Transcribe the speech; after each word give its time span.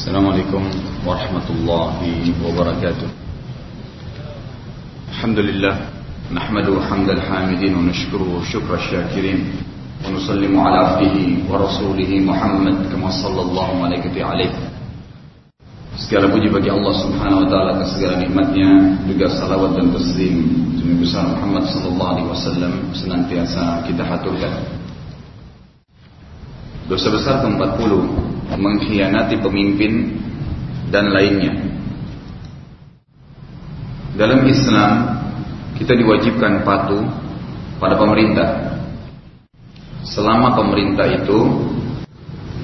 السلام 0.00 0.26
عليكم 0.32 0.62
ورحمة 1.06 1.46
الله 1.50 1.98
وبركاته 2.44 3.08
الحمد 5.12 5.38
لله 5.38 5.74
نحمده 6.32 6.74
حمد 6.88 7.08
الحامدين 7.20 7.72
ونشكره 7.76 8.30
شكر 8.52 8.72
الشاكرين 8.80 9.40
ونسلم 10.08 10.54
على 10.56 10.78
عبده 10.88 11.16
ورسوله 11.52 12.10
محمد 12.30 12.76
كما 12.88 13.10
صلى 13.12 13.40
الله 13.44 13.68
عليه 13.84 14.52
Segala 16.00 16.32
puji 16.32 16.48
bagi 16.48 16.72
Allah 16.72 16.94
Subhanahu 17.04 17.44
wa 17.44 17.48
taala 17.52 17.70
atas 17.76 18.00
segala 18.00 18.24
nikmatnya, 18.24 19.04
juga 19.04 19.28
salawat 19.28 19.76
dan 19.76 19.92
taslim 19.92 20.48
Nabi 20.80 20.96
besar 20.96 21.28
Muhammad 21.28 21.68
sallallahu 21.68 22.12
alaihi 22.16 22.28
wasallam 22.32 22.72
senantiasa 22.96 23.84
kita 23.84 24.00
haturkan. 24.08 24.64
Dosa 26.88 27.12
besar 27.12 27.44
ke-40 27.44 28.29
mengkhianati 28.56 29.38
pemimpin 29.38 30.16
dan 30.90 31.10
lainnya. 31.14 31.54
Dalam 34.18 34.42
Islam 34.46 34.90
kita 35.78 35.96
diwajibkan 35.96 36.66
patuh 36.66 37.02
pada 37.80 37.96
pemerintah. 37.96 38.68
Selama 40.04 40.52
pemerintah 40.58 41.08
itu 41.08 41.38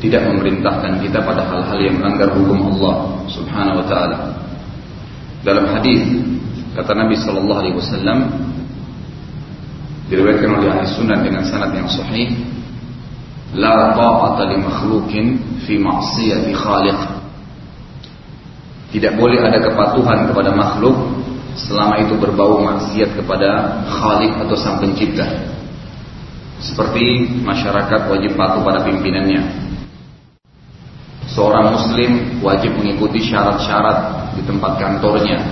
tidak 0.05 0.29
memerintahkan 0.29 1.01
kita 1.01 1.25
pada 1.25 1.49
hal-hal 1.49 1.79
yang 1.81 1.97
melanggar 1.97 2.29
hukum 2.37 2.77
Allah 2.77 2.97
Subhanahu 3.33 3.81
wa 3.81 3.87
taala. 3.89 4.19
Dalam 5.41 5.65
hadis 5.73 6.05
kata 6.77 6.93
Nabi 6.93 7.17
sallallahu 7.17 7.61
alaihi 7.65 7.77
wasallam 7.81 8.19
diriwayatkan 10.13 10.51
oleh 10.61 10.69
ahli 10.69 10.87
sunnah 10.93 11.19
dengan 11.25 11.43
sanad 11.49 11.73
yang 11.73 11.89
sahih, 11.89 12.37
la 13.57 13.97
ta'ata 13.97 14.45
li 14.53 14.57
makhluqin 14.61 15.27
fi 15.65 15.81
khaliq. 16.53 17.01
Tidak 18.93 19.13
boleh 19.19 19.41
ada 19.43 19.59
kepatuhan 19.59 20.31
kepada 20.31 20.55
makhluk 20.55 20.95
selama 21.57 22.05
itu 22.05 22.15
berbau 22.21 22.61
maksiat 22.63 23.17
kepada 23.17 23.83
Khalik 23.89 24.37
atau 24.45 24.57
Sang 24.57 24.79
Pencipta. 24.79 25.27
Seperti 26.61 27.29
masyarakat 27.45 28.09
wajib 28.09 28.33
patuh 28.39 28.65
pada 28.65 28.81
pimpinannya, 28.85 29.67
Seorang 31.27 31.77
muslim 31.77 32.41
wajib 32.41 32.81
mengikuti 32.81 33.21
syarat-syarat 33.21 34.33
di 34.39 34.43
tempat 34.49 34.81
kantornya, 34.81 35.43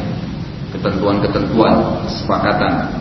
ketentuan-ketentuan, 0.73 2.07
kesepakatan. 2.09 2.95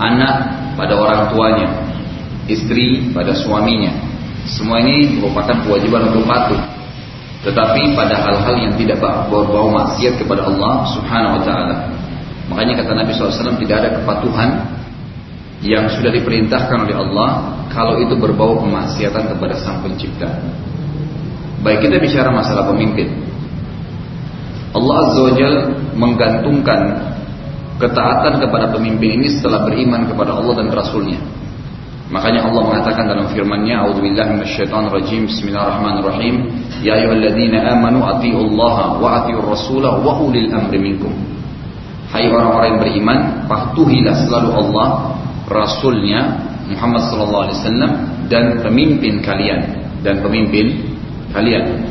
Anak 0.00 0.36
pada 0.80 0.94
orang 0.96 1.28
tuanya, 1.28 1.68
istri 2.46 3.10
pada 3.12 3.36
suaminya. 3.36 3.92
Semua 4.48 4.80
ini 4.80 5.20
merupakan 5.20 5.60
kewajiban 5.66 6.12
untuk 6.12 6.24
patuh. 6.24 6.60
Tetapi 7.40 7.96
pada 7.96 8.20
hal-hal 8.20 8.54
yang 8.56 8.74
tidak 8.76 9.00
berbau 9.00 9.72
maksiat 9.72 10.20
kepada 10.20 10.44
Allah 10.44 10.84
Subhanahu 10.92 11.40
wa 11.40 11.42
taala. 11.44 11.76
Makanya 12.52 12.84
kata 12.84 12.92
Nabi 12.92 13.10
SAW 13.16 13.56
tidak 13.56 13.76
ada 13.80 13.88
kepatuhan 14.00 14.50
yang 15.60 15.88
sudah 15.92 16.12
diperintahkan 16.12 16.88
oleh 16.88 16.96
Allah 16.96 17.28
kalau 17.72 18.00
itu 18.00 18.16
berbau 18.16 18.60
kemaksiatan 18.60 19.36
kepada 19.36 19.54
Sang 19.60 19.80
Pencipta. 19.80 20.28
Baik 21.60 21.84
kita 21.84 22.00
bicara 22.00 22.32
masalah 22.32 22.68
pemimpin. 22.72 23.08
Allah 24.70 24.96
Azza 25.04 25.20
wa 25.20 25.52
menggantungkan 25.98 26.80
ketaatan 27.80 28.38
kepada 28.40 28.70
pemimpin 28.70 29.20
ini 29.20 29.28
setelah 29.32 29.66
beriman 29.66 30.06
kepada 30.08 30.36
Allah 30.36 30.54
dan 30.60 30.68
Rasulnya. 30.70 31.20
Makanya 32.10 32.50
Allah 32.50 32.62
mengatakan 32.66 33.06
dalam 33.06 33.30
firman-Nya, 33.30 33.86
"A'udzubillahi 33.86 34.42
minasyaitonirrajim. 34.42 35.30
Bismillahirrahmanirrahim. 35.30 36.34
Ya 36.82 36.98
ayyuhalladzina 36.98 37.62
amanu 37.70 38.02
atti'ullaha 38.02 38.98
wa 38.98 39.22
atti'ur 39.22 39.46
rasulah 39.46 40.02
wa 40.02 40.18
ulil 40.18 40.50
amri 40.50 40.78
minkum." 40.82 41.14
Hai 42.10 42.26
orang-orang 42.26 42.74
yang 42.74 42.80
beriman, 42.82 43.18
patuhilah 43.46 44.26
selalu 44.26 44.50
Allah, 44.58 45.14
Rasulnya 45.46 46.42
Muhammad 46.66 47.02
sallallahu 47.06 47.44
alaihi 47.46 47.58
wasallam 47.62 47.92
dan 48.26 48.44
pemimpin 48.62 49.22
kalian 49.22 49.60
dan 50.02 50.18
pemimpin 50.22 50.90
kalian. 51.30 51.86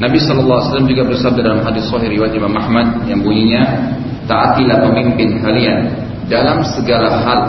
Nabi 0.00 0.18
Shallallahu 0.18 0.56
Alaihi 0.56 0.68
Wasallam 0.72 0.88
juga 0.90 1.02
bersabda 1.04 1.40
dalam 1.44 1.60
hadis 1.62 1.84
Sahih 1.86 2.10
riwayat 2.10 2.34
Imam 2.34 2.50
Ahmad 2.56 3.06
yang 3.06 3.20
bunyinya 3.20 3.62
taatilah 4.24 4.88
pemimpin 4.88 5.38
kalian 5.44 5.78
dalam 6.26 6.64
segala 6.64 7.22
hal 7.22 7.40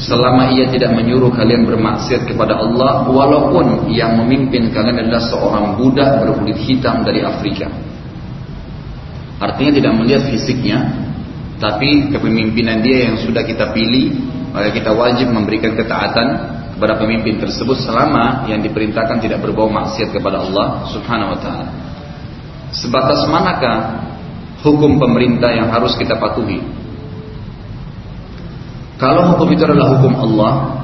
selama 0.00 0.56
ia 0.56 0.72
tidak 0.72 0.96
menyuruh 0.96 1.28
kalian 1.32 1.68
bermaksiat 1.68 2.24
kepada 2.24 2.56
Allah 2.56 3.04
walaupun 3.04 3.92
yang 3.92 4.16
memimpin 4.16 4.72
kalian 4.72 5.04
adalah 5.04 5.22
seorang 5.28 5.76
budak 5.76 6.24
berkulit 6.24 6.56
hitam 6.64 7.04
dari 7.04 7.20
Afrika. 7.20 7.68
Artinya 9.42 9.72
tidak 9.74 9.92
melihat 9.98 10.22
fisiknya, 10.30 10.78
tapi 11.58 12.14
kepemimpinan 12.14 12.80
dia 12.80 13.10
yang 13.10 13.18
sudah 13.20 13.42
kita 13.42 13.74
pilih, 13.74 14.14
maka 14.54 14.70
kita 14.70 14.94
wajib 14.94 15.28
memberikan 15.34 15.74
ketaatan 15.74 16.28
kepada 16.78 16.98
pemimpin 16.98 17.38
tersebut 17.38 17.78
selama 17.84 18.50
yang 18.50 18.62
diperintahkan 18.62 19.22
tidak 19.22 19.38
berbau 19.38 19.70
maksiat 19.70 20.14
kepada 20.14 20.42
Allah 20.42 20.88
Subhanahu 20.90 21.36
wa 21.36 21.38
taala. 21.38 21.70
Sebatas 22.72 23.28
manakah 23.28 24.08
hukum 24.64 24.96
pemerintah 24.96 25.52
yang 25.52 25.68
harus 25.68 25.92
kita 25.94 26.16
patuhi? 26.16 26.81
Kalau 29.02 29.34
hukum 29.34 29.50
itu 29.50 29.66
adalah 29.66 29.98
hukum 29.98 30.14
Allah, 30.14 30.78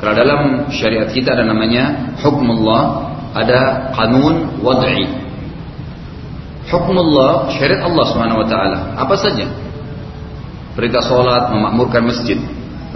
karena 0.00 0.14
dalam 0.16 0.40
syariat 0.72 1.12
kita 1.12 1.36
ada 1.36 1.44
namanya 1.44 2.16
hukum 2.24 2.48
Allah, 2.56 3.12
ada 3.36 3.92
kanun 3.92 4.64
wad'i. 4.64 5.04
Hukum 6.72 6.96
Allah, 6.96 7.52
syariat 7.52 7.84
Allah 7.84 8.04
Subhanahu 8.08 8.40
wa 8.40 8.48
taala, 8.48 8.96
apa 8.96 9.12
saja? 9.20 9.44
Perintah 10.72 11.04
sholat, 11.04 11.52
memakmurkan 11.52 12.08
masjid, 12.08 12.40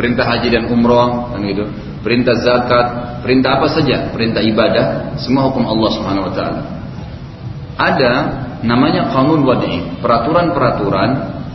perintah 0.01 0.25
haji 0.25 0.49
dan 0.49 0.73
umrah, 0.73 1.37
kan 1.37 1.45
gitu 1.45 1.69
perintah 2.05 2.37
zakat, 2.37 2.87
perintah 3.25 3.57
apa 3.57 3.67
saja, 3.73 4.13
perintah 4.13 4.45
ibadah, 4.45 5.17
semua 5.17 5.49
hukum 5.49 5.65
Allah 5.65 5.91
Subhanahu 5.97 6.29
wa 6.29 6.33
taala. 6.37 6.63
Ada 7.81 8.13
namanya 8.61 9.09
kanun 9.13 9.45
wadi, 9.49 10.01
peraturan-peraturan 10.05 11.11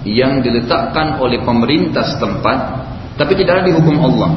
yang 0.09 0.42
diletakkan 0.42 1.22
oleh 1.22 1.42
pemerintah 1.46 2.02
setempat 2.18 2.58
tapi 3.19 3.35
tidak 3.35 3.59
ada 3.59 3.63
di 3.68 3.74
hukum 3.75 4.00
Allah. 4.00 4.31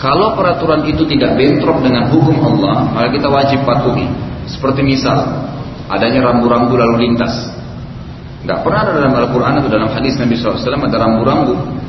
Kalau 0.00 0.34
peraturan 0.34 0.82
itu 0.90 1.06
tidak 1.06 1.38
bentrok 1.38 1.84
dengan 1.84 2.10
hukum 2.10 2.34
Allah, 2.42 2.90
maka 2.90 3.08
kita 3.14 3.28
wajib 3.30 3.62
patuhi. 3.62 4.10
Seperti 4.50 4.82
misal, 4.82 5.46
adanya 5.86 6.32
rambu-rambu 6.32 6.74
lalu 6.74 7.06
lintas. 7.06 7.54
Tidak 8.42 8.66
pernah 8.66 8.88
ada 8.88 8.92
dalam 8.98 9.12
Al-Quran 9.14 9.62
atau 9.62 9.70
dalam 9.70 9.92
hadis 9.92 10.16
Nabi 10.18 10.34
SAW 10.34 10.58
ada 10.58 10.98
rambu-rambu 10.98 11.80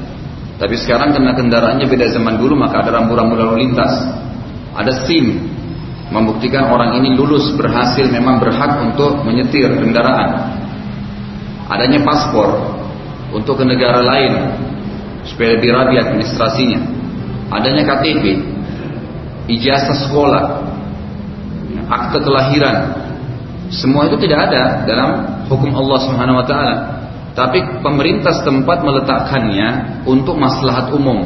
tapi 0.62 0.78
sekarang 0.78 1.10
karena 1.10 1.34
kendaraannya 1.34 1.90
beda 1.90 2.14
zaman 2.14 2.38
dulu 2.38 2.54
maka 2.54 2.86
ada 2.86 3.02
rambu-rambu 3.02 3.34
lalu 3.34 3.66
lintas. 3.66 4.06
Ada 4.78 5.10
SIM 5.10 5.42
membuktikan 6.14 6.70
orang 6.70 7.02
ini 7.02 7.18
lulus 7.18 7.50
berhasil 7.58 8.06
memang 8.14 8.38
berhak 8.38 8.78
untuk 8.78 9.26
menyetir 9.26 9.74
kendaraan. 9.74 10.54
Adanya 11.66 12.06
paspor 12.06 12.78
untuk 13.34 13.58
ke 13.58 13.66
negara 13.66 14.06
lain 14.06 14.34
supaya 15.28 15.58
lebih 15.58 15.70
rapi 15.74 15.96
administrasinya. 15.98 16.80
Adanya 17.52 17.84
KTP, 17.84 18.24
ijazah 19.52 19.98
sekolah, 20.08 20.44
akte 21.92 22.20
kelahiran. 22.24 22.78
Semua 23.72 24.08
itu 24.08 24.20
tidak 24.20 24.52
ada 24.52 24.84
dalam 24.88 25.10
hukum 25.48 25.72
Allah 25.76 26.00
Subhanahu 26.04 26.40
wa 26.40 26.46
taala. 26.48 26.76
Tapi 27.32 27.80
pemerintah 27.80 28.36
setempat 28.36 28.84
meletakkannya 28.84 30.04
untuk 30.04 30.36
maslahat 30.36 30.92
umum. 30.92 31.24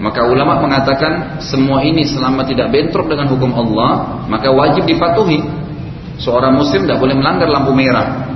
Maka 0.00 0.24
ulama 0.24 0.62
mengatakan 0.64 1.42
semua 1.42 1.82
ini 1.82 2.06
selama 2.06 2.46
tidak 2.46 2.72
bentrok 2.72 3.10
dengan 3.10 3.28
hukum 3.28 3.52
Allah, 3.52 4.22
maka 4.30 4.48
wajib 4.48 4.86
dipatuhi. 4.86 5.42
Seorang 6.22 6.56
muslim 6.56 6.86
tidak 6.86 7.02
boleh 7.02 7.18
melanggar 7.18 7.50
lampu 7.50 7.74
merah. 7.74 8.29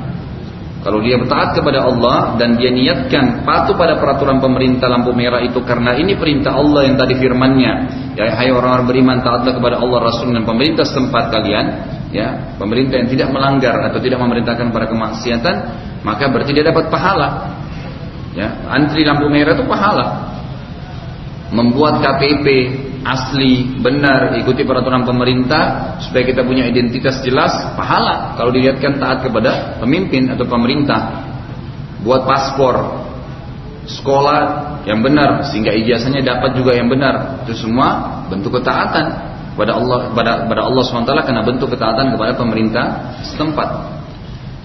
Kalau 0.85 1.01
dia 1.01 1.17
bertaat 1.17 1.57
kepada 1.57 1.81
Allah 1.89 2.37
dan 2.37 2.61
dia 2.61 2.69
niatkan 2.69 3.41
patuh 3.49 3.73
pada 3.73 3.97
peraturan 3.97 4.37
pemerintah 4.37 4.85
lampu 4.93 5.17
merah 5.17 5.41
itu 5.41 5.65
karena 5.65 5.97
ini 5.97 6.13
perintah 6.13 6.53
Allah 6.53 6.85
yang 6.85 7.01
tadi 7.01 7.17
firmannya, 7.17 7.73
ya 8.21 8.37
hai 8.37 8.53
orang-orang 8.53 8.85
beriman 8.85 9.19
taatlah 9.25 9.57
kepada 9.57 9.81
Allah 9.81 9.99
Rasul 10.05 10.37
dan 10.37 10.45
pemerintah 10.45 10.85
setempat 10.85 11.33
kalian, 11.33 11.67
ya 12.13 12.53
pemerintah 12.61 13.01
yang 13.01 13.09
tidak 13.09 13.33
melanggar 13.33 13.81
atau 13.89 13.97
tidak 13.97 14.21
memerintahkan 14.21 14.69
pada 14.69 14.87
kemaksiatan, 14.93 15.55
maka 16.05 16.29
berarti 16.29 16.53
dia 16.53 16.69
dapat 16.69 16.93
pahala. 16.93 17.57
Ya, 18.37 18.69
antri 18.69 19.09
lampu 19.09 19.25
merah 19.33 19.57
itu 19.57 19.65
pahala. 19.65 20.07
Membuat 21.49 22.05
KTP 22.05 22.47
asli, 23.05 23.79
benar, 23.85 24.33
ikuti 24.41 24.65
peraturan 24.65 25.05
pemerintah 25.05 25.97
supaya 26.01 26.25
kita 26.25 26.41
punya 26.43 26.65
identitas 26.65 27.21
jelas, 27.21 27.53
pahala 27.77 28.35
kalau 28.35 28.51
dilihatkan 28.51 28.97
taat 28.97 29.23
kepada 29.23 29.79
pemimpin 29.79 30.33
atau 30.33 30.49
pemerintah. 30.49 31.31
Buat 32.01 32.25
paspor, 32.29 33.05
sekolah 33.85 34.41
yang 34.89 35.05
benar 35.05 35.49
sehingga 35.53 35.73
ijazahnya 35.73 36.25
dapat 36.25 36.57
juga 36.57 36.77
yang 36.77 36.89
benar. 36.89 37.45
Itu 37.45 37.57
semua 37.57 38.25
bentuk 38.33 38.61
ketaatan. 38.61 39.37
kepada 39.55 39.79
Allah 39.79 40.11
kepada, 40.11 40.33
kepada 40.43 40.63
Allah 40.67 40.83
SWT 40.83 41.15
karena 41.31 41.43
bentuk 41.47 41.71
ketaatan 41.71 42.19
kepada 42.19 42.35
pemerintah 42.35 42.87
setempat. 43.23 43.95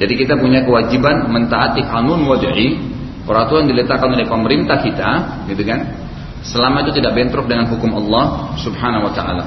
Jadi 0.01 0.17
kita 0.17 0.33
punya 0.33 0.65
kewajiban 0.65 1.29
mentaati 1.29 1.85
kanun 1.85 2.25
wajhi, 2.25 2.81
peraturan 3.21 3.69
diletakkan 3.69 4.09
oleh 4.17 4.25
pemerintah 4.25 4.81
kita, 4.81 5.09
gitu 5.45 5.61
kan? 5.61 6.08
Selama 6.39 6.87
itu 6.87 6.95
tidak 6.95 7.15
bentrok 7.19 7.45
dengan 7.51 7.67
hukum 7.67 7.91
Allah 7.99 8.55
Subhanahu 8.59 9.11
wa 9.11 9.13
taala. 9.13 9.45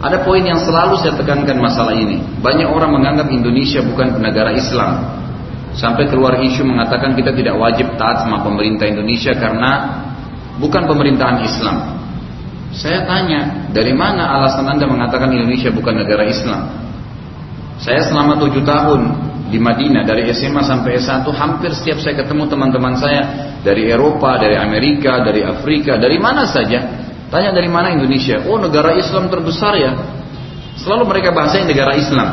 Ada 0.00 0.26
poin 0.26 0.42
yang 0.42 0.58
selalu 0.58 1.00
saya 1.00 1.14
tekankan 1.16 1.60
masalah 1.60 1.94
ini. 1.94 2.20
Banyak 2.42 2.68
orang 2.68 2.92
menganggap 2.92 3.30
Indonesia 3.30 3.80
bukan 3.84 4.20
negara 4.20 4.52
Islam. 4.52 5.22
Sampai 5.74 6.06
keluar 6.06 6.38
isu 6.38 6.62
mengatakan 6.66 7.18
kita 7.18 7.34
tidak 7.34 7.58
wajib 7.58 7.94
taat 7.98 8.22
sama 8.22 8.42
pemerintah 8.42 8.86
Indonesia 8.86 9.34
karena 9.34 10.02
bukan 10.58 10.86
pemerintahan 10.86 11.42
Islam. 11.42 11.76
Saya 12.74 13.06
tanya, 13.06 13.70
dari 13.70 13.94
mana 13.94 14.34
alasan 14.34 14.66
Anda 14.66 14.86
mengatakan 14.90 15.30
Indonesia 15.30 15.70
bukan 15.70 15.94
negara 15.94 16.26
Islam? 16.26 16.74
Saya 17.78 18.02
selama 18.06 18.38
tujuh 18.38 18.62
tahun 18.66 19.00
di 19.48 19.58
Madinah 19.60 20.08
dari 20.08 20.24
SMA 20.32 20.64
sampai 20.64 20.96
S1 20.96 21.28
hampir 21.36 21.70
setiap 21.76 22.00
saya 22.00 22.16
ketemu 22.16 22.48
teman-teman 22.48 22.96
saya 22.96 23.20
dari 23.60 23.88
Eropa, 23.92 24.40
dari 24.40 24.56
Amerika, 24.56 25.20
dari 25.20 25.44
Afrika, 25.44 26.00
dari 26.00 26.16
mana 26.16 26.48
saja. 26.48 27.04
Tanya 27.28 27.50
dari 27.50 27.68
mana 27.68 27.92
Indonesia? 27.92 28.46
Oh 28.46 28.56
negara 28.56 28.94
Islam 28.94 29.28
terbesar 29.28 29.74
ya. 29.76 29.92
Selalu 30.80 31.04
mereka 31.10 31.34
bahasanya 31.34 31.66
negara 31.70 31.92
Islam. 31.98 32.28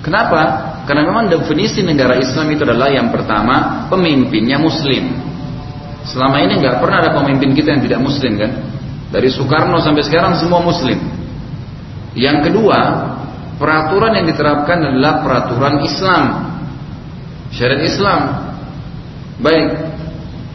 Kenapa? 0.00 0.40
Karena 0.88 1.04
memang 1.04 1.28
definisi 1.28 1.84
negara 1.84 2.16
Islam 2.16 2.48
itu 2.50 2.64
adalah 2.64 2.88
yang 2.88 3.12
pertama 3.12 3.86
pemimpinnya 3.92 4.56
Muslim. 4.56 5.10
Selama 6.08 6.40
ini 6.40 6.58
nggak 6.58 6.80
pernah 6.80 6.96
ada 7.04 7.10
pemimpin 7.12 7.52
kita 7.52 7.76
yang 7.76 7.82
tidak 7.84 8.00
Muslim 8.00 8.40
kan? 8.40 8.50
Dari 9.10 9.28
Soekarno 9.28 9.82
sampai 9.82 10.06
sekarang 10.06 10.38
semua 10.38 10.62
muslim. 10.62 10.96
Yang 12.14 12.50
kedua, 12.50 12.78
peraturan 13.60 14.16
yang 14.16 14.26
diterapkan 14.26 14.80
adalah 14.88 15.20
peraturan 15.20 15.84
Islam. 15.84 16.24
Syariat 17.52 17.84
Islam. 17.84 18.20
Baik. 19.44 19.68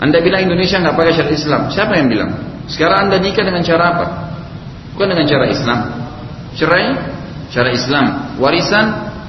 Anda 0.02 0.20
bilang 0.26 0.50
Indonesia 0.50 0.82
nggak 0.82 0.98
pakai 0.98 1.14
syariat 1.14 1.38
Islam. 1.38 1.62
Siapa 1.70 1.94
yang 2.02 2.10
bilang? 2.10 2.32
Sekarang 2.66 3.08
Anda 3.08 3.22
nikah 3.22 3.46
dengan 3.46 3.62
cara 3.62 3.84
apa? 3.94 4.06
Bukan 4.98 5.08
dengan 5.14 5.30
cara 5.30 5.46
Islam. 5.46 5.80
Cerai, 6.58 6.88
cara 7.54 7.70
Islam. 7.70 8.06
Warisan, 8.42 8.86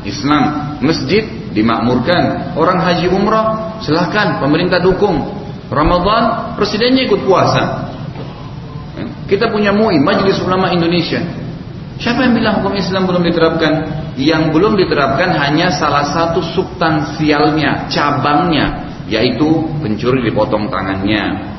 Islam. 0.08 0.42
Masjid 0.80 1.26
dimakmurkan. 1.52 2.56
Orang 2.56 2.80
haji 2.80 3.12
umrah, 3.12 3.76
silahkan 3.84 4.40
pemerintah 4.40 4.80
dukung. 4.80 5.36
Ramadan, 5.68 6.54
presidennya 6.56 7.04
ikut 7.10 7.26
puasa. 7.26 7.92
Kita 9.26 9.50
punya 9.50 9.74
MUI, 9.74 9.98
Majelis 9.98 10.38
Ulama 10.38 10.70
Indonesia. 10.70 11.18
Siapa 11.96 12.28
yang 12.28 12.36
bilang 12.36 12.60
hukum 12.60 12.76
Islam 12.76 13.08
belum 13.08 13.24
diterapkan? 13.24 13.72
Yang 14.20 14.52
belum 14.52 14.76
diterapkan 14.76 15.32
hanya 15.32 15.72
salah 15.72 16.04
satu 16.12 16.44
substansialnya, 16.44 17.88
cabangnya, 17.88 18.66
yaitu 19.08 19.64
pencuri 19.80 20.28
dipotong 20.28 20.68
tangannya. 20.68 21.56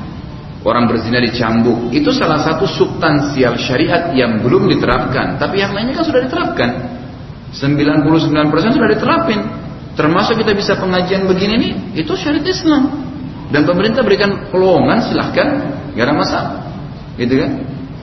Orang 0.62 0.90
berzina 0.90 1.18
dicambuk. 1.22 1.90
Itu 1.94 2.10
salah 2.14 2.42
satu 2.42 2.66
substansial 2.66 3.58
syariat 3.58 4.10
yang 4.14 4.42
belum 4.42 4.70
diterapkan. 4.70 5.38
Tapi 5.38 5.62
yang 5.62 5.74
lainnya 5.74 5.98
kan 5.98 6.06
sudah 6.06 6.22
diterapkan. 6.26 6.70
99% 7.54 8.76
sudah 8.76 8.88
diterapin. 8.90 9.40
Termasuk 9.98 10.38
kita 10.38 10.54
bisa 10.54 10.78
pengajian 10.78 11.26
begini 11.26 11.54
nih, 11.58 11.72
itu 11.98 12.12
syariat 12.14 12.46
Islam. 12.46 12.82
Dan 13.50 13.66
pemerintah 13.66 14.06
berikan 14.06 14.50
peluangan 14.52 15.02
silahkan, 15.08 15.48
gak 15.96 16.04
ada 16.04 16.14
masalah 16.14 16.68
gitu 17.18 17.34
kan? 17.42 17.50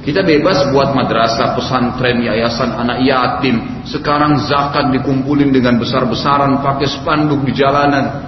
Kita 0.05 0.21
bebas 0.21 0.69
buat 0.69 0.93
madrasah, 0.93 1.57
pesantren, 1.57 2.21
yayasan 2.21 2.77
anak 2.77 3.01
yatim. 3.01 3.81
Sekarang 3.89 4.37
zakat 4.45 4.93
dikumpulin 4.93 5.49
dengan 5.49 5.81
besar-besaran 5.81 6.61
pakai 6.61 6.85
spanduk 6.85 7.41
di 7.41 7.57
jalanan. 7.57 8.21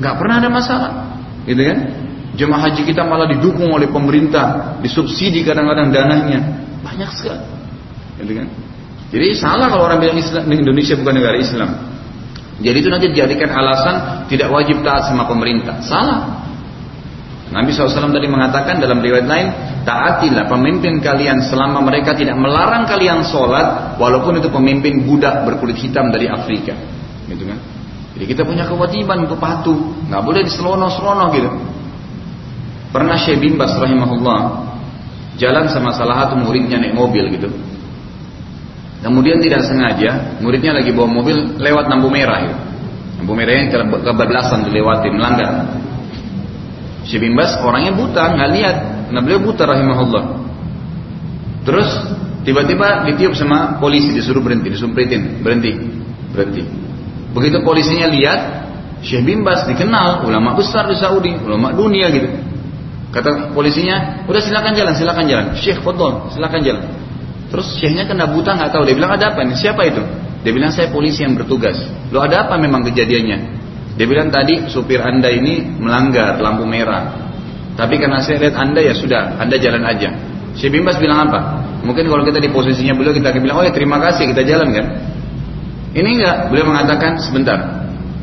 Gak 0.00 0.16
pernah 0.16 0.40
ada 0.40 0.48
masalah. 0.48 0.90
Gitu 1.44 1.60
kan? 1.60 1.78
Jemaah 2.32 2.72
haji 2.72 2.80
kita 2.80 3.04
malah 3.04 3.28
didukung 3.28 3.68
oleh 3.68 3.92
pemerintah, 3.92 4.80
disubsidi 4.80 5.44
kadang-kadang 5.44 5.92
dananya. 5.92 6.40
Banyak 6.80 7.10
sekali. 7.12 7.44
Gitu 8.24 8.32
kan? 8.32 8.48
Jadi 9.12 9.26
salah 9.36 9.68
kalau 9.68 9.84
orang 9.84 10.00
bilang 10.00 10.16
Islam, 10.16 10.48
Indonesia 10.48 10.96
bukan 10.96 11.12
negara 11.12 11.36
Islam. 11.36 11.70
Jadi 12.58 12.76
itu 12.80 12.88
nanti 12.88 13.06
dijadikan 13.12 13.52
alasan 13.52 14.24
tidak 14.32 14.48
wajib 14.48 14.80
taat 14.80 15.12
sama 15.12 15.28
pemerintah. 15.28 15.76
Salah. 15.84 16.47
Nabi 17.48 17.72
SAW 17.72 18.12
tadi 18.12 18.28
mengatakan 18.28 18.76
dalam 18.76 19.00
riwayat 19.00 19.24
lain, 19.24 19.48
taatilah 19.88 20.44
pemimpin 20.52 21.00
kalian 21.00 21.40
selama 21.48 21.80
mereka 21.80 22.12
tidak 22.12 22.36
melarang 22.36 22.84
kalian 22.84 23.24
sholat, 23.24 23.96
walaupun 23.96 24.36
itu 24.36 24.52
pemimpin 24.52 25.08
budak 25.08 25.48
berkulit 25.48 25.80
hitam 25.80 26.12
dari 26.12 26.28
Afrika. 26.28 26.76
Gitu 27.24 27.44
kan? 27.48 27.58
Jadi 28.16 28.24
kita 28.28 28.42
punya 28.44 28.68
kewajiban 28.68 29.24
untuk 29.24 29.40
patuh, 29.40 29.76
nggak 30.12 30.22
boleh 30.24 30.44
diselono-selono 30.44 31.24
gitu. 31.32 31.50
Pernah 32.92 33.16
Syekh 33.20 33.40
bin 33.40 33.56
Bas 33.56 33.72
rahimahullah 33.76 34.68
jalan 35.38 35.70
sama 35.72 35.92
salah 35.96 36.26
satu 36.26 36.36
muridnya 36.36 36.80
naik 36.80 36.96
mobil 36.96 37.32
gitu. 37.32 37.48
Kemudian 38.98 39.38
tidak 39.38 39.62
sengaja 39.64 40.40
muridnya 40.42 40.74
lagi 40.74 40.90
bawa 40.90 41.06
mobil 41.06 41.56
lewat 41.62 41.86
lampu 41.86 42.10
merah 42.10 42.42
gitu. 42.42 42.56
Lampu 43.22 43.32
merahnya 43.34 43.70
kebablasan 44.02 44.66
dilewati 44.66 45.08
melanggar. 45.14 45.50
Syekh 47.08 47.24
bin 47.24 47.32
Bas 47.32 47.56
orangnya 47.64 47.96
buta, 47.96 48.36
nggak 48.36 48.50
lihat. 48.52 48.76
Nah 49.08 49.20
beliau 49.24 49.40
buta 49.40 49.64
rahimahullah. 49.64 50.24
Terus 51.64 51.88
tiba-tiba 52.44 53.08
ditiup 53.08 53.32
sama 53.32 53.80
polisi 53.80 54.12
disuruh 54.12 54.44
berhenti, 54.44 54.68
disumpritin, 54.68 55.40
berhenti, 55.40 55.72
berhenti. 56.36 56.62
Begitu 57.32 57.64
polisinya 57.64 58.12
lihat, 58.12 58.40
Syekh 59.00 59.24
bin 59.24 59.40
Bas 59.40 59.64
dikenal 59.64 60.28
ulama 60.28 60.52
besar 60.52 60.84
di 60.84 60.96
Saudi, 61.00 61.32
ulama 61.40 61.72
dunia 61.72 62.12
gitu. 62.12 62.28
Kata 63.08 63.56
polisinya, 63.56 64.28
udah 64.28 64.42
silakan 64.44 64.76
jalan, 64.76 64.92
silakan 64.92 65.24
jalan. 65.24 65.46
Syekh 65.56 65.80
fadol, 65.80 66.28
silakan 66.28 66.60
jalan. 66.60 66.84
Terus 67.48 67.80
syekhnya 67.80 68.04
kena 68.04 68.28
buta 68.28 68.52
nggak 68.52 68.76
tahu. 68.76 68.84
Dia 68.84 68.92
bilang 68.92 69.16
ada 69.16 69.32
apa 69.32 69.40
nih? 69.48 69.56
Siapa 69.56 69.80
itu? 69.88 70.04
Dia 70.44 70.52
bilang 70.52 70.68
saya 70.68 70.92
polisi 70.92 71.24
yang 71.24 71.32
bertugas. 71.32 71.80
Lo 72.12 72.20
ada 72.20 72.44
apa 72.44 72.60
memang 72.60 72.84
kejadiannya? 72.84 73.57
Dia 73.98 74.06
bilang 74.06 74.30
tadi 74.30 74.70
supir 74.70 75.02
anda 75.02 75.26
ini 75.26 75.66
melanggar 75.82 76.38
lampu 76.38 76.62
merah. 76.62 77.34
Tapi 77.74 77.98
karena 77.98 78.22
saya 78.22 78.38
lihat 78.38 78.54
anda 78.54 78.78
ya 78.78 78.94
sudah, 78.94 79.42
anda 79.42 79.58
jalan 79.58 79.82
aja. 79.82 80.14
Syekh 80.54 80.78
Bimbas 80.78 81.02
bilang 81.02 81.26
apa? 81.26 81.66
Mungkin 81.82 82.06
kalau 82.06 82.22
kita 82.22 82.38
di 82.38 82.50
posisinya 82.50 82.94
beliau 82.94 83.10
kita 83.10 83.34
akan 83.34 83.42
bilang, 83.42 83.58
oh 83.58 83.64
ya 83.66 83.74
terima 83.74 83.98
kasih 83.98 84.30
kita 84.30 84.46
jalan 84.46 84.70
kan. 84.70 84.86
Ini 85.98 86.08
enggak, 86.14 86.36
beliau 86.54 86.70
mengatakan 86.70 87.18
sebentar. 87.18 87.58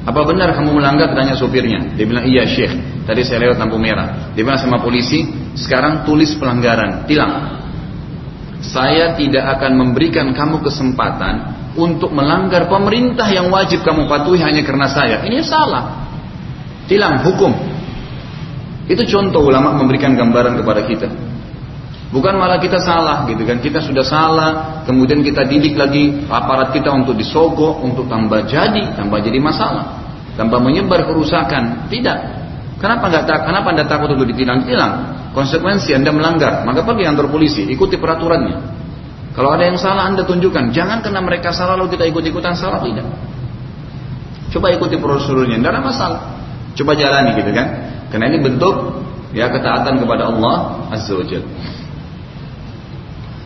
Apa 0.06 0.22
benar 0.24 0.54
kamu 0.56 0.80
melanggar? 0.80 1.12
Tanya 1.12 1.36
supirnya. 1.36 1.92
Dia 1.98 2.06
bilang 2.08 2.24
iya 2.24 2.48
syekh. 2.48 2.72
Tadi 3.04 3.26
saya 3.28 3.50
lewat 3.50 3.58
lampu 3.60 3.76
merah. 3.76 4.32
Dia 4.32 4.48
bilang 4.48 4.60
sama 4.62 4.80
polisi, 4.80 5.28
sekarang 5.60 6.08
tulis 6.08 6.36
pelanggaran, 6.40 7.04
tilang. 7.04 7.64
Saya 8.64 9.16
tidak 9.20 9.60
akan 9.60 9.72
memberikan 9.76 10.32
kamu 10.32 10.64
kesempatan 10.64 11.55
untuk 11.76 12.12
melanggar 12.16 12.72
pemerintah 12.72 13.28
yang 13.28 13.52
wajib 13.52 13.84
kamu 13.84 14.08
patuhi 14.08 14.40
hanya 14.40 14.64
karena 14.64 14.88
saya. 14.88 15.22
Ini 15.28 15.44
salah. 15.44 16.08
Tilang 16.88 17.22
hukum. 17.24 17.52
Itu 18.86 19.04
contoh 19.10 19.44
ulama 19.44 19.76
memberikan 19.76 20.16
gambaran 20.16 20.62
kepada 20.62 20.82
kita. 20.88 21.08
Bukan 22.14 22.38
malah 22.38 22.62
kita 22.62 22.80
salah 22.80 23.28
gitu 23.28 23.44
kan. 23.44 23.60
Kita 23.60 23.84
sudah 23.84 24.06
salah, 24.06 24.52
kemudian 24.88 25.20
kita 25.20 25.44
didik 25.44 25.76
lagi 25.76 26.24
aparat 26.32 26.72
kita 26.72 26.94
untuk 26.94 27.18
disogok, 27.18 27.82
untuk 27.84 28.08
tambah 28.08 28.48
jadi, 28.48 28.96
tambah 28.96 29.20
jadi 29.20 29.36
masalah. 29.42 30.00
Tambah 30.40 30.60
menyebar 30.64 31.04
kerusakan. 31.10 31.92
Tidak. 31.92 32.18
Kenapa 32.80 33.10
nggak 33.10 33.24
tak? 33.26 33.40
Kenapa 33.50 33.68
anda 33.74 33.84
takut 33.84 34.14
untuk 34.14 34.30
ditilang? 34.32 34.64
Tilang. 34.64 34.94
Konsekuensi 35.36 35.92
anda 35.92 36.16
melanggar, 36.16 36.64
maka 36.64 36.88
pergi 36.88 37.04
kantor 37.04 37.28
polisi, 37.28 37.68
ikuti 37.68 38.00
peraturannya. 38.00 38.85
Kalau 39.36 39.52
ada 39.52 39.68
yang 39.68 39.76
salah 39.76 40.08
Anda 40.08 40.24
tunjukkan. 40.24 40.72
Jangan 40.72 41.04
karena 41.04 41.20
mereka 41.20 41.52
salah 41.52 41.76
lalu 41.76 42.00
kita 42.00 42.08
ikut-ikutan 42.08 42.56
salah 42.56 42.80
tidak. 42.80 43.04
Coba 44.56 44.72
ikuti 44.72 44.96
prosedurnya, 44.96 45.60
tidak 45.60 45.76
ada 45.76 45.84
masalah. 45.84 46.22
Coba 46.80 46.96
jalani 46.96 47.36
gitu 47.36 47.52
kan. 47.52 47.68
Karena 48.08 48.32
ini 48.32 48.40
bentuk 48.40 49.04
ya 49.36 49.52
ketaatan 49.52 50.00
kepada 50.00 50.32
Allah 50.32 50.88
Azza 50.96 51.12
wa 51.12 51.28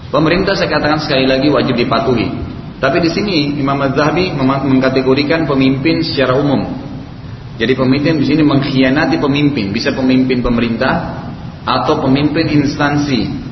Pemerintah 0.10 0.54
saya 0.54 0.70
katakan 0.70 1.02
sekali 1.02 1.26
lagi 1.26 1.50
wajib 1.50 1.74
dipatuhi. 1.74 2.30
Tapi 2.78 2.98
di 3.02 3.10
sini 3.10 3.58
Imam 3.58 3.82
Az-Zahabi 3.82 4.34
mengkategorikan 4.40 5.50
pemimpin 5.50 6.06
secara 6.06 6.38
umum. 6.38 6.70
Jadi 7.58 7.74
pemimpin 7.76 8.22
di 8.22 8.26
sini 8.30 8.46
mengkhianati 8.46 9.20
pemimpin, 9.20 9.74
bisa 9.74 9.92
pemimpin 9.92 10.40
pemerintah 10.40 11.28
atau 11.66 12.00
pemimpin 12.06 12.48
instansi 12.48 13.49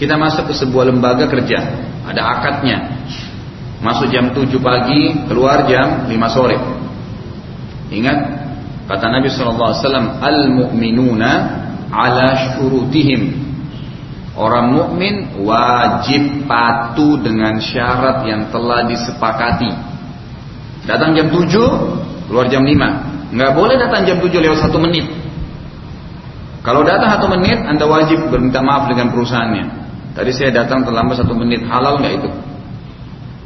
kita 0.00 0.16
masuk 0.16 0.48
ke 0.48 0.54
sebuah 0.56 0.88
lembaga 0.88 1.28
kerja, 1.28 1.60
ada 2.08 2.22
akadnya. 2.24 3.04
Masuk 3.84 4.08
jam 4.08 4.32
7 4.32 4.48
pagi, 4.56 5.28
keluar 5.28 5.68
jam 5.68 6.08
5 6.08 6.16
sore. 6.32 6.56
Ingat 7.92 8.18
kata 8.88 9.06
Nabi 9.12 9.28
SAW, 9.28 10.24
al-mu'minuna 10.24 11.32
ala 11.92 12.56
syurutihim. 12.56 13.52
Orang 14.40 14.72
mukmin 14.72 15.44
wajib 15.44 16.48
patuh 16.48 17.20
dengan 17.20 17.60
syarat 17.60 18.24
yang 18.24 18.48
telah 18.48 18.88
disepakati. 18.88 19.68
Datang 20.88 21.12
jam 21.12 21.28
7, 21.28 22.24
keluar 22.24 22.48
jam 22.48 22.64
5. 22.64 23.36
Nggak 23.36 23.52
boleh 23.52 23.76
datang 23.76 24.08
jam 24.08 24.16
7 24.16 24.32
lewat 24.32 24.64
satu 24.64 24.80
menit. 24.80 25.12
Kalau 26.64 26.88
datang 26.88 27.20
satu 27.20 27.28
menit, 27.28 27.60
Anda 27.68 27.84
wajib 27.84 28.32
berminta 28.32 28.64
maaf 28.64 28.88
dengan 28.88 29.12
perusahaannya. 29.12 29.89
Tadi 30.10 30.30
saya 30.34 30.50
datang 30.50 30.82
terlambat 30.82 31.22
satu 31.22 31.34
menit, 31.38 31.62
halal 31.66 32.02
nggak 32.02 32.14
itu? 32.18 32.30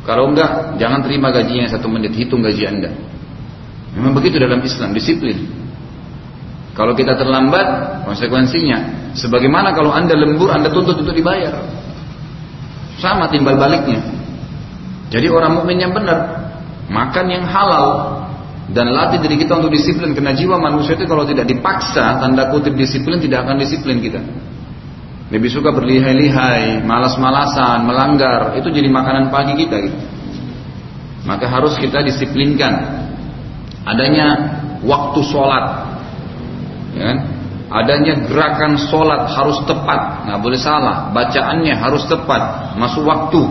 Kalau 0.04 0.32
enggak, 0.32 0.76
jangan 0.76 1.00
terima 1.04 1.32
gajinya 1.32 1.68
satu 1.68 1.88
menit, 1.88 2.12
hitung 2.12 2.44
gaji 2.44 2.64
Anda. 2.68 2.90
Memang 3.94 4.12
begitu 4.16 4.36
dalam 4.36 4.60
Islam, 4.60 4.92
disiplin. 4.92 5.64
Kalau 6.74 6.92
kita 6.98 7.14
terlambat, 7.14 8.02
konsekuensinya. 8.02 9.10
Sebagaimana 9.14 9.70
kalau 9.78 9.94
anda 9.94 10.18
lembur, 10.18 10.50
anda 10.50 10.74
tuntut 10.74 10.98
untuk 10.98 11.14
dibayar. 11.14 11.62
Sama 12.98 13.30
timbal 13.30 13.54
baliknya. 13.54 14.02
Jadi 15.14 15.30
orang 15.30 15.62
mukmin 15.62 15.78
yang 15.78 15.94
benar, 15.94 16.50
makan 16.90 17.26
yang 17.30 17.46
halal, 17.46 18.18
dan 18.74 18.90
latih 18.90 19.22
diri 19.22 19.38
kita 19.38 19.54
untuk 19.54 19.70
disiplin. 19.70 20.10
Karena 20.18 20.34
jiwa 20.34 20.58
manusia 20.58 20.98
itu 20.98 21.06
kalau 21.06 21.22
tidak 21.22 21.46
dipaksa, 21.46 22.18
tanda 22.18 22.50
kutip 22.50 22.74
disiplin, 22.74 23.22
tidak 23.22 23.46
akan 23.46 23.62
disiplin 23.62 24.02
kita. 24.02 24.18
Lebih 25.34 25.50
suka 25.50 25.74
berlihai-lihai, 25.74 26.86
malas-malasan, 26.86 27.82
melanggar, 27.82 28.54
itu 28.54 28.70
jadi 28.70 28.86
makanan 28.86 29.34
pagi 29.34 29.58
kita 29.58 29.82
gitu. 29.82 29.98
Maka 31.26 31.50
harus 31.50 31.74
kita 31.74 32.06
disiplinkan. 32.06 33.02
Adanya 33.82 34.26
waktu 34.86 35.20
sholat, 35.26 35.66
ya 36.94 37.02
kan? 37.02 37.18
adanya 37.74 38.30
gerakan 38.30 38.78
sholat 38.78 39.26
harus 39.34 39.58
tepat, 39.66 40.30
nggak 40.30 40.38
boleh 40.38 40.60
salah, 40.62 41.10
bacaannya 41.10 41.74
harus 41.74 42.06
tepat, 42.06 42.78
masuk 42.78 43.02
waktu, 43.02 43.42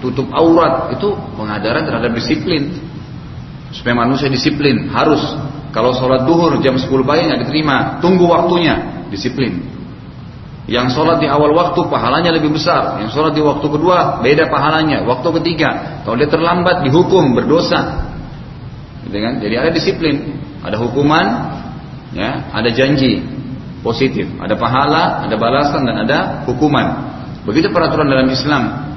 tutup 0.00 0.32
aurat, 0.32 0.96
itu 0.96 1.12
pengadaran 1.36 1.84
terhadap 1.84 2.16
disiplin. 2.16 2.80
Supaya 3.76 4.08
manusia 4.08 4.32
disiplin, 4.32 4.88
harus. 4.88 5.20
Kalau 5.76 5.92
sholat 5.92 6.24
duhur 6.24 6.56
jam 6.64 6.80
10 6.80 6.88
pagi 7.04 7.28
nggak 7.28 7.44
diterima, 7.44 8.00
tunggu 8.00 8.24
waktunya, 8.24 9.04
disiplin. 9.12 9.75
Yang 10.66 10.98
sholat 10.98 11.22
di 11.22 11.30
awal 11.30 11.54
waktu 11.54 11.78
pahalanya 11.86 12.34
lebih 12.34 12.58
besar, 12.58 12.98
yang 12.98 13.06
sholat 13.14 13.38
di 13.38 13.42
waktu 13.42 13.62
kedua 13.62 14.18
beda 14.18 14.50
pahalanya, 14.50 15.06
waktu 15.06 15.28
ketiga 15.38 16.02
kalau 16.02 16.18
dia 16.18 16.26
terlambat 16.26 16.82
dihukum 16.82 17.38
berdosa. 17.38 18.10
Gitu 19.06 19.14
kan? 19.14 19.38
Jadi 19.38 19.54
ada 19.54 19.70
disiplin, 19.70 20.42
ada 20.66 20.74
hukuman, 20.82 21.26
ya 22.10 22.50
ada 22.50 22.66
janji 22.74 23.22
positif. 23.86 24.26
Ada 24.42 24.58
pahala 24.58 25.22
ada 25.22 25.38
balasan 25.38 25.86
dan 25.86 26.02
ada 26.02 26.18
hukuman. 26.50 27.14
Begitu 27.46 27.70
peraturan 27.70 28.10
dalam 28.10 28.26
Islam. 28.26 28.90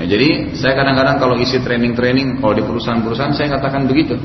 Ya, 0.00 0.08
jadi 0.08 0.56
saya 0.56 0.72
kadang-kadang 0.72 1.20
kalau 1.20 1.36
isi 1.36 1.60
training-training 1.60 2.40
kalau 2.40 2.56
di 2.56 2.64
perusahaan-perusahaan 2.64 3.36
saya 3.36 3.60
katakan 3.60 3.84
begitu 3.84 4.16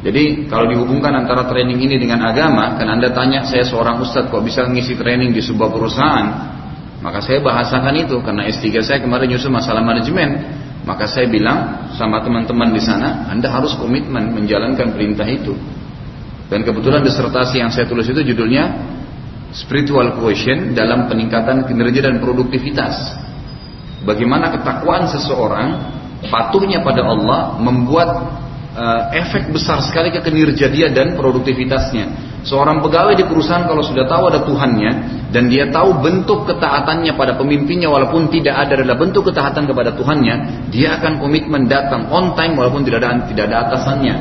jadi 0.00 0.48
kalau 0.48 0.64
dihubungkan 0.72 1.12
antara 1.12 1.44
training 1.44 1.76
ini 1.76 2.00
dengan 2.00 2.24
agama 2.24 2.80
kan 2.80 2.88
anda 2.88 3.12
tanya 3.12 3.44
saya 3.44 3.68
seorang 3.68 4.00
ustadz 4.00 4.32
kok 4.32 4.40
bisa 4.40 4.64
ngisi 4.64 4.96
training 4.96 5.36
di 5.36 5.44
sebuah 5.44 5.68
perusahaan? 5.68 6.26
Maka 7.04 7.20
saya 7.20 7.44
bahasakan 7.44 8.08
itu 8.08 8.16
karena 8.24 8.48
S3 8.48 8.80
saya 8.80 8.98
kemarin 9.04 9.28
nyusun 9.28 9.52
masalah 9.52 9.84
manajemen. 9.84 10.40
Maka 10.88 11.04
saya 11.04 11.28
bilang 11.28 11.92
sama 12.00 12.24
teman-teman 12.24 12.72
di 12.72 12.80
sana 12.80 13.28
anda 13.28 13.52
harus 13.52 13.76
komitmen 13.76 14.32
menjalankan 14.32 14.96
perintah 14.96 15.28
itu. 15.28 15.52
Dan 16.48 16.64
kebetulan 16.64 17.04
disertasi 17.04 17.60
yang 17.60 17.68
saya 17.68 17.84
tulis 17.84 18.08
itu 18.08 18.24
judulnya 18.32 18.96
Spiritual 19.52 20.16
Quotient 20.16 20.72
dalam 20.72 21.12
peningkatan 21.12 21.68
kinerja 21.68 22.08
dan 22.08 22.24
produktivitas. 22.24 23.20
Bagaimana 24.08 24.48
ketakwaan 24.56 25.04
seseorang 25.12 25.68
patuhnya 26.32 26.80
pada 26.80 27.04
Allah 27.04 27.60
membuat 27.60 28.08
uh, 28.74 29.10
efek 29.14 29.50
besar 29.50 29.82
sekali 29.82 30.14
ke 30.14 30.22
kinerja 30.22 30.70
dan 30.90 31.18
produktivitasnya. 31.18 32.30
Seorang 32.40 32.80
pegawai 32.80 33.20
di 33.20 33.24
perusahaan 33.28 33.68
kalau 33.68 33.84
sudah 33.84 34.08
tahu 34.08 34.32
ada 34.32 34.40
Tuhannya 34.48 34.90
dan 35.28 35.52
dia 35.52 35.68
tahu 35.68 36.00
bentuk 36.00 36.48
ketaatannya 36.48 37.12
pada 37.12 37.36
pemimpinnya 37.36 37.92
walaupun 37.92 38.32
tidak 38.32 38.56
ada 38.56 38.80
adalah 38.80 38.96
bentuk 38.96 39.28
ketaatan 39.28 39.68
kepada 39.68 39.92
Tuhannya, 39.92 40.68
dia 40.72 40.96
akan 40.96 41.20
komitmen 41.20 41.68
datang 41.68 42.08
on 42.08 42.32
time 42.32 42.56
walaupun 42.56 42.80
tidak 42.80 43.04
ada 43.04 43.28
tidak 43.28 43.44
ada 43.52 43.56
atasannya. 43.68 44.16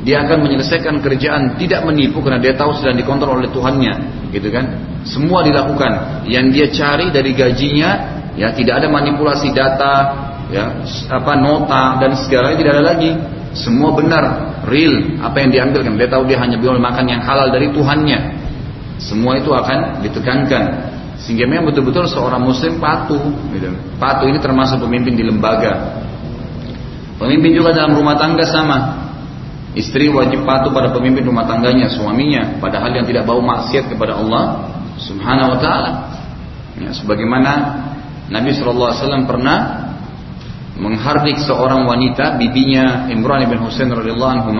Dia 0.00 0.24
akan 0.24 0.48
menyelesaikan 0.48 1.04
kerjaan 1.04 1.60
tidak 1.60 1.84
menipu 1.84 2.24
karena 2.24 2.40
dia 2.40 2.56
tahu 2.56 2.72
sedang 2.80 2.96
dikontrol 2.96 3.44
oleh 3.44 3.52
Tuhannya 3.52 3.92
gitu 4.32 4.48
kan? 4.48 4.64
Semua 5.04 5.44
dilakukan. 5.44 6.24
Yang 6.24 6.46
dia 6.56 6.66
cari 6.72 7.06
dari 7.12 7.36
gajinya 7.36 7.90
ya 8.40 8.56
tidak 8.56 8.80
ada 8.80 8.88
manipulasi 8.88 9.52
data 9.52 9.94
ya 10.48 10.80
apa 11.12 11.32
nota 11.36 12.00
dan 12.00 12.16
segala 12.16 12.56
tidak 12.56 12.80
ada 12.80 12.84
lagi 12.96 13.12
semua 13.50 13.90
benar 13.98 14.24
real 14.70 15.18
apa 15.18 15.42
yang 15.42 15.50
diambil 15.50 15.80
kan 15.82 15.94
dia 15.98 16.08
tahu 16.10 16.22
dia 16.26 16.38
hanya 16.38 16.54
boleh 16.58 16.78
makan 16.78 17.04
yang 17.10 17.22
halal 17.22 17.50
dari 17.50 17.70
Tuhannya. 17.74 18.18
Semua 19.00 19.40
itu 19.40 19.50
akan 19.50 20.04
ditekankan 20.04 20.64
sehingga 21.20 21.48
memang 21.48 21.72
betul-betul 21.72 22.08
seorang 22.08 22.40
muslim 22.40 22.80
patuh 22.80 23.20
gitu. 23.52 23.68
patuh 24.00 24.28
ini 24.28 24.38
termasuk 24.40 24.80
pemimpin 24.80 25.16
di 25.16 25.24
lembaga. 25.24 26.04
Pemimpin 27.20 27.52
juga 27.52 27.76
dalam 27.76 27.96
rumah 27.96 28.16
tangga 28.16 28.44
sama. 28.48 28.78
Istri 29.76 30.10
wajib 30.10 30.42
patuh 30.42 30.72
pada 30.74 30.90
pemimpin 30.90 31.22
rumah 31.22 31.46
tangganya, 31.46 31.86
suaminya, 31.86 32.58
padahal 32.58 32.90
yang 32.90 33.06
tidak 33.06 33.22
bau 33.22 33.38
maksiat 33.38 33.86
kepada 33.86 34.18
Allah 34.18 34.66
Subhanahu 34.98 35.54
wa 35.54 35.58
taala. 35.62 35.90
Ya, 36.80 36.90
sebagaimana 36.96 37.52
Nabi 38.32 38.50
SAW 38.56 39.26
pernah 39.28 39.89
menghardik 40.80 41.36
seorang 41.44 41.84
wanita, 41.84 42.40
bibinya 42.40 43.12
Imran 43.12 43.44
bin 43.44 43.60
Husain 43.60 43.92
radhiyallahu 43.92 44.32
anhu 44.40 44.50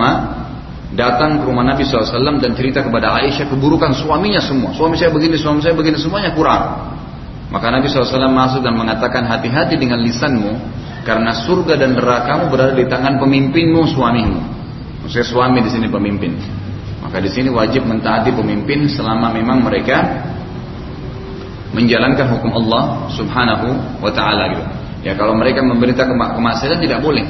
datang 0.93 1.41
ke 1.41 1.43
rumah 1.47 1.63
Nabi 1.63 1.87
SAW 1.87 2.37
dan 2.37 2.51
cerita 2.53 2.83
kepada 2.83 3.15
Aisyah 3.17 3.47
keburukan 3.49 3.95
suaminya 3.95 4.43
semua. 4.43 4.75
Suami 4.75 4.99
saya 4.99 5.09
begini, 5.09 5.39
suami 5.39 5.63
saya 5.63 5.73
begini, 5.73 5.97
semuanya 5.97 6.35
kurang. 6.35 6.93
Maka 7.51 7.67
Nabi 7.67 7.89
SAW 7.89 8.31
masuk 8.31 8.63
dan 8.63 8.77
mengatakan 8.77 9.27
hati-hati 9.27 9.75
dengan 9.75 9.99
lisanmu 9.99 10.51
karena 11.03 11.33
surga 11.43 11.75
dan 11.75 11.97
nerakamu 11.97 12.47
berada 12.47 12.77
di 12.77 12.85
tangan 12.87 13.17
pemimpinmu 13.19 13.81
suamimu. 13.91 14.39
Maksudnya 15.03 15.27
suami 15.27 15.59
di 15.65 15.69
sini 15.73 15.87
pemimpin. 15.89 16.37
Maka 17.01 17.17
di 17.17 17.27
sini 17.33 17.49
wajib 17.49 17.83
mentaati 17.83 18.29
pemimpin 18.31 18.85
selama 18.87 19.33
memang 19.33 19.65
mereka 19.65 19.97
menjalankan 21.73 22.29
hukum 22.37 22.51
Allah 22.61 23.09
Subhanahu 23.15 23.67
wa 23.99 24.11
taala 24.11 24.43
gitu. 24.53 24.80
Ya 25.01 25.17
kalau 25.17 25.33
mereka 25.33 25.65
memberita 25.65 26.05
kemaksiatan 26.05 26.77
tidak 26.81 27.01
boleh. 27.01 27.25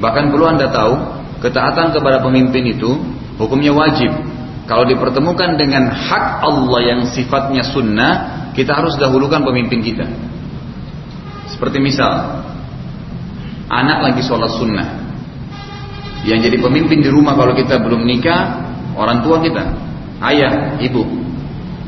Bahkan 0.00 0.32
perlu 0.32 0.44
Anda 0.48 0.68
tahu, 0.68 0.94
ketaatan 1.40 1.96
kepada 1.96 2.20
pemimpin 2.20 2.64
itu 2.76 3.00
hukumnya 3.40 3.72
wajib. 3.72 4.12
Kalau 4.68 4.86
dipertemukan 4.86 5.58
dengan 5.58 5.90
hak 5.90 6.46
Allah 6.46 6.80
yang 6.84 7.00
sifatnya 7.10 7.66
sunnah, 7.66 8.12
kita 8.54 8.76
harus 8.76 8.94
dahulukan 9.00 9.42
pemimpin 9.42 9.82
kita. 9.82 10.06
Seperti 11.50 11.82
misal, 11.82 12.44
anak 13.66 13.98
lagi 14.06 14.22
sholat 14.22 14.54
sunnah, 14.54 14.88
yang 16.22 16.38
jadi 16.44 16.60
pemimpin 16.60 17.00
di 17.00 17.10
rumah 17.10 17.32
kalau 17.34 17.56
kita 17.56 17.80
belum 17.80 18.04
nikah, 18.04 18.70
orang 18.94 19.24
tua 19.24 19.40
kita, 19.40 19.64
ayah, 20.30 20.76
ibu. 20.78 21.02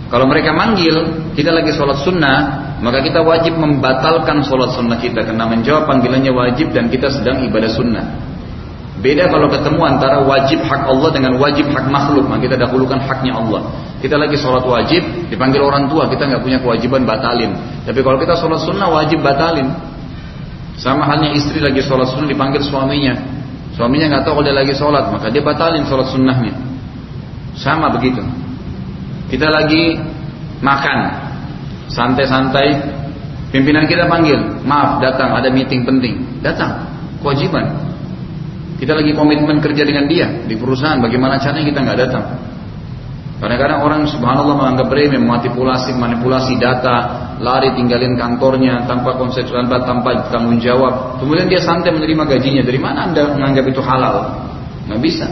Kalau 0.09 0.27
mereka 0.27 0.51
manggil, 0.57 1.29
kita 1.37 1.53
lagi 1.53 1.71
sholat 1.73 2.01
sunnah, 2.03 2.37
maka 2.83 2.99
kita 2.99 3.23
wajib 3.23 3.55
membatalkan 3.55 4.43
sholat 4.43 4.75
sunnah 4.75 4.99
kita 4.99 5.23
karena 5.23 5.47
menjawab 5.47 5.87
panggilannya 5.87 6.35
wajib 6.35 6.75
dan 6.75 6.91
kita 6.91 7.15
sedang 7.15 7.47
ibadah 7.47 7.71
sunnah. 7.71 8.07
Beda 8.99 9.31
kalau 9.31 9.47
ketemu 9.51 9.83
antara 9.87 10.23
wajib 10.23 10.63
hak 10.67 10.91
Allah 10.91 11.11
dengan 11.15 11.39
wajib 11.39 11.71
hak 11.71 11.87
makhluk, 11.87 12.27
maka 12.27 12.43
kita 12.51 12.59
dahulukan 12.59 12.99
haknya 13.03 13.39
Allah. 13.39 13.71
Kita 14.03 14.19
lagi 14.19 14.35
sholat 14.35 14.67
wajib, 14.67 15.03
dipanggil 15.31 15.63
orang 15.63 15.87
tua, 15.87 16.11
kita 16.11 16.27
nggak 16.27 16.43
punya 16.43 16.59
kewajiban 16.59 17.07
batalin. 17.07 17.55
Tapi 17.87 17.99
kalau 18.03 18.19
kita 18.19 18.35
sholat 18.35 18.63
sunnah 18.67 18.91
wajib 18.91 19.23
batalin. 19.23 19.71
Sama 20.75 21.07
halnya 21.07 21.31
istri 21.39 21.63
lagi 21.63 21.87
sholat 21.87 22.11
sunnah 22.11 22.27
dipanggil 22.27 22.67
suaminya, 22.67 23.15
Suaminya 23.73 24.07
nggak 24.13 24.23
tahu 24.29 24.43
kalau 24.43 24.45
dia 24.45 24.57
lagi 24.59 24.75
sholat, 24.77 25.05
maka 25.09 25.33
dia 25.33 25.41
batalin 25.41 25.87
sholat 25.89 26.13
sunnahnya. 26.13 26.53
Sama 27.57 27.89
begitu. 27.95 28.21
Kita 29.33 29.49
lagi 29.49 29.97
makan, 30.61 30.99
santai-santai, 31.93 32.69
pimpinan 33.53 33.85
kita 33.85 34.09
panggil, 34.09 34.65
maaf 34.65 34.99
datang, 34.99 35.37
ada 35.37 35.53
meeting 35.53 35.85
penting, 35.85 36.41
datang, 36.41 36.89
kewajiban. 37.21 37.93
Kita 38.81 38.99
lagi 38.99 39.15
komitmen 39.15 39.63
kerja 39.63 39.87
dengan 39.87 40.11
dia 40.11 40.43
di 40.49 40.59
perusahaan, 40.59 40.99
bagaimana 40.99 41.39
caranya 41.39 41.65
kita 41.69 41.79
nggak 41.85 41.99
datang? 42.09 42.25
Kadang-kadang 43.43 43.83
orang 43.83 44.03
subhanallah 44.07 44.55
menganggap 44.55 44.87
remeh, 44.87 45.19
manipulasi, 45.19 45.91
manipulasi 45.99 46.63
data, 46.63 46.97
lari 47.43 47.75
tinggalin 47.75 48.15
kantornya 48.15 48.87
tanpa 48.87 49.19
konsep 49.19 49.51
tanpa, 49.51 49.83
tanpa 49.83 50.31
tanggung 50.31 50.63
jawab. 50.63 51.19
Kemudian 51.19 51.51
dia 51.51 51.59
santai 51.59 51.91
menerima 51.91 52.23
gajinya. 52.23 52.63
Dari 52.63 52.79
mana 52.79 53.11
anda 53.11 53.35
menganggap 53.35 53.67
itu 53.67 53.83
halal? 53.83 54.47
Nggak 54.87 55.01
bisa. 55.03 55.27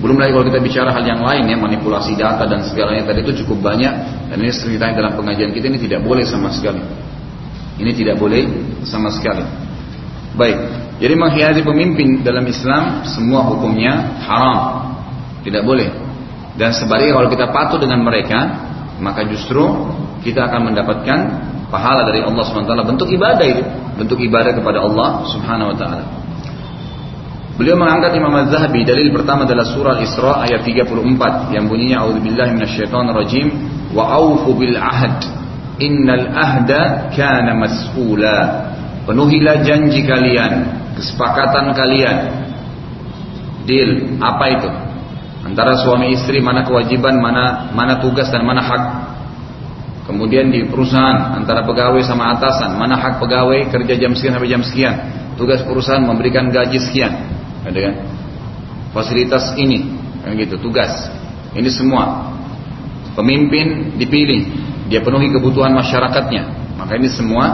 Belum 0.00 0.16
lagi 0.16 0.32
kalau 0.32 0.46
kita 0.48 0.60
bicara 0.64 0.90
hal 0.96 1.04
yang 1.04 1.20
lain 1.20 1.44
ya, 1.44 1.60
manipulasi 1.60 2.16
data 2.16 2.48
dan 2.48 2.64
segalanya 2.64 3.04
tadi 3.04 3.20
itu 3.20 3.44
cukup 3.44 3.68
banyak 3.68 3.92
dan 4.32 4.36
ini 4.40 4.48
ceritanya 4.48 5.04
dalam 5.04 5.12
pengajian 5.12 5.52
kita 5.52 5.68
ini 5.68 5.76
tidak 5.76 6.00
boleh 6.00 6.24
sama 6.24 6.48
sekali. 6.48 6.80
Ini 7.76 7.92
tidak 7.92 8.16
boleh 8.16 8.48
sama 8.88 9.12
sekali. 9.12 9.44
Baik, 10.36 10.56
jadi 11.04 11.16
mengkhianati 11.16 11.60
pemimpin 11.60 12.24
dalam 12.24 12.44
Islam 12.48 13.04
semua 13.08 13.44
hukumnya 13.44 14.20
haram, 14.24 14.58
tidak 15.44 15.68
boleh. 15.68 15.88
Dan 16.56 16.72
sebaliknya 16.76 17.16
kalau 17.20 17.28
kita 17.28 17.46
patuh 17.52 17.80
dengan 17.80 18.00
mereka, 18.00 18.68
maka 19.00 19.24
justru 19.28 19.64
kita 20.20 20.48
akan 20.48 20.72
mendapatkan 20.72 21.18
pahala 21.72 22.04
dari 22.04 22.20
Allah 22.20 22.44
SWT 22.44 22.72
bentuk 22.84 23.08
ibadah 23.08 23.46
itu, 23.48 23.64
bentuk 23.96 24.20
ibadah 24.20 24.52
kepada 24.52 24.84
Allah 24.84 25.24
Subhanahu 25.28 25.72
wa 25.72 25.76
taala. 25.76 26.04
Beliau 27.60 27.76
mengangkat 27.76 28.16
Imam 28.16 28.32
Az-Zahabi. 28.40 28.88
Dalil 28.88 29.12
pertama 29.12 29.44
adalah 29.44 29.68
surah 29.68 30.00
Isra 30.00 30.48
ayat 30.48 30.64
34 30.64 31.52
yang 31.52 31.68
bunyinya 31.68 32.08
a'udzubillahi 32.08 32.56
minasyaitonirrajim 32.56 33.46
wa 33.92 34.16
aufu 34.16 34.56
bil 34.56 34.80
ahd 34.80 35.28
innal 35.76 36.32
ahda 36.32 37.12
kana 37.12 37.52
mas'ula. 37.52 38.38
Penuhilah 39.04 39.60
janji 39.60 40.08
kalian 40.08 40.72
kesepakatan 40.96 41.76
kalian. 41.76 42.16
Deal 43.68 44.16
apa 44.24 44.44
itu? 44.56 44.70
Antara 45.44 45.76
suami 45.84 46.16
istri 46.16 46.40
mana 46.40 46.64
kewajiban 46.64 47.20
mana 47.20 47.68
mana 47.76 48.00
tugas 48.00 48.32
dan 48.32 48.40
mana 48.40 48.64
hak. 48.64 48.84
Kemudian 50.08 50.48
di 50.48 50.64
perusahaan 50.64 51.36
antara 51.36 51.68
pegawai 51.68 52.00
sama 52.08 52.40
atasan 52.40 52.80
mana 52.80 52.96
hak 52.96 53.20
pegawai 53.20 53.68
kerja 53.68 54.00
jam 54.00 54.16
sekian 54.16 54.32
sampai 54.40 54.48
jam 54.48 54.64
sekian. 54.64 54.96
Tugas 55.36 55.60
perusahaan 55.60 56.00
memberikan 56.00 56.48
gaji 56.48 56.80
sekian 56.80 57.39
ada 57.64 57.78
kan? 57.78 57.94
Fasilitas 58.90 59.54
ini, 59.60 59.86
kan 60.24 60.34
gitu, 60.34 60.56
tugas. 60.58 60.90
Ini 61.54 61.70
semua. 61.70 62.32
Pemimpin 63.14 63.98
dipilih, 63.98 64.40
dia 64.90 65.02
penuhi 65.02 65.30
kebutuhan 65.34 65.74
masyarakatnya. 65.74 66.74
Maka 66.78 66.96
ini 66.96 67.08
semua 67.12 67.44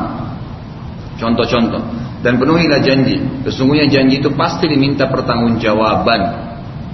contoh-contoh. 1.18 1.82
Dan 2.24 2.40
penuhilah 2.40 2.80
janji. 2.82 3.20
Sesungguhnya 3.44 3.86
janji 3.90 4.20
itu 4.20 4.32
pasti 4.34 4.70
diminta 4.70 5.08
pertanggungjawaban. 5.10 6.20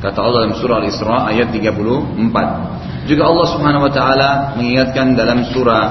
Kata 0.02 0.19
Allah 0.19 0.50
dalam 0.50 0.57
surah 0.59 0.76
Al-Isra 0.83 1.16
ayat 1.31 1.54
34. 1.54 3.07
Juga 3.07 3.23
Allah 3.31 3.47
Subhanahu 3.54 3.87
wa 3.87 3.92
taala 3.95 4.31
mengingatkan 4.59 5.14
dalam 5.14 5.47
surah 5.50 5.85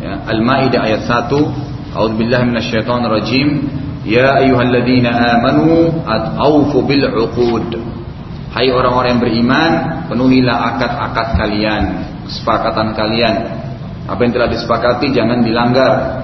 ya, 0.00 0.12
Al-Maidah 0.28 0.80
ayat 0.84 1.08
1, 1.08 1.96
A'udzubillahi 1.96 2.44
minasyaitonirrajim 2.52 3.48
Ya 4.06 4.38
ayyuhalladzina 4.38 5.10
amanu 5.10 5.90
at'aufu 6.06 6.86
bil 6.86 7.10
uqud. 7.10 7.74
Hai 8.54 8.70
orang-orang 8.70 9.18
yang 9.18 9.22
beriman, 9.22 9.72
penuhilah 10.06 10.78
akad-akad 10.78 11.36
kalian, 11.42 11.84
kesepakatan 12.30 12.94
kalian. 12.94 13.34
Apa 14.06 14.22
yang 14.22 14.32
telah 14.32 14.48
disepakati 14.54 15.10
jangan 15.10 15.42
dilanggar. 15.42 16.22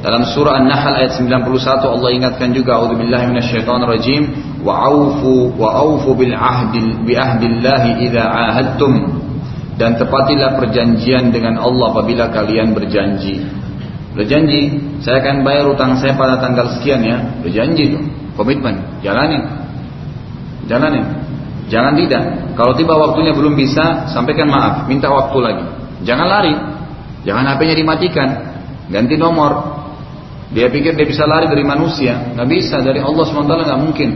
Dalam 0.00 0.24
surah 0.32 0.64
An-Nahl 0.64 1.04
ayat 1.04 1.20
91 1.20 1.44
Allah 1.84 2.10
ingatkan 2.14 2.56
juga 2.56 2.80
auzubillahi 2.80 3.34
minasyaitonirrajim 3.34 4.22
wa 4.62 4.88
aufu 4.88 5.52
wa 5.58 5.74
aufu 5.74 6.14
bil 6.14 6.32
ahdi 6.32 7.02
bi 7.02 7.18
ahdillahi 7.18 8.06
idza 8.06 8.22
ahadtum 8.22 8.94
dan 9.74 9.98
tepatilah 9.98 10.54
perjanjian 10.54 11.34
dengan 11.34 11.58
Allah 11.60 11.92
apabila 11.92 12.30
kalian 12.30 12.72
berjanji. 12.72 13.42
Berjanji, 14.18 14.74
saya 14.98 15.22
akan 15.22 15.46
bayar 15.46 15.70
utang 15.70 15.94
saya 15.94 16.18
pada 16.18 16.42
tanggal 16.42 16.74
sekian 16.74 17.06
ya. 17.06 17.38
Berjanji 17.38 17.94
tuh, 17.94 18.02
komitmen, 18.34 18.98
jalanin. 18.98 19.46
Jalanin. 20.66 21.06
Jangan 21.70 21.94
tidak. 21.94 22.24
Kalau 22.58 22.74
tiba 22.74 22.98
waktunya 22.98 23.30
belum 23.30 23.54
bisa, 23.54 24.10
sampaikan 24.10 24.50
maaf, 24.50 24.90
minta 24.90 25.06
waktu 25.06 25.38
lagi. 25.38 25.64
Jangan 26.02 26.26
lari. 26.26 26.54
Jangan 27.22 27.46
HP-nya 27.54 27.76
dimatikan. 27.78 28.28
Ganti 28.90 29.14
nomor. 29.14 29.78
Dia 30.50 30.66
pikir 30.66 30.98
dia 30.98 31.06
bisa 31.06 31.22
lari 31.22 31.46
dari 31.46 31.62
manusia. 31.62 32.34
Nggak 32.34 32.48
bisa, 32.50 32.82
dari 32.82 32.98
Allah 32.98 33.22
SWT 33.22 33.46
nggak 33.46 33.80
mungkin. 33.86 34.10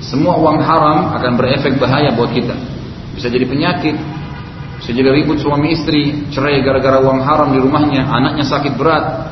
Semua 0.00 0.40
uang 0.40 0.56
haram 0.64 1.12
akan 1.20 1.32
berefek 1.36 1.76
bahaya 1.76 2.16
buat 2.16 2.32
kita. 2.32 2.56
Bisa 3.12 3.28
jadi 3.28 3.44
penyakit, 3.44 3.92
bisa 4.82 4.98
jadi 4.98 5.14
ribut 5.14 5.38
suami 5.38 5.78
istri, 5.78 6.26
cerai 6.34 6.58
gara-gara 6.58 6.98
uang 6.98 7.22
haram 7.22 7.54
di 7.54 7.62
rumahnya, 7.62 8.02
anaknya 8.02 8.42
sakit 8.42 8.74
berat. 8.74 9.30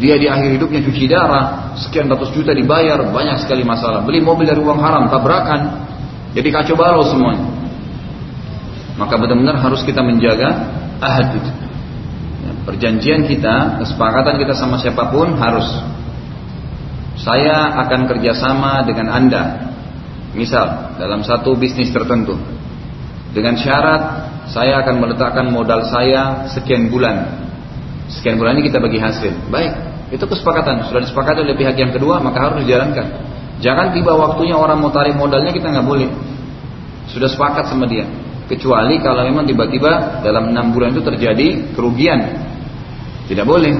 Dia 0.00 0.16
di 0.16 0.24
akhir 0.24 0.56
hidupnya 0.56 0.80
cuci 0.80 1.04
darah, 1.04 1.76
sekian 1.76 2.08
ratus 2.08 2.32
juta 2.32 2.56
dibayar, 2.56 2.96
banyak 3.12 3.44
sekali 3.44 3.68
masalah. 3.68 4.00
Beli 4.00 4.24
mobil 4.24 4.48
dari 4.48 4.56
uang 4.56 4.80
haram, 4.80 5.12
tabrakan. 5.12 5.84
Jadi 6.32 6.48
kacau 6.48 6.72
balau 6.72 7.04
semuanya. 7.04 7.44
Maka 8.96 9.20
benar-benar 9.20 9.60
harus 9.60 9.84
kita 9.84 10.00
menjaga 10.00 10.56
ahad 11.04 11.36
itu. 11.36 11.50
Ya, 12.48 12.52
perjanjian 12.64 13.28
kita, 13.28 13.84
kesepakatan 13.84 14.40
kita 14.40 14.56
sama 14.56 14.80
siapa 14.80 15.12
pun 15.12 15.36
harus. 15.36 15.68
Saya 17.20 17.76
akan 17.84 18.08
kerjasama 18.08 18.88
dengan 18.88 19.12
Anda. 19.12 19.68
Misal, 20.32 20.96
dalam 20.96 21.20
satu 21.20 21.52
bisnis 21.60 21.92
tertentu. 21.92 22.40
Dengan 23.32 23.54
syarat 23.60 24.02
saya 24.48 24.80
akan 24.80 25.04
meletakkan 25.04 25.46
modal 25.52 25.84
saya 25.88 26.48
sekian 26.48 26.88
bulan. 26.88 27.44
Sekian 28.08 28.40
bulan 28.40 28.56
ini 28.56 28.72
kita 28.72 28.80
bagi 28.80 28.96
hasil. 28.96 29.52
Baik, 29.52 29.72
itu 30.08 30.24
kesepakatan. 30.24 30.88
Sudah 30.88 31.04
disepakati 31.04 31.44
oleh 31.44 31.52
pihak 31.52 31.76
yang 31.76 31.92
kedua, 31.92 32.24
maka 32.24 32.48
harus 32.48 32.64
dijalankan. 32.64 33.28
Jangan 33.60 33.92
tiba 33.92 34.16
waktunya 34.16 34.56
orang 34.56 34.80
mau 34.80 34.88
tarik 34.88 35.12
modalnya 35.12 35.52
kita 35.52 35.68
nggak 35.68 35.84
boleh. 35.84 36.08
Sudah 37.12 37.28
sepakat 37.28 37.68
sama 37.68 37.84
dia. 37.84 38.08
Kecuali 38.48 38.96
kalau 39.04 39.28
memang 39.28 39.44
tiba-tiba 39.44 40.24
dalam 40.24 40.56
enam 40.56 40.72
bulan 40.72 40.96
itu 40.96 41.04
terjadi 41.04 41.76
kerugian, 41.76 42.48
tidak 43.28 43.44
boleh. 43.44 43.76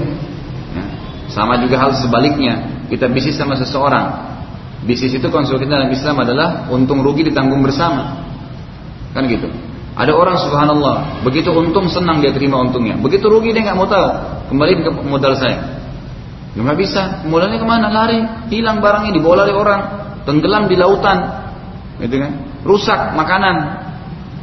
Ya. 0.77 0.85
Sama 1.33 1.57
juga 1.65 1.81
hal 1.81 1.97
sebaliknya. 1.97 2.85
Kita 2.93 3.09
bisnis 3.09 3.41
sama 3.41 3.57
seseorang. 3.57 4.29
Bisnis 4.85 5.17
itu 5.17 5.25
konsep 5.33 5.57
dalam 5.65 5.89
Islam 5.89 6.21
adalah 6.21 6.69
untung 6.69 7.01
rugi 7.01 7.33
ditanggung 7.33 7.65
bersama. 7.65 8.28
Kan 9.17 9.25
gitu. 9.29 9.49
Ada 9.99 10.15
orang 10.15 10.39
subhanallah, 10.39 11.27
begitu 11.27 11.51
untung 11.51 11.91
senang 11.91 12.23
dia 12.23 12.31
terima 12.31 12.63
untungnya. 12.63 12.95
Begitu 13.03 13.27
rugi 13.27 13.51
dia 13.51 13.67
nggak 13.67 13.79
mau 13.79 13.91
tahu, 13.91 14.07
kembali 14.55 14.73
ke 14.87 14.91
modal 15.03 15.35
saya. 15.35 15.59
Nggak 16.55 16.79
bisa, 16.79 17.03
modalnya 17.27 17.59
ke 17.59 17.67
mana? 17.67 17.91
Lari, 17.91 18.19
hilang 18.51 18.79
barangnya 18.79 19.11
dibawa 19.11 19.43
lari 19.43 19.55
orang, 19.55 19.81
tenggelam 20.23 20.71
di 20.71 20.79
lautan, 20.79 21.19
gitu 21.99 22.15
kan? 22.15 22.33
Rusak 22.63 23.15
makanan, 23.19 23.57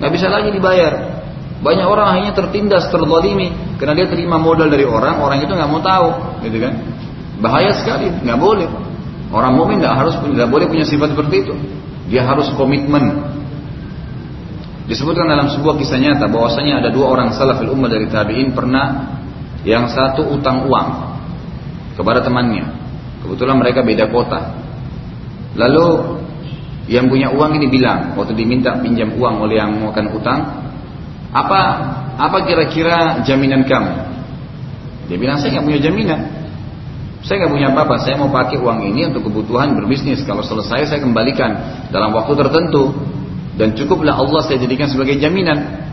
nggak 0.03 0.11
bisa 0.11 0.27
lagi 0.27 0.51
dibayar. 0.51 1.23
Banyak 1.63 1.87
orang 1.87 2.07
akhirnya 2.11 2.33
tertindas, 2.35 2.91
terzalimi 2.91 3.79
karena 3.79 3.95
dia 3.95 4.07
terima 4.11 4.35
modal 4.35 4.67
dari 4.67 4.83
orang, 4.83 5.23
orang 5.23 5.39
itu 5.39 5.55
nggak 5.55 5.71
mau 5.71 5.79
tahu, 5.79 6.07
gitu 6.43 6.57
kan? 6.59 6.73
Bahaya 7.39 7.71
sekali, 7.71 8.11
nggak 8.11 8.39
boleh. 8.39 8.67
Orang 9.31 9.55
mukmin 9.55 9.79
nggak 9.79 9.95
harus 10.03 10.19
nggak 10.19 10.51
boleh 10.51 10.67
punya 10.67 10.83
sifat 10.83 11.15
seperti 11.15 11.47
itu. 11.47 11.53
Dia 12.11 12.27
harus 12.27 12.51
komitmen, 12.59 13.34
Disebutkan 14.85 15.25
dalam 15.25 15.49
sebuah 15.49 15.81
kisah 15.81 15.97
nyata 15.97 16.29
bahwasanya 16.29 16.85
ada 16.85 16.89
dua 16.93 17.09
orang 17.09 17.33
salafil 17.33 17.73
ummah 17.73 17.89
dari 17.89 18.05
tabi'in 18.05 18.53
pernah 18.53 19.17
yang 19.65 19.89
satu 19.89 20.29
utang 20.29 20.69
uang 20.69 20.89
kepada 21.97 22.21
temannya. 22.21 22.69
Kebetulan 23.25 23.57
mereka 23.57 23.81
beda 23.81 24.05
kota. 24.13 24.53
Lalu 25.57 26.21
yang 26.85 27.09
punya 27.09 27.33
uang 27.33 27.57
ini 27.57 27.65
bilang 27.65 28.13
waktu 28.13 28.37
diminta 28.37 28.77
pinjam 28.77 29.17
uang 29.17 29.41
oleh 29.41 29.57
yang 29.57 29.73
mau 29.73 29.89
akan 29.89 30.05
utang, 30.13 30.39
apa 31.33 31.61
apa 32.21 32.37
kira-kira 32.45 33.25
jaminan 33.25 33.65
kamu? 33.65 33.93
Dia 35.09 35.17
bilang 35.17 35.41
saya 35.41 35.57
nggak 35.57 35.65
punya 35.65 35.81
jaminan. 35.81 36.19
Saya 37.25 37.41
nggak 37.41 37.53
punya 37.57 37.73
apa-apa. 37.73 38.05
Saya 38.05 38.21
mau 38.21 38.29
pakai 38.29 38.61
uang 38.61 38.85
ini 38.85 39.09
untuk 39.09 39.25
kebutuhan 39.33 39.73
berbisnis. 39.73 40.21
Kalau 40.29 40.45
selesai 40.45 40.93
saya 40.93 40.99
kembalikan 41.01 41.57
dalam 41.89 42.13
waktu 42.13 42.37
tertentu 42.37 42.93
dan 43.55 43.71
cukuplah 43.75 44.15
Allah 44.19 44.41
saya 44.43 44.59
jadikan 44.59 44.91
sebagai 44.91 45.15
jaminan. 45.15 45.87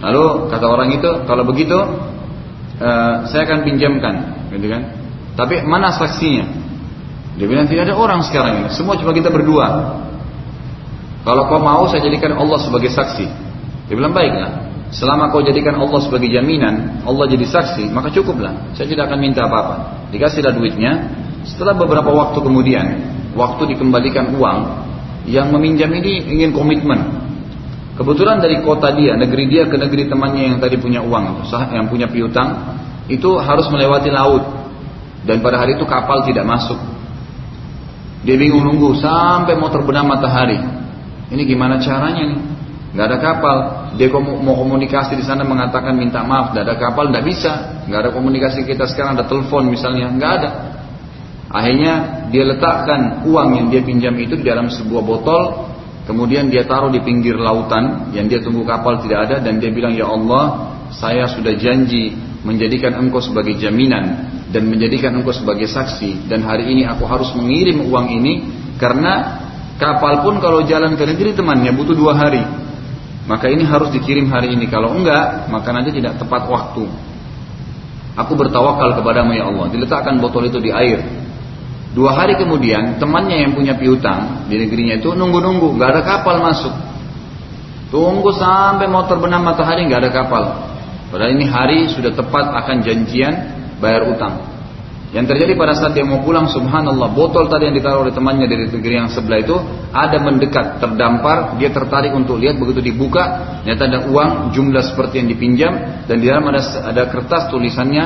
Lalu 0.00 0.48
kata 0.48 0.64
orang 0.64 0.96
itu, 0.96 1.10
kalau 1.28 1.44
begitu 1.44 1.76
uh, 2.80 3.28
saya 3.28 3.44
akan 3.44 3.68
pinjamkan, 3.68 4.48
gitu 4.48 4.66
kan? 4.72 4.82
Tapi 5.36 5.60
mana 5.68 5.92
saksinya? 5.92 6.48
Dia 7.36 7.46
bilang 7.48 7.68
tidak 7.68 7.92
ada 7.92 7.94
orang 7.96 8.20
sekarang 8.24 8.64
ini, 8.64 8.68
semua 8.72 8.96
cuma 8.96 9.12
kita 9.12 9.28
berdua. 9.28 9.96
Kalau 11.20 11.52
kau 11.52 11.60
mau 11.60 11.84
saya 11.84 12.00
jadikan 12.00 12.32
Allah 12.32 12.56
sebagai 12.64 12.88
saksi. 12.88 13.26
Dia 13.92 13.94
bilang 13.94 14.16
baiklah. 14.16 14.72
Selama 14.90 15.30
kau 15.30 15.44
jadikan 15.44 15.76
Allah 15.78 16.00
sebagai 16.02 16.32
jaminan, 16.32 17.04
Allah 17.04 17.28
jadi 17.28 17.44
saksi, 17.44 17.92
maka 17.92 18.08
cukuplah. 18.10 18.72
Saya 18.72 18.88
tidak 18.88 19.12
akan 19.12 19.18
minta 19.20 19.44
apa-apa. 19.46 20.08
Dikasihlah 20.10 20.56
duitnya. 20.56 21.12
Setelah 21.44 21.76
beberapa 21.76 22.08
waktu 22.08 22.40
kemudian, 22.40 22.86
waktu 23.36 23.76
dikembalikan 23.76 24.32
uang, 24.34 24.58
yang 25.28 25.52
meminjam 25.52 25.90
ini 25.92 26.28
ingin 26.30 26.50
komitmen. 26.54 27.28
Kebetulan 28.00 28.40
dari 28.40 28.64
kota 28.64 28.96
dia, 28.96 29.12
negeri 29.12 29.44
dia 29.50 29.68
ke 29.68 29.76
negeri 29.76 30.08
temannya 30.08 30.56
yang 30.56 30.58
tadi 30.62 30.80
punya 30.80 31.04
uang, 31.04 31.44
yang 31.76 31.84
punya 31.92 32.08
piutang, 32.08 32.80
itu 33.12 33.36
harus 33.36 33.68
melewati 33.68 34.08
laut. 34.08 34.44
Dan 35.20 35.44
pada 35.44 35.60
hari 35.60 35.76
itu 35.76 35.84
kapal 35.84 36.24
tidak 36.24 36.48
masuk. 36.48 36.80
Dia 38.24 38.40
bingung 38.40 38.64
nunggu 38.64 38.96
sampai 38.96 39.52
mau 39.56 39.68
terbenam 39.68 40.08
matahari. 40.08 40.56
Ini 41.28 41.42
gimana 41.44 41.76
caranya 41.76 42.24
nih? 42.24 42.40
Nggak 42.96 43.06
ada 43.06 43.18
kapal. 43.20 43.56
Dia 44.00 44.08
mau 44.16 44.56
komunikasi 44.56 45.14
di 45.14 45.24
sana 45.24 45.44
mengatakan 45.44 45.92
minta 45.92 46.24
maaf, 46.24 46.56
nggak 46.56 46.64
ada 46.64 46.76
kapal, 46.80 47.12
nggak 47.12 47.24
bisa. 47.28 47.84
Nggak 47.84 48.00
ada 48.08 48.10
komunikasi 48.16 48.64
kita 48.64 48.88
sekarang 48.88 49.20
ada 49.20 49.28
telepon 49.28 49.68
misalnya, 49.68 50.08
nggak 50.08 50.32
ada. 50.40 50.50
Akhirnya 51.50 52.26
dia 52.30 52.46
letakkan 52.46 53.26
uang 53.26 53.48
yang 53.58 53.66
dia 53.74 53.82
pinjam 53.82 54.14
itu 54.16 54.38
di 54.38 54.46
dalam 54.46 54.70
sebuah 54.70 55.02
botol, 55.02 55.42
kemudian 56.06 56.46
dia 56.46 56.62
taruh 56.62 56.94
di 56.94 57.02
pinggir 57.02 57.34
lautan 57.34 58.14
yang 58.14 58.30
dia 58.30 58.38
tunggu 58.38 58.62
kapal 58.62 59.02
tidak 59.02 59.26
ada 59.26 59.36
dan 59.42 59.58
dia 59.58 59.74
bilang 59.74 59.92
ya 59.98 60.06
Allah, 60.06 60.78
saya 60.94 61.26
sudah 61.26 61.58
janji 61.58 62.14
menjadikan 62.46 62.94
engkau 63.02 63.18
sebagai 63.18 63.58
jaminan 63.58 64.30
dan 64.54 64.70
menjadikan 64.70 65.12
engkau 65.18 65.34
sebagai 65.34 65.66
saksi 65.66 66.30
dan 66.30 66.46
hari 66.46 66.70
ini 66.70 66.86
aku 66.86 67.04
harus 67.04 67.34
mengirim 67.34 67.90
uang 67.90 68.06
ini 68.14 68.46
karena 68.78 69.42
kapal 69.76 70.22
pun 70.22 70.38
kalau 70.38 70.64
jalan 70.64 70.94
ke 70.94 71.04
negeri 71.04 71.34
temannya 71.34 71.74
butuh 71.74 71.94
dua 71.98 72.14
hari 72.16 72.42
maka 73.30 73.46
ini 73.46 73.62
harus 73.62 73.94
dikirim 73.94 74.26
hari 74.26 74.58
ini. 74.58 74.66
Kalau 74.66 74.90
enggak, 74.90 75.46
maka 75.46 75.70
nanti 75.70 75.94
tidak 75.94 76.18
tepat 76.18 76.50
waktu. 76.50 76.82
Aku 78.18 78.34
bertawakal 78.34 78.98
kepadamu 78.98 79.38
ya 79.38 79.46
Allah. 79.46 79.70
Diletakkan 79.70 80.18
botol 80.18 80.50
itu 80.50 80.58
di 80.58 80.74
air. 80.74 80.98
Dua 81.90 82.14
hari 82.14 82.38
kemudian, 82.38 83.02
temannya 83.02 83.42
yang 83.42 83.52
punya 83.58 83.74
piutang 83.74 84.46
di 84.46 84.62
negerinya 84.62 85.02
itu 85.02 85.10
nunggu-nunggu, 85.10 85.74
nggak 85.74 85.88
ada 85.90 86.02
kapal 86.06 86.38
masuk. 86.38 86.70
Tunggu 87.90 88.30
sampai 88.30 88.86
mau 88.86 89.02
terbenam 89.10 89.42
matahari 89.42 89.90
nggak 89.90 90.06
ada 90.06 90.10
kapal. 90.14 90.44
Padahal 91.10 91.34
ini 91.34 91.50
hari 91.50 91.90
sudah 91.90 92.14
tepat 92.14 92.54
akan 92.54 92.86
janjian 92.86 93.34
bayar 93.82 94.06
utang. 94.06 94.46
Yang 95.10 95.34
terjadi 95.34 95.58
pada 95.58 95.74
saat 95.74 95.98
dia 95.98 96.06
mau 96.06 96.22
pulang, 96.22 96.46
subhanallah, 96.46 97.10
botol 97.10 97.50
tadi 97.50 97.66
yang 97.66 97.74
ditaruh 97.74 98.06
oleh 98.06 98.14
temannya 98.14 98.46
dari 98.46 98.70
negeri 98.70 98.94
yang 98.94 99.10
sebelah 99.10 99.42
itu 99.42 99.58
ada 99.90 100.22
mendekat, 100.22 100.78
terdampar, 100.78 101.58
dia 101.58 101.74
tertarik 101.74 102.14
untuk 102.14 102.38
lihat, 102.38 102.62
begitu 102.62 102.78
dibuka, 102.78 103.58
ternyata 103.66 103.90
ada 103.90 103.98
uang 104.06 104.54
jumlah 104.54 104.86
seperti 104.86 105.18
yang 105.18 105.28
dipinjam 105.34 105.72
dan 106.06 106.14
di 106.14 106.30
dalam 106.30 106.46
ada 106.46 106.62
ada 106.62 107.02
kertas 107.10 107.50
tulisannya, 107.50 108.04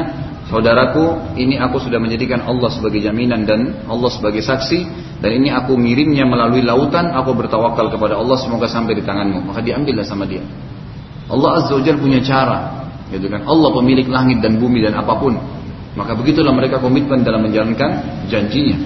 saudaraku, 0.50 1.36
ini 1.40 1.56
aku 1.56 1.80
sudah 1.80 1.96
menjadikan 1.96 2.44
Allah 2.44 2.68
sebagai 2.72 3.00
jaminan 3.00 3.48
dan 3.48 3.88
Allah 3.88 4.10
sebagai 4.12 4.44
saksi 4.44 5.04
dan 5.24 5.30
ini 5.40 5.48
aku 5.48 5.72
ngirimnya 5.80 6.28
melalui 6.28 6.60
lautan, 6.60 7.08
aku 7.16 7.32
bertawakal 7.32 7.88
kepada 7.88 8.20
Allah 8.20 8.36
semoga 8.36 8.68
sampai 8.68 8.98
di 8.98 9.02
tanganmu. 9.08 9.48
Maka 9.48 9.64
diambillah 9.64 10.04
sama 10.04 10.28
dia. 10.28 10.44
Allah 11.32 11.64
Azza 11.64 11.72
wa 11.72 11.80
punya 11.80 12.20
cara, 12.20 12.84
gitu 13.08 13.32
kan? 13.32 13.40
Allah 13.48 13.72
pemilik 13.72 14.04
langit 14.04 14.44
dan 14.44 14.60
bumi 14.60 14.84
dan 14.84 14.92
apa 15.00 15.16
pun. 15.16 15.32
Maka 15.96 16.12
begitulah 16.12 16.52
mereka 16.52 16.76
komitmen 16.82 17.24
dalam 17.24 17.40
menjalankan 17.40 18.20
janjinya. 18.28 18.76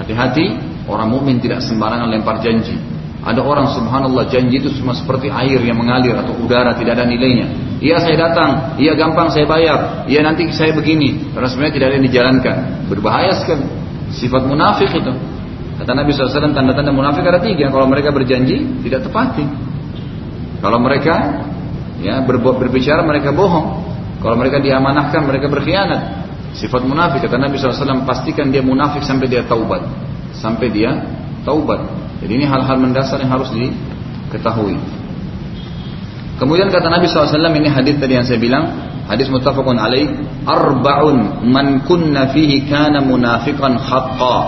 Hati-hati, 0.00 0.56
orang 0.88 1.12
mukmin 1.12 1.36
tidak 1.42 1.60
sembarangan 1.60 2.08
lempar 2.08 2.40
janji. 2.40 2.80
Ada 3.20 3.44
orang 3.44 3.68
subhanallah 3.76 4.24
janji 4.32 4.64
itu 4.64 4.72
cuma 4.80 4.96
seperti 4.96 5.28
air 5.28 5.60
yang 5.60 5.76
mengalir 5.76 6.16
atau 6.16 6.32
udara 6.40 6.72
tidak 6.80 6.96
ada 6.96 7.04
nilainya. 7.04 7.73
Iya 7.84 8.00
saya 8.00 8.16
datang, 8.16 8.80
iya 8.80 8.96
gampang 8.96 9.28
saya 9.28 9.44
bayar, 9.44 10.08
iya 10.08 10.24
nanti 10.24 10.48
saya 10.56 10.72
begini. 10.72 11.36
Karena 11.36 11.52
sebenarnya 11.52 11.74
tidak 11.76 11.86
ada 11.92 11.94
yang 12.00 12.06
dijalankan. 12.08 12.56
Berbahaya 12.88 13.36
sekali. 13.36 13.68
Sifat 14.16 14.48
munafik 14.48 14.88
itu. 14.88 15.12
Kata 15.76 15.92
Nabi 15.92 16.16
SAW 16.16 16.56
tanda-tanda 16.56 16.88
munafik 16.96 17.28
ada 17.28 17.44
tiga. 17.44 17.68
Kalau 17.68 17.84
mereka 17.84 18.08
berjanji 18.08 18.80
tidak 18.88 19.04
tepati. 19.04 19.44
Kalau 20.64 20.80
mereka 20.80 21.44
ya 22.00 22.24
berbicara 22.24 23.04
mereka 23.04 23.36
bohong. 23.36 23.84
Kalau 24.24 24.36
mereka 24.40 24.64
diamanahkan 24.64 25.20
mereka 25.28 25.52
berkhianat. 25.52 26.24
Sifat 26.56 26.88
munafik 26.88 27.20
kata 27.20 27.36
Nabi 27.36 27.60
SAW 27.60 28.08
pastikan 28.08 28.48
dia 28.48 28.64
munafik 28.64 29.04
sampai 29.04 29.28
dia 29.28 29.44
taubat. 29.44 29.84
Sampai 30.40 30.72
dia 30.72 31.04
taubat. 31.44 31.84
Jadi 32.24 32.32
ini 32.32 32.48
hal-hal 32.48 32.80
mendasar 32.80 33.20
yang 33.20 33.28
harus 33.28 33.52
diketahui. 33.52 35.03
Kemudian 36.34 36.66
kata 36.66 36.90
Nabi 36.90 37.06
SAW 37.06 37.30
ini 37.54 37.70
hadis 37.70 37.94
tadi 38.02 38.18
yang 38.18 38.26
saya 38.26 38.42
bilang 38.42 38.64
hadis 39.06 39.30
muttafaqun 39.30 39.78
alaih 39.78 40.10
arba'un 40.42 41.46
man 41.46 41.86
kunna 41.86 42.34
fihi 42.34 42.66
kana 42.66 42.98
munafiqan 42.98 43.78
haqqa 43.78 44.38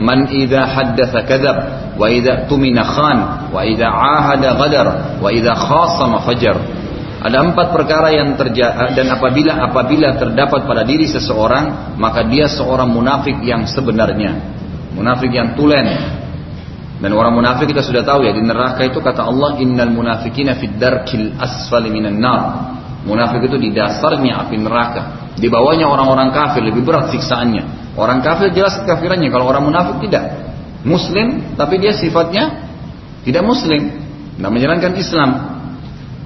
man 0.00 0.28
idza 0.28 0.68
haddatha 0.68 1.24
kadzab 1.24 1.56
wa 1.96 2.06
idza 2.12 2.44
tumina 2.44 2.84
khan 2.84 3.18
wa 3.52 3.60
idza 3.64 3.88
ahada 3.88 4.56
ghadar 4.56 4.88
wa 5.20 5.28
idza 5.32 5.52
khasama 5.56 6.24
fajar. 6.28 6.56
Ada 7.20 7.52
empat 7.52 7.76
perkara 7.76 8.16
yang 8.16 8.32
terjadi 8.32 8.96
dan 8.96 9.12
apabila 9.12 9.52
apabila 9.68 10.16
terdapat 10.16 10.64
pada 10.64 10.88
diri 10.88 11.04
seseorang 11.04 11.96
maka 12.00 12.24
dia 12.24 12.48
seorang 12.48 12.88
munafik 12.88 13.44
yang 13.44 13.68
sebenarnya, 13.68 14.40
munafik 14.96 15.28
yang 15.28 15.52
tulen. 15.52 16.19
Dan 17.00 17.16
orang 17.16 17.32
munafik 17.32 17.72
kita 17.72 17.80
sudah 17.80 18.04
tahu 18.04 18.28
ya 18.28 18.36
di 18.36 18.44
neraka 18.44 18.84
itu 18.84 19.00
kata 19.00 19.24
Allah 19.24 19.56
innal 19.56 19.88
munafikina 19.88 20.52
fid 20.60 20.76
darkil 20.76 21.32
asfali 21.40 21.88
minan 21.88 22.20
nar. 22.20 22.40
Munafik 23.08 23.48
itu 23.48 23.56
di 23.56 23.72
dasarnya 23.72 24.44
api 24.44 24.60
neraka. 24.60 25.32
Di 25.40 25.48
bawahnya 25.48 25.88
orang-orang 25.88 26.28
kafir 26.36 26.60
lebih 26.60 26.84
berat 26.84 27.08
siksaannya. 27.08 27.96
Orang 27.96 28.20
kafir 28.20 28.52
jelas 28.52 28.76
kekafirannya, 28.84 29.32
kalau 29.32 29.48
orang 29.48 29.64
munafik 29.64 30.04
tidak. 30.04 30.52
Muslim 30.84 31.56
tapi 31.56 31.80
dia 31.80 31.96
sifatnya 31.96 32.68
tidak 33.24 33.44
muslim, 33.48 33.96
tidak 34.36 34.50
menjalankan 34.52 34.92
Islam. 35.00 35.30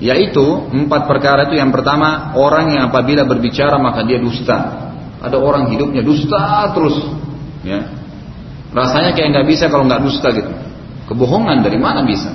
Yaitu 0.02 0.42
empat 0.74 1.06
perkara 1.06 1.46
itu 1.46 1.54
yang 1.54 1.70
pertama 1.70 2.34
orang 2.34 2.74
yang 2.74 2.90
apabila 2.90 3.22
berbicara 3.22 3.78
maka 3.78 4.02
dia 4.02 4.18
dusta. 4.18 4.90
Ada 5.22 5.38
orang 5.38 5.70
hidupnya 5.70 6.02
dusta 6.02 6.74
terus, 6.74 6.98
ya. 7.62 7.94
Rasanya 8.74 9.14
kayak 9.14 9.28
nggak 9.38 9.46
bisa 9.46 9.70
kalau 9.70 9.86
nggak 9.86 10.02
dusta 10.02 10.34
gitu. 10.34 10.63
Kebohongan 11.08 11.60
dari 11.60 11.76
mana 11.76 12.04
bisa? 12.04 12.32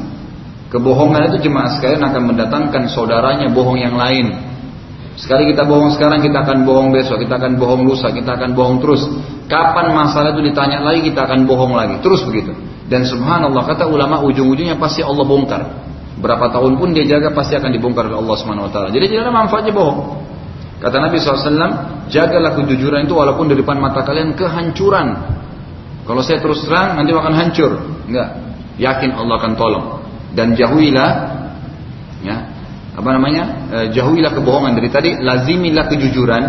Kebohongan 0.69 1.33
itu 1.33 1.49
cuma 1.49 1.65
sekalian 1.73 2.05
akan 2.05 2.21
mendatangkan 2.29 2.93
saudaranya 2.93 3.49
bohong 3.49 3.81
yang 3.81 3.97
lain. 3.97 4.49
Sekali 5.19 5.51
kita 5.51 5.67
bohong 5.67 5.91
sekarang, 5.99 6.23
kita 6.23 6.47
akan 6.47 6.63
bohong 6.63 6.95
besok, 6.95 7.19
kita 7.19 7.35
akan 7.35 7.59
bohong 7.59 7.83
lusa, 7.83 8.07
kita 8.13 8.39
akan 8.39 8.55
bohong 8.55 8.79
terus. 8.79 9.03
Kapan 9.51 9.91
masalah 9.91 10.31
itu 10.31 10.45
ditanya 10.47 10.79
lagi, 10.79 11.03
kita 11.03 11.27
akan 11.27 11.43
bohong 11.43 11.75
lagi. 11.75 11.99
Terus 11.99 12.23
begitu. 12.23 12.55
Dan 12.87 13.03
subhanallah, 13.03 13.67
kata 13.67 13.89
ulama 13.89 14.23
ujung-ujungnya 14.23 14.79
pasti 14.79 15.03
Allah 15.03 15.25
bongkar. 15.27 15.61
Berapa 16.23 16.51
tahun 16.55 16.79
pun 16.79 16.95
dia 16.95 17.03
jaga 17.03 17.35
pasti 17.35 17.55
akan 17.59 17.71
dibongkar 17.71 18.07
oleh 18.07 18.19
Allah 18.19 18.35
Subhanahu 18.39 18.67
wa 18.67 18.71
taala. 18.71 18.89
Jadi 18.91 19.05
tidak 19.11 19.27
ada 19.27 19.33
manfaatnya 19.35 19.71
bohong. 19.75 19.99
Kata 20.79 20.95
Nabi 21.03 21.15
SAW, 21.19 22.07
jagalah 22.07 22.55
kejujuran 22.55 23.03
itu 23.03 23.11
walaupun 23.15 23.51
di 23.51 23.55
depan 23.59 23.75
mata 23.79 24.03
kalian 24.07 24.35
kehancuran. 24.39 25.07
Kalau 26.07 26.21
saya 26.23 26.39
terus 26.39 26.63
terang 26.63 26.95
nanti 26.95 27.11
akan 27.11 27.33
hancur. 27.35 27.71
Enggak. 28.07 28.48
Yakin 28.79 29.11
Allah 29.11 29.35
akan 29.43 29.53
tolong. 29.59 29.85
Dan 30.31 30.55
jauhilah 30.55 31.11
ya, 32.23 32.37
apa 32.95 33.09
namanya? 33.11 33.43
E, 33.69 33.77
jauhilah 33.91 34.31
kebohongan 34.31 34.79
dari 34.79 34.87
tadi 34.87 35.09
lazimilah 35.19 35.91
kejujuran 35.91 36.43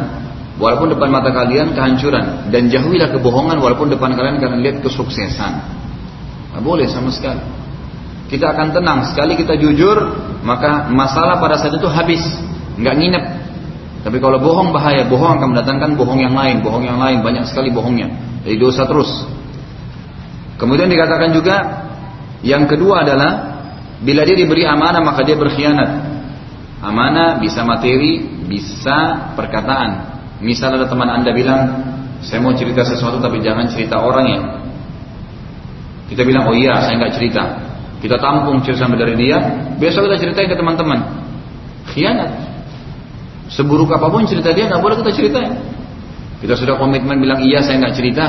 walaupun 0.62 0.94
depan 0.94 1.10
mata 1.10 1.34
kalian 1.34 1.74
kehancuran 1.74 2.54
dan 2.54 2.70
jauhilah 2.70 3.10
kebohongan 3.18 3.58
walaupun 3.58 3.90
depan 3.90 4.14
kalian 4.14 4.38
kalian 4.38 4.60
lihat 4.62 4.76
kesuksesan. 4.86 5.52
Tidak 6.50 6.62
boleh 6.62 6.86
sama 6.86 7.10
sekali 7.10 7.60
kita 8.30 8.46
akan 8.54 8.70
tenang. 8.70 8.98
Sekali 9.10 9.34
kita 9.34 9.58
jujur, 9.58 9.98
maka 10.46 10.86
masalah 10.86 11.42
pada 11.42 11.58
saat 11.58 11.74
itu 11.74 11.90
habis, 11.90 12.22
nggak 12.78 12.94
nginep. 12.94 13.24
Tapi 14.06 14.16
kalau 14.22 14.38
bohong 14.38 14.70
bahaya, 14.70 15.04
bohong 15.04 15.36
akan 15.36 15.52
mendatangkan 15.52 15.98
bohong 15.98 16.22
yang 16.22 16.32
lain, 16.32 16.62
bohong 16.62 16.86
yang 16.86 16.96
lain 16.96 17.20
banyak 17.26 17.44
sekali 17.50 17.74
bohongnya. 17.74 18.08
Jadi 18.46 18.56
dosa 18.56 18.86
terus. 18.86 19.10
Kemudian 20.56 20.88
dikatakan 20.88 21.34
juga 21.34 21.56
yang 22.40 22.64
kedua 22.64 23.05
adalah 23.05 23.61
bila 24.00 24.24
dia 24.24 24.37
diberi 24.37 24.64
amanah 24.64 25.03
maka 25.05 25.20
dia 25.24 25.37
berkhianat. 25.37 25.90
Amanah 26.81 27.37
bisa 27.37 27.61
materi, 27.61 28.24
bisa 28.48 29.33
perkataan. 29.37 30.09
Misal 30.40 30.81
ada 30.81 30.88
teman 30.88 31.12
anda 31.12 31.37
bilang, 31.37 31.61
saya 32.24 32.40
mau 32.40 32.57
cerita 32.57 32.81
sesuatu 32.81 33.20
tapi 33.20 33.44
jangan 33.44 33.68
cerita 33.68 34.00
orang 34.00 34.26
ya. 34.26 34.40
Kita 36.09 36.24
bilang, 36.24 36.48
oh 36.48 36.57
iya 36.57 36.81
saya 36.81 36.96
nggak 36.96 37.14
cerita. 37.14 37.42
Kita 38.00 38.16
tampung 38.16 38.64
cerita 38.64 38.88
dari 38.88 39.12
dia, 39.20 39.37
besok 39.76 40.09
kita 40.09 40.16
ceritain 40.16 40.48
ke 40.48 40.57
teman-teman. 40.57 41.20
Khianat. 41.92 42.33
Seburuk 43.53 43.92
apa 43.92 44.09
pun 44.09 44.24
cerita 44.24 44.57
dia 44.57 44.64
nggak 44.64 44.81
boleh 44.81 44.96
kita 45.05 45.12
ceritain. 45.12 45.53
Kita 46.40 46.57
sudah 46.57 46.81
komitmen 46.81 47.20
bilang 47.20 47.44
iya 47.44 47.61
saya 47.61 47.76
nggak 47.76 47.94
cerita. 47.94 48.24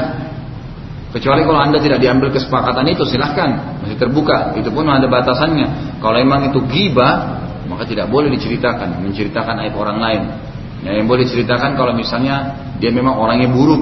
Kecuali 1.11 1.43
kalau 1.43 1.59
anda 1.59 1.77
tidak 1.83 1.99
diambil 1.99 2.31
kesepakatan 2.31 2.87
itu 2.87 3.03
silahkan 3.03 3.79
masih 3.83 3.99
terbuka. 3.99 4.55
Itu 4.55 4.71
pun 4.71 4.87
ada 4.87 5.05
batasannya. 5.11 5.99
Kalau 5.99 6.15
memang 6.15 6.51
itu 6.51 6.63
gibah 6.71 7.43
maka 7.67 7.87
tidak 7.87 8.11
boleh 8.11 8.31
diceritakan, 8.35 8.99
menceritakan 9.03 9.63
aib 9.67 9.75
orang 9.75 9.97
lain. 9.99 10.21
Ya, 10.83 10.99
yang 10.99 11.07
boleh 11.07 11.23
diceritakan 11.27 11.79
kalau 11.79 11.95
misalnya 11.95 12.55
dia 12.83 12.91
memang 12.91 13.15
orangnya 13.15 13.47
buruk, 13.47 13.79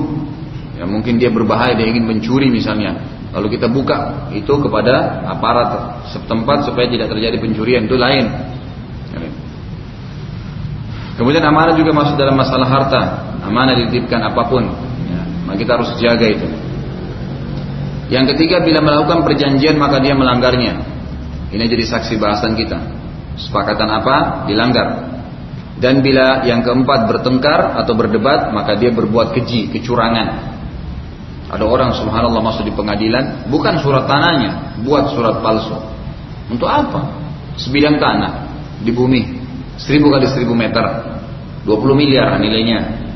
ya 0.78 0.86
mungkin 0.86 1.18
dia 1.18 1.34
berbahaya, 1.34 1.74
dia 1.74 1.88
ingin 1.90 2.06
mencuri 2.06 2.52
misalnya, 2.54 3.02
Lalu 3.30 3.62
kita 3.62 3.70
buka 3.70 4.30
itu 4.34 4.50
kepada 4.50 5.22
aparat 5.30 6.02
setempat 6.10 6.66
supaya 6.66 6.90
tidak 6.90 7.14
terjadi 7.14 7.38
pencurian 7.38 7.86
itu 7.86 7.94
lain. 7.94 8.26
Kemudian 11.14 11.44
amanah 11.44 11.76
juga 11.76 11.92
masuk 11.94 12.16
dalam 12.18 12.34
masalah 12.34 12.66
harta. 12.66 13.02
Amanah 13.44 13.76
dititipkan 13.76 14.24
apa 14.24 14.50
pun. 14.50 14.66
Ya, 15.06 15.22
maka 15.46 15.58
kita 15.62 15.72
harus 15.78 15.90
jaga 16.00 16.26
itu. 16.26 16.48
Yang 18.10 18.36
ketiga 18.36 18.66
bila 18.66 18.82
melakukan 18.82 19.22
perjanjian 19.22 19.78
maka 19.78 20.02
dia 20.02 20.18
melanggarnya. 20.18 20.82
Ini 21.54 21.66
jadi 21.66 21.86
saksi 21.86 22.18
bahasan 22.18 22.58
kita. 22.58 22.78
Sepakatan 23.38 23.90
apa? 23.90 24.46
Dilanggar. 24.50 25.10
Dan 25.80 26.04
bila 26.04 26.44
yang 26.44 26.60
keempat 26.60 27.08
bertengkar 27.08 27.80
atau 27.80 27.96
berdebat, 27.96 28.52
maka 28.52 28.76
dia 28.76 28.92
berbuat 28.92 29.32
keji, 29.32 29.72
kecurangan. 29.72 30.60
Ada 31.50 31.66
orang 31.66 31.96
subhanallah 31.96 32.44
masuk 32.44 32.68
di 32.68 32.74
pengadilan, 32.76 33.48
bukan 33.48 33.80
surat 33.80 34.06
tanahnya, 34.06 34.84
buat 34.84 35.10
surat 35.16 35.40
palsu. 35.40 35.80
Untuk 36.52 36.68
apa? 36.68 37.16
Sebidang 37.56 37.98
tanah 37.98 38.50
di 38.84 38.92
bumi, 38.92 39.40
seribu 39.80 40.12
kali 40.12 40.28
seribu 40.28 40.52
meter, 40.52 40.84
20 41.64 41.96
miliar 41.96 42.38
nilainya. 42.38 43.08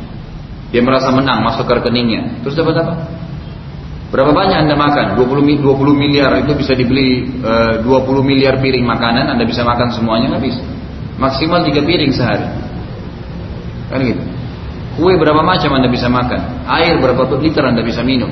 Dia 0.73 0.81
merasa 0.81 1.13
menang 1.13 1.45
masuk 1.45 1.69
ke 1.69 1.73
rekeningnya. 1.83 2.41
Terus 2.41 2.57
dapat 2.57 2.75
apa? 2.81 2.93
Berapa 4.13 4.29
banyak 4.29 4.69
Anda 4.69 4.77
makan? 4.77 5.17
20, 5.17 5.65
20 5.65 5.97
miliar 5.97 6.37
itu 6.37 6.53
bisa 6.53 6.77
dibeli 6.77 7.25
e, 7.41 7.81
eh, 7.81 7.81
20 7.81 8.21
miliar 8.21 8.61
piring 8.61 8.85
makanan, 8.85 9.25
Anda 9.33 9.41
bisa 9.41 9.65
makan 9.65 9.89
semuanya 9.89 10.37
bisa. 10.37 10.61
Maksimal 11.17 11.65
3 11.65 11.81
piring 11.81 12.13
sehari. 12.13 12.45
Kan 13.89 14.05
gitu. 14.05 14.21
Kue 15.01 15.17
berapa 15.17 15.41
macam 15.41 15.73
Anda 15.73 15.89
bisa 15.89 16.13
makan? 16.13 16.69
Air 16.69 17.01
berapa 17.01 17.25
liter 17.41 17.65
Anda 17.65 17.81
bisa 17.81 18.05
minum? 18.05 18.29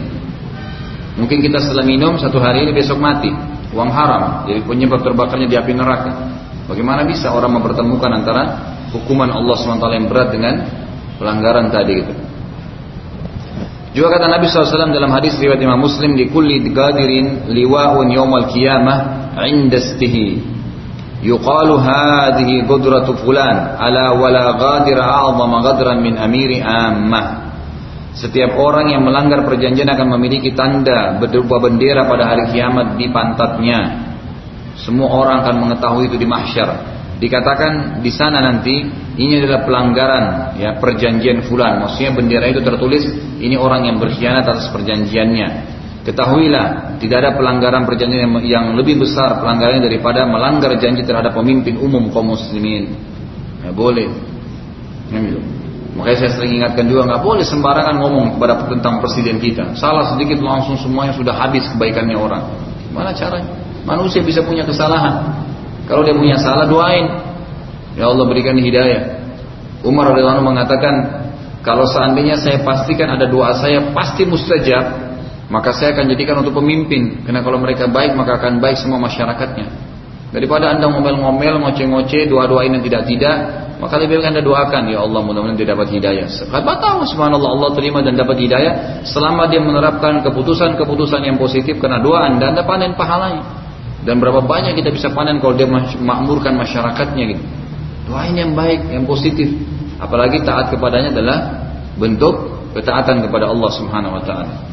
Mungkin 1.18 1.42
kita 1.42 1.58
setelah 1.58 1.82
minum 1.82 2.14
satu 2.22 2.38
hari 2.38 2.62
ini 2.70 2.78
besok 2.78 3.02
mati. 3.02 3.34
Uang 3.74 3.90
haram, 3.90 4.46
jadi 4.46 4.62
penyebab 4.68 5.02
terbakarnya 5.02 5.48
di 5.50 5.58
api 5.58 5.74
neraka. 5.74 6.12
Bagaimana 6.70 7.08
bisa 7.08 7.34
orang 7.34 7.58
mempertemukan 7.58 8.12
antara 8.22 8.44
hukuman 8.94 9.32
Allah 9.32 9.56
SWT 9.58 9.88
yang 9.96 10.06
berat 10.12 10.30
dengan 10.30 10.54
pelanggaran 11.18 11.72
tadi 11.72 11.94
itu? 12.06 12.14
Juga 13.92 14.08
kata 14.16 14.32
Nabi 14.32 14.48
SAW 14.48 14.96
dalam 14.96 15.12
hadis 15.12 15.36
riwayat 15.36 15.60
Imam 15.60 15.84
Muslim 15.84 16.16
di 16.16 16.32
kulli 16.32 16.64
gadirin 16.72 17.52
liwa'un 17.52 18.08
yawmal 18.08 18.48
qiyamah 18.48 19.36
indastihi 19.36 20.40
yuqalu 21.20 21.76
hadhihi 21.76 22.64
qudratu 22.72 23.20
fulan 23.20 23.76
ala 23.76 24.16
wala 24.16 24.56
ghadira 24.56 25.04
a'zama 25.04 25.60
ghadran 25.60 26.00
min 26.00 26.16
amiri 26.16 26.64
ammah. 26.64 27.52
Setiap 28.16 28.56
orang 28.60 28.92
yang 28.96 29.04
melanggar 29.04 29.44
perjanjian 29.44 29.88
akan 29.88 30.08
memiliki 30.20 30.56
tanda 30.56 31.20
berupa 31.20 31.60
bendera 31.60 32.08
pada 32.08 32.32
hari 32.32 32.48
kiamat 32.52 32.96
di 32.96 33.12
pantatnya. 33.12 33.80
Semua 34.80 35.12
orang 35.12 35.44
akan 35.44 35.56
mengetahui 35.68 36.08
itu 36.08 36.16
di 36.16 36.28
mahsyar 36.28 37.01
dikatakan 37.22 38.02
di 38.02 38.10
sana 38.10 38.42
nanti 38.42 38.82
ini 39.22 39.38
adalah 39.38 39.62
pelanggaran 39.62 40.26
ya 40.58 40.82
perjanjian 40.82 41.46
fulan 41.46 41.86
maksudnya 41.86 42.18
bendera 42.18 42.50
itu 42.50 42.66
tertulis 42.66 43.06
ini 43.38 43.54
orang 43.54 43.86
yang 43.86 44.02
berkhianat 44.02 44.42
atas 44.50 44.74
perjanjiannya 44.74 45.72
Ketahuilah, 46.02 46.98
tidak 46.98 47.18
ada 47.22 47.32
pelanggaran 47.38 47.86
perjanjian 47.86 48.26
yang 48.42 48.74
lebih 48.74 49.06
besar 49.06 49.38
pelanggarannya 49.38 49.86
daripada 49.86 50.26
melanggar 50.26 50.74
janji 50.82 51.06
terhadap 51.06 51.38
pemimpin 51.38 51.78
umum 51.78 52.10
kaum 52.10 52.34
muslimin. 52.34 52.98
Ya, 53.62 53.70
boleh. 53.70 54.10
Ya. 55.14 55.22
Makanya 55.94 56.18
saya 56.26 56.32
sering 56.34 56.58
ingatkan 56.58 56.90
juga 56.90 57.06
nggak 57.06 57.22
boleh 57.22 57.46
sembarangan 57.46 58.02
ngomong 58.02 58.28
kepada 58.34 58.66
tentang 58.66 58.98
presiden 58.98 59.38
kita. 59.38 59.78
Salah 59.78 60.10
sedikit 60.18 60.42
langsung 60.42 60.74
semuanya 60.82 61.14
sudah 61.14 61.38
habis 61.38 61.70
kebaikannya 61.70 62.18
orang. 62.18 62.50
Mana 62.90 63.14
caranya? 63.14 63.54
Manusia 63.86 64.26
bisa 64.26 64.42
punya 64.42 64.66
kesalahan. 64.66 65.41
Kalau 65.92 66.08
dia 66.08 66.16
punya 66.16 66.40
salah 66.40 66.72
doain. 66.72 67.04
Ya 68.00 68.08
Allah 68.08 68.24
berikan 68.24 68.56
hidayah. 68.56 69.20
Umar 69.84 70.16
radhiyallahu 70.16 70.48
mengatakan, 70.48 70.96
kalau 71.68 71.84
seandainya 71.84 72.40
saya 72.40 72.64
pastikan 72.64 73.12
ada 73.12 73.28
doa 73.28 73.52
saya 73.60 73.92
pasti 73.92 74.24
mustajab, 74.24 75.12
maka 75.52 75.76
saya 75.76 75.92
akan 75.92 76.16
jadikan 76.16 76.40
untuk 76.40 76.64
pemimpin. 76.64 77.28
Karena 77.28 77.44
kalau 77.44 77.60
mereka 77.60 77.92
baik 77.92 78.16
maka 78.16 78.40
akan 78.40 78.64
baik 78.64 78.80
semua 78.80 79.04
masyarakatnya. 79.04 79.68
Daripada 80.32 80.72
anda 80.72 80.88
ngomel-ngomel 80.88 81.60
ngoceh-ngoceh 81.60 82.32
doa-doain 82.32 82.72
yang 82.72 82.80
tidak-tidak 82.88 83.36
maka 83.84 84.00
lebih 84.00 84.24
baik 84.24 84.32
anda 84.32 84.40
doakan. 84.40 84.88
Ya 84.88 85.04
Allah 85.04 85.20
mudah-mudahan 85.28 85.60
dia 85.60 85.76
dapat 85.76 85.92
hidayah. 85.92 86.24
Siapa 86.32 86.74
tahu 86.80 87.04
subhanallah. 87.04 87.52
Allah 87.52 87.70
terima 87.76 88.00
dan 88.00 88.16
dapat 88.16 88.40
hidayah 88.40 89.04
selama 89.04 89.52
dia 89.52 89.60
menerapkan 89.60 90.24
keputusan-keputusan 90.24 91.20
yang 91.28 91.36
positif. 91.36 91.84
Karena 91.84 92.00
doa 92.00 92.32
anda 92.32 92.56
anda 92.56 92.64
panen 92.64 92.96
pahalanya 92.96 93.61
dan 94.02 94.18
berapa 94.18 94.42
banyak 94.42 94.78
kita 94.78 94.90
bisa 94.90 95.14
panen 95.14 95.38
kalau 95.38 95.54
dia 95.54 95.70
makmurkan 96.00 96.58
masyarakatnya 96.58 97.38
gitu 97.38 97.44
doain 98.10 98.34
yang 98.34 98.52
baik 98.58 98.90
yang 98.90 99.06
positif 99.06 99.50
apalagi 100.02 100.42
taat 100.42 100.74
kepadanya 100.74 101.14
adalah 101.14 101.38
bentuk 101.96 102.34
ketaatan 102.74 103.22
kepada 103.24 103.52
Allah 103.52 103.70
subhanahu 103.70 104.18
wa 104.18 104.24
ta'ala 104.24 104.72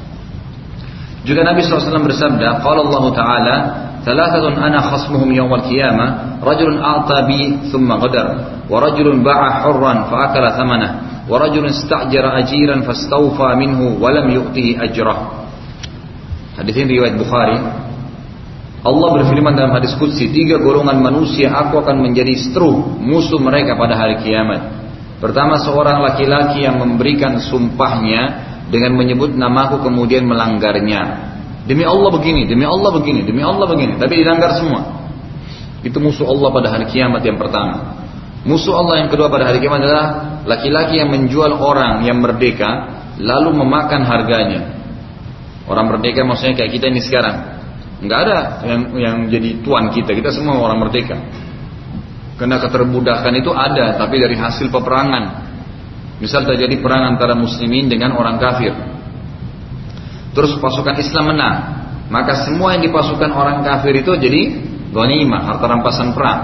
juga 1.28 1.44
Nabi 1.44 1.60
SAW 1.60 2.08
bersabda, 2.08 2.64
Qala 2.64 2.80
Allah 2.88 3.04
Ta'ala, 3.12 3.56
ana 4.08 4.80
khasmuhum 4.80 5.28
yawmal 5.36 5.66
qiyamah, 5.68 6.40
rajulun 6.40 6.80
a'ta 6.80 7.28
bi 7.28 7.68
thumma 7.68 8.00
qadar, 8.00 8.26
wa 8.64 8.76
rajulun 8.80 9.20
ba'a 9.20 9.66
fa 10.08 10.16
akala 10.30 10.56
thamanah, 10.56 10.90
ista'jara 11.68 12.40
ajiran 12.40 12.80
fastawfa 12.88 13.60
minhu 13.60 14.00
wa 14.00 14.08
lam 14.08 14.32
yu'tihi 14.32 14.80
ajrah. 14.80 15.44
Hadis 16.56 16.74
ini 16.80 16.96
riwayat 16.96 17.20
Bukhari. 17.20 17.58
Allah 18.78 19.08
berfirman 19.10 19.58
dalam 19.58 19.74
hadis 19.74 19.90
Qudsi, 19.98 20.30
tiga 20.30 20.62
golongan 20.62 21.02
manusia 21.02 21.50
aku 21.50 21.82
akan 21.82 21.98
menjadi 21.98 22.30
stru, 22.38 22.78
musuh 23.02 23.42
mereka 23.42 23.74
pada 23.74 23.98
hari 23.98 24.22
kiamat. 24.22 24.78
Pertama 25.18 25.58
seorang 25.58 25.98
laki-laki 25.98 26.62
yang 26.62 26.78
memberikan 26.78 27.42
sumpahnya 27.42 28.46
dengan 28.70 28.94
menyebut 28.94 29.34
namaku 29.34 29.82
kemudian 29.82 30.22
melanggarnya. 30.30 31.26
Demi 31.66 31.82
Allah 31.82 32.10
begini, 32.14 32.46
demi 32.46 32.62
Allah 32.62 32.94
begini, 32.94 33.26
demi 33.26 33.42
Allah 33.42 33.66
begini, 33.66 33.98
tapi 33.98 34.22
dilanggar 34.22 34.62
semua. 34.62 35.10
Itu 35.82 35.98
musuh 35.98 36.30
Allah 36.30 36.48
pada 36.54 36.68
hari 36.70 36.86
kiamat 36.86 37.26
yang 37.26 37.34
pertama. 37.34 37.98
Musuh 38.46 38.78
Allah 38.78 39.02
yang 39.02 39.08
kedua 39.10 39.26
pada 39.26 39.50
hari 39.50 39.58
kiamat 39.58 39.82
adalah 39.82 40.06
laki-laki 40.46 41.02
yang 41.02 41.10
menjual 41.10 41.50
orang 41.58 42.06
yang 42.06 42.22
merdeka 42.22 43.02
lalu 43.18 43.58
memakan 43.58 44.06
harganya. 44.06 44.78
Orang 45.66 45.90
merdeka 45.90 46.22
maksudnya 46.22 46.54
kayak 46.54 46.78
kita 46.78 46.94
ini 46.94 47.02
sekarang. 47.02 47.58
Enggak 47.98 48.18
ada 48.30 48.38
yang 48.62 48.80
yang 48.94 49.16
jadi 49.26 49.58
tuan 49.66 49.90
kita, 49.90 50.14
kita 50.14 50.30
semua 50.30 50.62
orang 50.62 50.87
merdeka. 50.87 51.18
Karena 52.38 52.62
keterbudakan 52.62 53.34
itu 53.34 53.50
ada, 53.50 53.98
tapi 53.98 54.22
dari 54.22 54.38
hasil 54.38 54.70
peperangan. 54.70 55.50
Misal 56.22 56.46
terjadi 56.46 56.78
perang 56.78 57.14
antara 57.14 57.34
muslimin 57.34 57.90
dengan 57.90 58.14
orang 58.14 58.38
kafir. 58.38 58.70
Terus 60.34 60.54
pasukan 60.62 60.94
Islam 61.02 61.34
menang. 61.34 61.56
Maka 62.08 62.46
semua 62.46 62.78
yang 62.78 62.87
dipasukan 62.87 63.30
orang 63.34 63.66
kafir 63.66 63.98
itu 63.98 64.14
jadi 64.14 64.42
ghanimah, 64.94 65.50
harta 65.50 65.66
rampasan 65.66 66.14
perang. 66.14 66.40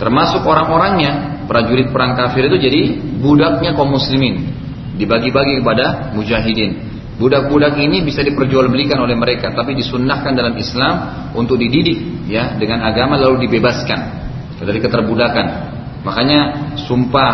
Termasuk 0.00 0.44
orang-orangnya, 0.44 1.44
prajurit 1.44 1.92
perang 1.92 2.16
kafir 2.16 2.48
itu 2.48 2.56
jadi 2.56 2.80
budaknya 3.20 3.76
kaum 3.76 3.92
muslimin. 3.92 4.48
Dibagi-bagi 4.96 5.60
kepada 5.60 6.16
mujahidin. 6.16 6.95
Budak-budak 7.16 7.80
ini 7.80 8.04
bisa 8.04 8.20
diperjualbelikan 8.20 9.00
oleh 9.00 9.16
mereka, 9.16 9.48
tapi 9.56 9.72
disunnahkan 9.72 10.36
dalam 10.36 10.52
Islam 10.52 10.94
untuk 11.32 11.56
dididik 11.56 12.28
ya 12.28 12.60
dengan 12.60 12.84
agama 12.84 13.16
lalu 13.16 13.48
dibebaskan 13.48 14.00
dari 14.60 14.78
keterbudakan. 14.84 15.46
Makanya 16.04 16.40
sumpah 16.76 17.32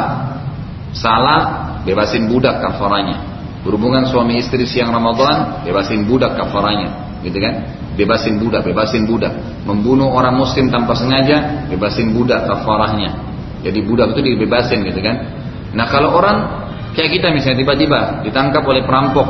Salah, 0.92 1.42
bebasin 1.88 2.28
budak 2.28 2.60
kafaranya. 2.60 3.32
Berhubungan 3.64 4.04
suami 4.12 4.36
istri 4.36 4.68
siang 4.68 4.92
Ramadan, 4.92 5.64
bebasin 5.64 6.04
budak 6.04 6.36
kafaranya. 6.36 7.18
Gitu 7.24 7.40
kan? 7.40 7.54
Bebasin 7.96 8.36
budak, 8.36 8.60
bebasin 8.68 9.08
budak. 9.08 9.32
Membunuh 9.64 10.12
orang 10.12 10.36
muslim 10.36 10.68
tanpa 10.68 10.92
sengaja, 10.92 11.68
bebasin 11.72 12.12
budak 12.12 12.44
kafarahnya. 12.44 13.16
Jadi 13.64 13.78
budak 13.88 14.12
itu 14.12 14.20
dibebasin 14.36 14.84
gitu 14.84 15.00
kan. 15.00 15.16
Nah 15.72 15.88
kalau 15.88 16.12
orang 16.12 16.68
kayak 16.92 17.16
kita 17.16 17.32
misalnya 17.32 17.64
tiba-tiba 17.64 18.00
ditangkap 18.26 18.62
oleh 18.68 18.84
perampok. 18.84 19.26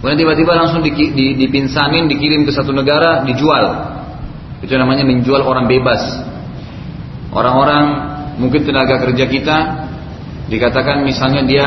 Kemudian 0.00 0.18
tiba-tiba 0.20 0.52
langsung 0.54 0.84
di, 0.84 0.92
di, 0.92 1.26
dipinsanin, 1.40 2.06
dikirim 2.06 2.44
ke 2.44 2.52
satu 2.52 2.70
negara, 2.70 3.24
dijual. 3.24 3.64
Itu 4.60 4.76
namanya 4.76 5.08
menjual 5.08 5.40
orang 5.42 5.66
bebas. 5.66 6.00
Orang-orang 7.32 7.84
mungkin 8.36 8.64
tenaga 8.64 9.00
kerja 9.00 9.24
kita 9.28 9.56
Dikatakan 10.46 11.02
misalnya 11.02 11.42
dia 11.42 11.66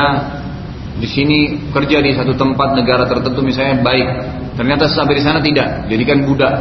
di 0.96 1.08
sini 1.08 1.68
kerja 1.68 2.00
di 2.00 2.16
satu 2.16 2.32
tempat 2.36 2.76
negara 2.76 3.04
tertentu 3.04 3.44
misalnya 3.44 3.84
baik, 3.84 4.08
ternyata 4.56 4.88
sampai 4.88 5.20
di 5.20 5.22
sana 5.24 5.40
tidak, 5.44 5.84
jadikan 5.88 6.24
budak, 6.24 6.54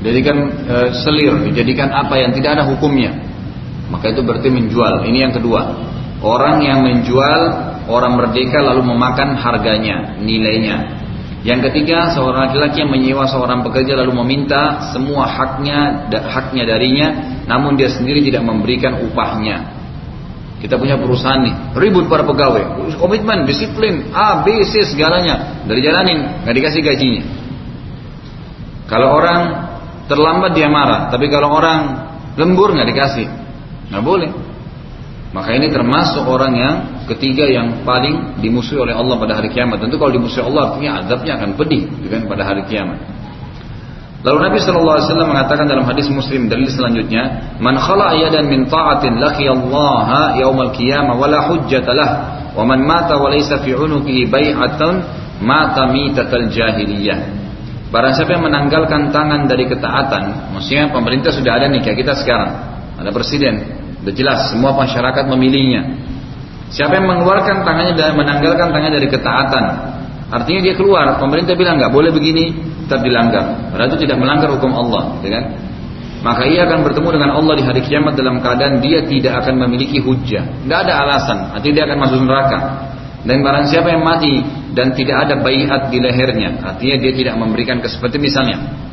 jadikan 0.00 0.48
e, 0.64 0.76
selir, 1.04 1.32
dijadikan 1.52 1.92
apa 1.92 2.16
yang 2.20 2.32
tidak 2.32 2.56
ada 2.56 2.64
hukumnya, 2.68 3.12
maka 3.92 4.16
itu 4.16 4.24
berarti 4.24 4.48
menjual. 4.48 5.04
Ini 5.04 5.28
yang 5.28 5.32
kedua, 5.36 5.60
orang 6.24 6.64
yang 6.64 6.80
menjual 6.84 7.40
orang 7.88 8.16
merdeka 8.16 8.60
lalu 8.60 8.84
memakan 8.86 9.36
harganya, 9.36 10.16
nilainya. 10.20 11.02
Yang 11.44 11.70
ketiga, 11.70 12.08
seorang 12.16 12.48
laki-laki 12.48 12.80
yang 12.80 12.88
menyewa 12.88 13.28
seorang 13.28 13.60
pekerja 13.60 14.00
lalu 14.00 14.16
meminta 14.24 14.92
semua 14.96 15.28
haknya 15.28 16.08
haknya 16.08 16.64
darinya, 16.64 17.08
namun 17.44 17.76
dia 17.76 17.92
sendiri 17.92 18.24
tidak 18.24 18.40
memberikan 18.48 19.04
upahnya. 19.04 19.76
Kita 20.64 20.80
punya 20.80 20.96
perusahaan 20.96 21.44
nih, 21.44 21.76
ribut 21.76 22.08
para 22.08 22.24
pegawai, 22.24 22.96
komitmen, 22.96 23.44
disiplin, 23.44 24.08
A, 24.16 24.40
B, 24.40 24.64
C 24.64 24.88
segalanya 24.88 25.60
dari 25.68 25.84
jalanin, 25.84 26.48
nggak 26.48 26.54
dikasih 26.56 26.80
gajinya. 26.80 27.22
Kalau 28.88 29.12
orang 29.12 29.40
terlambat 30.08 30.52
dia 30.56 30.68
marah. 30.68 31.08
Tapi 31.08 31.26
kalau 31.32 31.52
orang 31.52 31.80
lembur 32.36 32.72
nggak 32.72 32.88
dikasih, 32.88 33.26
nggak 33.92 34.04
boleh. 34.04 34.30
Maka 35.34 35.50
ini 35.50 35.66
termasuk 35.66 36.22
orang 36.30 36.54
yang 36.54 36.74
ketiga 37.10 37.42
yang 37.50 37.82
paling 37.82 38.38
dimusuhi 38.38 38.78
oleh 38.78 38.94
Allah 38.94 39.18
pada 39.18 39.34
hari 39.34 39.50
kiamat. 39.50 39.82
Tentu 39.82 39.98
kalau 39.98 40.14
dimusuhi 40.14 40.46
Allah 40.46 40.70
artinya 40.70 41.02
azabnya 41.02 41.42
akan 41.42 41.50
pedih, 41.58 41.90
kan 42.06 42.22
pada 42.30 42.46
hari 42.46 42.62
kiamat. 42.70 43.02
Lalu 44.24 44.38
Nabi 44.40 44.58
Shallallahu 44.62 44.94
Alaihi 44.94 45.06
Wasallam 45.10 45.28
mengatakan 45.34 45.66
dalam 45.66 45.84
hadis 45.90 46.06
Muslim 46.06 46.46
dalil 46.46 46.70
selanjutnya, 46.70 47.52
"Man 47.58 47.76
khala 47.76 48.14
yadan 48.14 48.46
min 48.46 48.70
ta'atin 48.70 49.18
laki 49.20 49.50
Allah 49.50 50.38
yaumal 50.38 50.70
qiyamah 50.70 51.18
wala 51.18 51.50
hujjatalah, 51.50 52.08
wa 52.54 52.62
man 52.62 52.86
mata 52.86 53.18
wa 53.18 53.28
laysa 53.28 53.60
fi 53.60 53.74
unuqihi 53.74 54.30
bai'atun 54.30 55.02
mata 55.42 55.90
mitatal 55.90 56.46
jahiliyah." 56.46 57.42
Barang 57.90 58.14
siapa 58.14 58.38
yang 58.38 58.48
menanggalkan 58.48 59.10
tangan 59.10 59.50
dari 59.50 59.66
ketaatan, 59.66 60.56
maksudnya 60.56 60.94
pemerintah 60.94 61.34
sudah 61.34 61.58
ada 61.58 61.66
nih 61.68 61.82
kayak 61.82 62.06
kita 62.06 62.14
sekarang, 62.16 62.50
ada 62.96 63.10
presiden, 63.12 63.83
sudah 64.04 64.12
jelas 64.12 64.52
semua 64.52 64.76
masyarakat 64.76 65.24
memilihnya. 65.32 65.96
Siapa 66.68 67.00
yang 67.00 67.08
mengeluarkan 67.08 67.64
tangannya 67.64 67.96
dan 67.96 68.12
menanggalkan 68.12 68.68
tangannya 68.68 69.00
dari 69.00 69.08
ketaatan, 69.08 69.64
artinya 70.28 70.60
dia 70.60 70.74
keluar, 70.76 71.16
pemerintah 71.16 71.56
bilang 71.56 71.80
nggak 71.80 71.88
boleh 71.88 72.12
begini, 72.12 72.52
tetap 72.84 73.00
dilanggar. 73.00 73.72
Padahal 73.72 73.88
itu 73.88 74.04
tidak 74.04 74.20
melanggar 74.20 74.52
hukum 74.52 74.76
Allah, 74.76 75.16
ya 75.24 75.30
kan? 75.40 75.44
Maka 76.20 76.44
ia 76.44 76.68
akan 76.68 76.84
bertemu 76.84 77.08
dengan 77.16 77.30
Allah 77.36 77.54
di 77.56 77.64
hari 77.64 77.80
kiamat 77.84 78.12
dalam 78.16 78.44
keadaan 78.44 78.84
dia 78.84 79.04
tidak 79.08 79.44
akan 79.44 79.54
memiliki 79.64 80.00
hujah. 80.04 80.44
Tidak 80.44 80.78
ada 80.84 80.92
alasan, 81.04 81.56
artinya 81.56 81.74
dia 81.80 81.84
akan 81.88 81.98
masuk 82.00 82.18
neraka. 82.28 82.58
Dan 83.24 83.40
barang 83.40 83.72
siapa 83.72 83.88
yang 83.88 84.04
mati 84.04 84.44
dan 84.76 84.92
tidak 84.92 85.16
ada 85.28 85.40
bayat 85.40 85.88
di 85.88 85.96
lehernya, 85.96 86.60
artinya 86.60 86.96
dia 87.00 87.12
tidak 87.16 87.40
memberikan 87.40 87.80
seperti 87.80 88.20
misalnya 88.20 88.84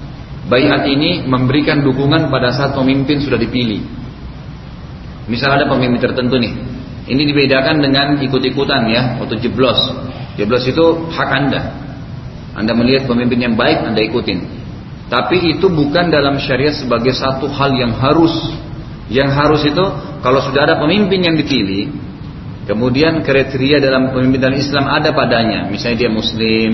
bayat 0.52 0.84
ini 0.92 1.24
memberikan 1.24 1.80
dukungan 1.80 2.28
pada 2.28 2.52
saat 2.52 2.76
pemimpin 2.76 3.24
sudah 3.24 3.40
dipilih. 3.40 4.01
Misal 5.30 5.54
ada 5.54 5.70
pemimpin 5.70 6.02
tertentu 6.02 6.38
nih, 6.42 6.54
ini 7.10 7.22
dibedakan 7.30 7.82
dengan 7.82 8.18
ikut-ikutan 8.22 8.90
ya, 8.90 9.02
waktu 9.22 9.38
jeblos. 9.42 9.78
Jeblos 10.40 10.64
itu 10.66 10.86
hak 11.12 11.30
anda, 11.30 11.82
anda 12.52 12.76
melihat 12.76 13.08
pemimpin 13.08 13.40
yang 13.40 13.56
baik, 13.56 13.88
Anda 13.88 14.02
ikutin. 14.04 14.40
Tapi 15.08 15.56
itu 15.56 15.68
bukan 15.68 16.08
dalam 16.08 16.40
syariat 16.40 16.76
sebagai 16.76 17.16
satu 17.16 17.48
hal 17.52 17.76
yang 17.76 17.96
harus. 17.96 18.32
Yang 19.12 19.30
harus 19.36 19.62
itu 19.68 19.86
kalau 20.24 20.40
sudah 20.40 20.68
ada 20.68 20.76
pemimpin 20.80 21.20
yang 21.20 21.36
dipilih, 21.36 21.92
kemudian 22.64 23.20
kriteria 23.24 23.84
dalam 23.84 24.16
pemimpinan 24.16 24.56
Islam 24.56 24.88
ada 24.88 25.12
padanya. 25.12 25.68
Misalnya 25.68 26.08
dia 26.08 26.12
muslim, 26.12 26.72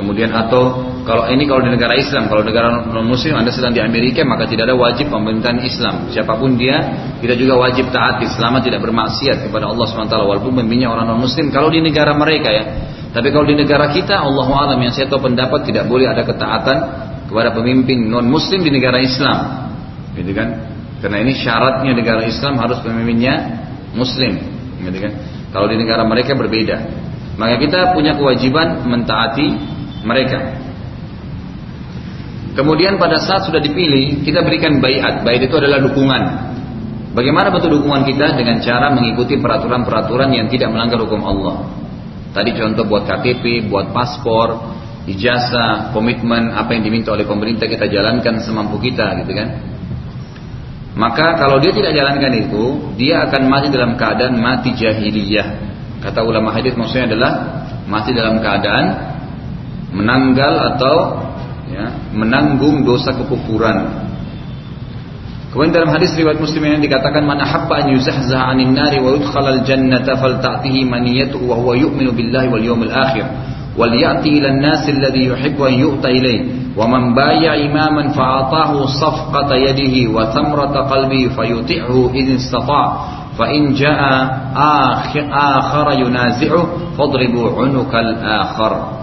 kemudian 0.00 0.32
atau 0.32 0.80
kalau 1.04 1.28
ini 1.28 1.44
kalau 1.44 1.60
di 1.60 1.70
negara 1.76 1.92
Islam, 1.92 2.32
kalau 2.32 2.40
negara 2.40 2.88
non 2.88 3.04
muslim 3.04 3.36
Anda 3.36 3.52
sedang 3.52 3.76
di 3.76 3.84
Amerika 3.84 4.24
maka 4.24 4.48
tidak 4.48 4.72
ada 4.72 4.76
wajib 4.80 5.12
pemerintahan 5.12 5.60
Islam. 5.60 6.08
Siapa 6.08 6.40
pun 6.40 6.56
dia, 6.56 6.80
kita 7.20 7.36
juga 7.36 7.60
wajib 7.60 7.92
taati 7.92 8.24
selama 8.32 8.64
tidak 8.64 8.80
bermaksiat 8.80 9.44
kepada 9.44 9.68
Allah 9.68 9.84
SWT 9.84 10.16
walaupun 10.16 10.56
pemimpinnya 10.56 10.88
orang 10.88 11.12
non 11.12 11.20
muslim. 11.20 11.52
Kalau 11.52 11.68
di 11.68 11.84
negara 11.84 12.16
mereka 12.16 12.48
ya, 12.48 12.64
tapi 13.10 13.34
kalau 13.34 13.42
di 13.42 13.58
negara 13.58 13.90
kita, 13.90 14.22
Allah 14.22 14.46
alam 14.46 14.78
yang 14.78 14.94
saya 14.94 15.10
tahu 15.10 15.26
pendapat 15.26 15.66
tidak 15.66 15.90
boleh 15.90 16.06
ada 16.06 16.22
ketaatan 16.22 16.78
kepada 17.26 17.50
pemimpin 17.50 18.06
non 18.06 18.26
Muslim 18.30 18.62
di 18.62 18.70
negara 18.70 19.02
Islam, 19.02 19.66
gitu 20.14 20.30
kan? 20.30 20.48
Karena 21.02 21.18
ini 21.18 21.34
syaratnya 21.34 21.90
negara 21.90 22.22
Islam 22.22 22.58
harus 22.62 22.78
pemimpinnya 22.86 23.34
Muslim, 23.98 24.38
gitu 24.86 24.98
kan? 25.02 25.12
Kalau 25.50 25.66
di 25.66 25.74
negara 25.74 26.06
mereka 26.06 26.38
berbeda, 26.38 26.76
maka 27.34 27.58
kita 27.58 27.98
punya 27.98 28.14
kewajiban 28.14 28.86
mentaati 28.86 29.46
mereka. 30.04 30.56
Kemudian 32.50 32.98
pada 32.98 33.22
saat 33.22 33.46
sudah 33.46 33.62
dipilih, 33.62 34.26
kita 34.26 34.42
berikan 34.42 34.82
bayat. 34.82 35.22
Bayat 35.22 35.46
itu 35.46 35.54
adalah 35.54 35.78
dukungan. 35.80 36.22
Bagaimana 37.14 37.50
bentuk 37.50 37.74
dukungan 37.78 38.06
kita 38.06 38.38
dengan 38.38 38.62
cara 38.62 38.90
mengikuti 38.94 39.38
peraturan-peraturan 39.38 40.30
yang 40.30 40.46
tidak 40.50 40.70
melanggar 40.70 40.98
hukum 41.02 41.22
Allah. 41.26 41.66
Tadi 42.30 42.54
contoh 42.54 42.86
buat 42.86 43.06
KTP, 43.06 43.66
buat 43.66 43.90
paspor, 43.90 44.62
ijazah, 45.10 45.90
komitmen, 45.90 46.54
apa 46.54 46.70
yang 46.78 46.86
diminta 46.86 47.10
oleh 47.10 47.26
pemerintah 47.26 47.66
kita 47.66 47.90
jalankan 47.90 48.38
semampu 48.42 48.78
kita 48.78 49.18
gitu 49.26 49.32
kan. 49.34 49.48
Maka 50.94 51.38
kalau 51.38 51.62
dia 51.62 51.70
tidak 51.74 51.94
jalankan 51.94 52.32
itu, 52.34 52.62
dia 52.98 53.26
akan 53.26 53.42
mati 53.46 53.70
dalam 53.70 53.94
keadaan 53.94 54.38
mati 54.38 54.74
jahiliyah. 54.74 55.48
Kata 56.02 56.22
ulama 56.22 56.50
hadis 56.54 56.74
maksudnya 56.74 57.10
adalah 57.14 57.32
mati 57.86 58.10
dalam 58.14 58.38
keadaan 58.38 58.86
menanggal 59.90 60.74
atau 60.74 60.96
ya, 61.70 61.90
menanggung 62.14 62.86
dosa 62.86 63.14
kekufuran 63.14 64.10
Kemudian 65.50 65.82
dalam 65.82 65.90
hadis 65.90 66.14
riwayat 66.14 66.38
Muslim 66.38 66.62
yang 66.62 66.78
dikatakan 66.78 67.26
man 67.26 67.42
ahabba 67.42 67.82
an 67.82 67.90
yuzahzaha 67.90 68.54
'anil 68.54 68.70
nari 68.70 69.02
wa 69.02 69.18
yudkhalal 69.18 69.66
jannata 69.66 70.14
falta'tihi 70.14 70.86
maniyatuhu 70.86 71.42
wa 71.42 71.58
huwa 71.58 71.74
yu'minu 71.74 72.14
billahi 72.14 72.46
wal 72.46 72.62
yawmil 72.62 72.94
akhir 72.94 73.26
wal 73.74 73.90
ya'ti 73.90 74.38
ila 74.38 74.46
an-nas 74.46 74.86
alladhi 74.86 75.26
yuhibbu 75.26 75.62
an 75.66 75.74
yu'ta 75.74 76.06
ilayhi 76.06 76.70
wa 76.78 76.86
man 76.86 77.18
bay'a 77.18 77.66
imaman 77.66 78.14
fa'atahu 78.14 78.86
safqata 78.94 79.58
yadihi 79.58 80.06
wa 80.06 80.30
thamrata 80.30 80.86
qalbihi 80.86 81.34
fayuti'hu 81.34 82.14
idh 82.14 82.38
istata' 82.38 83.18
فإن 83.40 83.72
جاء 83.72 84.00
آخر, 84.56 85.24
آخر 85.32 85.86
ينازعه 85.92 86.64
فاضربوا 86.98 87.46
عنق 87.56 87.92
الآخر 87.94 88.99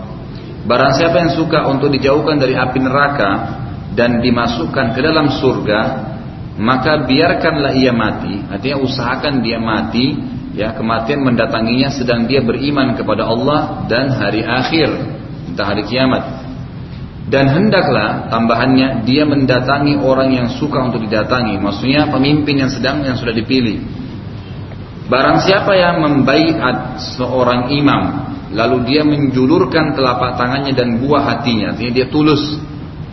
Barang 0.67 0.99
siapa 0.99 1.15
yang 1.23 1.31
suka 1.31 1.63
untuk 1.71 1.95
dijauhkan 1.95 2.43
dari 2.43 2.51
api 2.51 2.83
neraka 2.83 3.31
dan 3.95 4.19
dimasukkan 4.19 4.91
ke 4.91 4.99
dalam 4.99 5.31
surga, 5.31 5.81
maka 6.59 7.07
biarkanlah 7.07 7.71
ia 7.71 7.95
mati. 7.95 8.43
Artinya 8.51 8.83
usahakan 8.83 9.39
dia 9.39 9.63
mati 9.63 10.11
ya 10.51 10.75
kematian 10.75 11.23
mendatanginya 11.23 11.87
sedang 11.95 12.27
dia 12.27 12.43
beriman 12.43 12.99
kepada 12.99 13.23
Allah 13.23 13.87
dan 13.87 14.11
hari 14.11 14.43
akhir 14.43 14.91
entah 15.55 15.65
hari 15.71 15.87
kiamat. 15.87 16.43
Dan 17.27 17.47
hendaklah 17.47 18.27
tambahannya 18.27 19.07
dia 19.07 19.23
mendatangi 19.23 19.99
orang 19.99 20.35
yang 20.35 20.47
suka 20.51 20.83
untuk 20.83 21.03
didatangi 21.03 21.59
maksudnya 21.59 22.11
pemimpin 22.11 22.67
yang 22.67 22.71
sedang 22.71 23.07
yang 23.07 23.15
sudah 23.15 23.31
dipilih. 23.31 23.83
Barang 25.07 25.39
siapa 25.39 25.71
yang 25.79 26.03
membaiat 26.03 26.99
seorang 27.15 27.71
imam 27.71 28.35
lalu 28.51 28.77
dia 28.87 29.01
menjulurkan 29.03 29.95
telapak 29.97 30.39
tangannya 30.39 30.71
dan 30.71 30.99
buah 31.03 31.35
hatinya 31.35 31.75
artinya 31.75 31.91
dia 31.91 32.07
tulus 32.07 32.59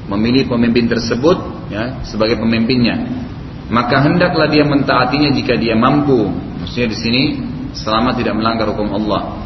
memilih 0.06 0.46
pemimpin 0.46 0.86
tersebut 0.86 1.68
ya 1.72 2.04
sebagai 2.06 2.38
pemimpinnya 2.38 3.24
maka 3.72 4.04
hendaklah 4.04 4.50
dia 4.50 4.64
mentaatinya 4.66 5.32
jika 5.32 5.56
dia 5.56 5.72
mampu. 5.72 6.28
Maksudnya 6.60 6.88
di 6.92 6.98
sini 6.98 7.22
selama 7.72 8.12
tidak 8.12 8.36
melanggar 8.36 8.68
hukum 8.68 8.92
Allah. 8.92 9.40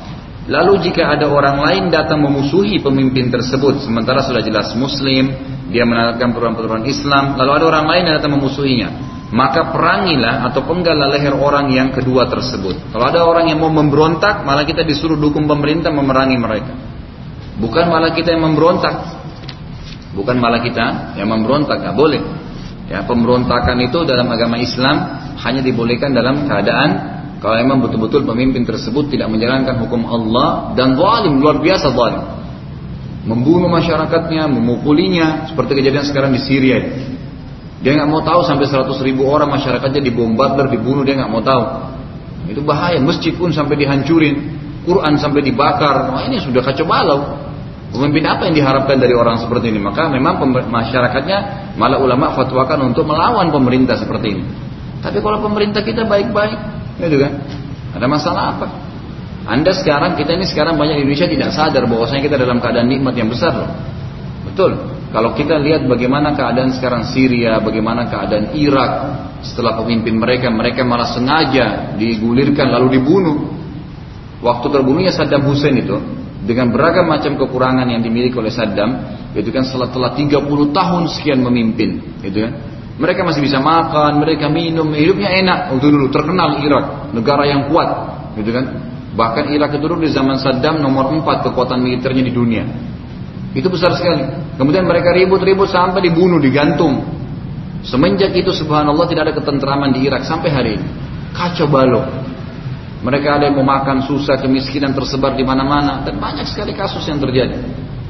Lalu 0.48 0.80
jika 0.90 1.12
ada 1.12 1.28
orang 1.28 1.60
lain 1.60 1.92
datang 1.92 2.24
memusuhi 2.24 2.80
pemimpin 2.80 3.28
tersebut, 3.28 3.84
sementara 3.84 4.24
sudah 4.24 4.40
jelas 4.40 4.72
Muslim, 4.72 5.28
dia 5.68 5.84
menerapkan 5.84 6.32
peraturan-peraturan 6.32 6.88
Islam, 6.88 7.36
lalu 7.36 7.50
ada 7.52 7.64
orang 7.68 7.84
lain 7.84 8.02
yang 8.08 8.14
datang 8.16 8.32
memusuhinya, 8.40 8.88
maka 9.28 9.76
perangilah 9.76 10.48
atau 10.48 10.64
penggalah 10.64 11.12
leher 11.12 11.36
orang 11.36 11.68
yang 11.68 11.92
kedua 11.92 12.32
tersebut. 12.32 12.92
Kalau 12.96 13.04
ada 13.04 13.28
orang 13.28 13.52
yang 13.52 13.60
mau 13.60 13.68
memberontak, 13.68 14.40
malah 14.44 14.64
kita 14.64 14.88
disuruh 14.88 15.20
dukung 15.20 15.44
pemerintah 15.44 15.92
memerangi 15.92 16.36
mereka. 16.40 16.72
Bukan 17.60 17.92
malah 17.92 18.16
kita 18.16 18.32
yang 18.32 18.48
memberontak. 18.48 18.94
Bukan 20.16 20.36
malah 20.40 20.64
kita 20.64 21.14
yang 21.20 21.28
memberontak, 21.28 21.76
nggak 21.76 21.96
boleh. 21.96 22.22
Ya, 22.88 23.04
pemberontakan 23.04 23.76
itu 23.84 24.08
dalam 24.08 24.32
agama 24.32 24.56
Islam 24.56 24.96
hanya 25.44 25.60
dibolehkan 25.60 26.16
dalam 26.16 26.48
keadaan 26.48 26.90
kalau 27.38 27.54
memang 27.60 27.84
betul-betul 27.84 28.24
pemimpin 28.24 28.64
tersebut 28.64 29.14
tidak 29.14 29.30
menjalankan 29.30 29.78
hukum 29.78 30.08
Allah 30.08 30.74
dan 30.74 30.96
zalim 30.96 31.38
luar 31.38 31.60
biasa 31.60 31.92
zalim. 31.92 32.24
Membunuh 33.28 33.68
masyarakatnya, 33.68 34.48
memukulinya 34.48 35.52
seperti 35.52 35.76
kejadian 35.76 36.04
sekarang 36.08 36.32
di 36.32 36.40
Syria. 36.40 36.80
Dia 37.78 37.94
nggak 37.94 38.08
mau 38.10 38.22
tahu 38.26 38.42
sampai 38.42 38.66
100 38.66 38.90
ribu 39.06 39.22
orang 39.30 39.54
masyarakatnya 39.54 40.02
dibombardir, 40.02 40.66
dibunuh 40.66 41.06
dia 41.06 41.14
nggak 41.14 41.30
mau 41.30 41.42
tahu. 41.42 41.62
Itu 42.50 42.64
bahaya. 42.66 42.98
Masjid 42.98 43.30
pun 43.36 43.54
sampai 43.54 43.78
dihancurin, 43.78 44.34
Quran 44.82 45.14
sampai 45.20 45.46
dibakar. 45.46 46.10
Wah 46.10 46.22
ini 46.26 46.42
sudah 46.42 46.64
kacau 46.64 46.88
balau. 46.88 47.38
Pemimpin 47.88 48.24
apa 48.28 48.44
yang 48.50 48.54
diharapkan 48.58 49.00
dari 49.00 49.16
orang 49.16 49.40
seperti 49.40 49.72
ini? 49.72 49.80
Maka 49.80 50.12
memang 50.12 50.36
masyarakatnya 50.68 51.72
malah 51.80 51.96
ulama 51.96 52.36
fatwakan 52.36 52.92
untuk 52.92 53.08
melawan 53.08 53.48
pemerintah 53.48 53.96
seperti 53.96 54.36
ini. 54.36 54.44
Tapi 55.00 55.24
kalau 55.24 55.40
pemerintah 55.40 55.80
kita 55.80 56.04
baik-baik, 56.04 56.58
ya 57.00 57.08
juga, 57.08 57.32
ada 57.94 58.06
masalah 58.10 58.58
apa? 58.58 58.66
Anda 59.48 59.72
sekarang 59.72 60.20
kita 60.20 60.36
ini 60.36 60.44
sekarang 60.44 60.76
banyak 60.76 61.00
di 61.00 61.02
Indonesia 61.08 61.24
tidak 61.24 61.50
sadar 61.56 61.88
bahwasanya 61.88 62.20
kita 62.20 62.36
dalam 62.36 62.60
keadaan 62.60 62.92
nikmat 62.92 63.16
yang 63.16 63.32
besar 63.32 63.56
loh. 63.56 63.70
Betul. 64.44 64.97
Kalau 65.08 65.32
kita 65.32 65.56
lihat 65.56 65.88
bagaimana 65.88 66.36
keadaan 66.36 66.76
sekarang 66.76 67.08
Syria, 67.08 67.56
bagaimana 67.64 68.12
keadaan 68.12 68.52
Irak 68.52 68.92
setelah 69.40 69.80
pemimpin 69.80 70.20
mereka, 70.20 70.52
mereka 70.52 70.84
malah 70.84 71.08
sengaja 71.16 71.96
digulirkan 71.96 72.68
lalu 72.68 73.00
dibunuh. 73.00 73.56
Waktu 74.44 74.66
terbunuhnya 74.68 75.10
Saddam 75.10 75.48
Hussein 75.48 75.80
itu, 75.80 75.96
dengan 76.44 76.70
beragam 76.70 77.08
macam 77.08 77.40
kekurangan 77.40 77.88
yang 77.88 78.04
dimiliki 78.04 78.36
oleh 78.36 78.52
Saddam, 78.52 79.00
gitu 79.32 79.48
kan 79.48 79.64
setelah 79.64 79.88
telah 79.88 80.10
30 80.12 80.76
tahun 80.76 81.02
sekian 81.16 81.40
memimpin, 81.40 82.20
gitu 82.20 82.44
kan. 82.44 82.52
Mereka 82.98 83.22
masih 83.22 83.40
bisa 83.40 83.62
makan, 83.62 84.18
mereka 84.20 84.50
minum, 84.50 84.90
hidupnya 84.90 85.30
enak. 85.30 85.58
Untuk 85.72 85.88
dulu 85.88 86.10
terkenal 86.10 86.60
Irak, 86.60 87.14
negara 87.14 87.46
yang 87.46 87.70
kuat, 87.70 87.88
gitu 88.36 88.50
kan. 88.50 88.64
Bahkan 89.14 89.54
Irak 89.54 89.72
itu 89.78 89.86
dulu 89.88 90.04
di 90.04 90.10
zaman 90.12 90.36
Saddam 90.36 90.84
nomor 90.84 91.10
4 91.10 91.48
kekuatan 91.48 91.80
militernya 91.80 92.26
di 92.26 92.34
dunia. 92.34 92.64
Itu 93.56 93.72
besar 93.72 93.96
sekali. 93.96 94.24
Kemudian 94.60 94.84
mereka 94.84 95.14
ribut-ribut 95.14 95.70
sampai 95.72 96.04
dibunuh, 96.04 96.36
digantung. 96.36 97.00
Semenjak 97.86 98.34
itu 98.34 98.50
subhanallah 98.50 99.06
tidak 99.06 99.30
ada 99.30 99.34
ketentraman 99.38 99.94
di 99.94 100.04
Irak 100.04 100.26
sampai 100.26 100.50
hari 100.50 100.70
ini. 100.76 100.86
Kacau 101.32 101.70
balau. 101.70 102.02
Mereka 102.98 103.38
ada 103.38 103.46
yang 103.46 103.62
mau 103.62 103.78
makan 103.78 104.02
susah, 104.02 104.42
kemiskinan 104.42 104.90
tersebar 104.90 105.38
di 105.38 105.46
mana-mana 105.46 106.02
dan 106.02 106.18
banyak 106.18 106.42
sekali 106.50 106.74
kasus 106.74 107.06
yang 107.06 107.22
terjadi. 107.22 107.54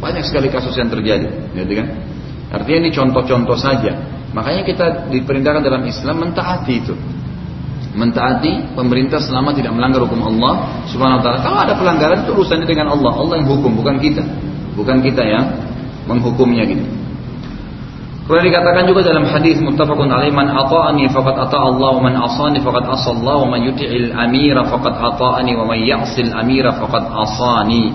Banyak 0.01 0.24
sekali 0.24 0.49
kasus 0.49 0.72
yang 0.80 0.89
terjadi, 0.89 1.28
gitu 1.53 1.72
kan? 1.76 1.86
Artinya 2.49 2.89
ini 2.89 2.91
contoh-contoh 2.97 3.59
saja. 3.61 3.93
Makanya 4.32 4.64
kita 4.64 5.12
diperintahkan 5.12 5.61
dalam 5.61 5.84
Islam 5.84 6.24
mentaati 6.24 6.72
itu. 6.72 6.97
Mentaati 7.93 8.72
pemerintah 8.72 9.20
selama 9.20 9.53
tidak 9.53 9.76
melanggar 9.76 10.07
hukum 10.07 10.22
Allah 10.24 10.86
Subhanahu 10.89 11.20
wa 11.20 11.22
taala. 11.24 11.39
Kalau 11.45 11.59
ada 11.61 11.74
pelanggaran 11.76 12.24
itu 12.24 12.30
urusannya 12.32 12.64
dengan 12.64 12.95
Allah. 12.95 13.12
Allah 13.12 13.34
yang 13.43 13.49
hukum, 13.53 13.76
bukan 13.76 14.01
kita. 14.01 14.24
Bukan 14.78 15.02
kita 15.02 15.26
yang 15.26 15.44
menghukumnya 16.06 16.62
gitu. 16.70 16.86
Kemudian 18.28 18.52
dikatakan 18.52 18.84
juga 18.84 19.00
dalam 19.08 19.24
hadis 19.24 19.56
muttafaqun 19.56 20.12
alaih 20.12 20.28
man 20.28 20.52
ata'ani 20.52 21.08
faqad 21.08 21.32
ata 21.48 21.64
Allah 21.64 21.96
man 21.96 22.12
asani 22.12 22.60
faqad 22.60 22.84
asa 22.84 23.16
Allah 23.16 23.40
man 23.48 23.64
yuti'il 23.64 24.12
amira 24.12 24.68
faqad 24.68 25.00
ata'ani 25.00 25.56
wa 25.56 25.64
man 25.64 25.80
ya'sil 25.80 26.36
amira 26.36 26.76
faqad 26.76 27.08
asani. 27.08 27.88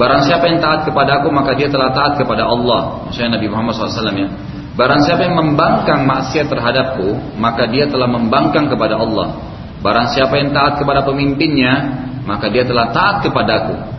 Barang 0.00 0.24
siapa 0.24 0.48
yang 0.48 0.64
taat 0.64 0.88
kepada 0.88 1.20
aku 1.20 1.28
maka 1.28 1.52
dia 1.52 1.68
telah 1.68 1.92
taat 1.92 2.16
kepada 2.16 2.48
Allah. 2.48 3.04
Maksudnya 3.04 3.36
Nabi 3.36 3.46
Muhammad 3.52 3.76
SAW 3.76 4.16
ya. 4.16 4.28
Barang 4.74 5.04
siapa 5.04 5.22
yang 5.28 5.36
membangkang 5.36 6.08
maksiat 6.08 6.48
terhadapku 6.48 7.36
maka 7.36 7.68
dia 7.68 7.84
telah 7.84 8.08
membangkang 8.08 8.72
kepada 8.72 8.96
Allah. 8.96 9.44
Barang 9.84 10.08
siapa 10.08 10.40
yang 10.40 10.56
taat 10.56 10.80
kepada 10.80 11.04
pemimpinnya 11.04 12.00
maka 12.24 12.48
dia 12.48 12.64
telah 12.64 12.96
taat 12.96 13.28
kepadaku. 13.28 13.93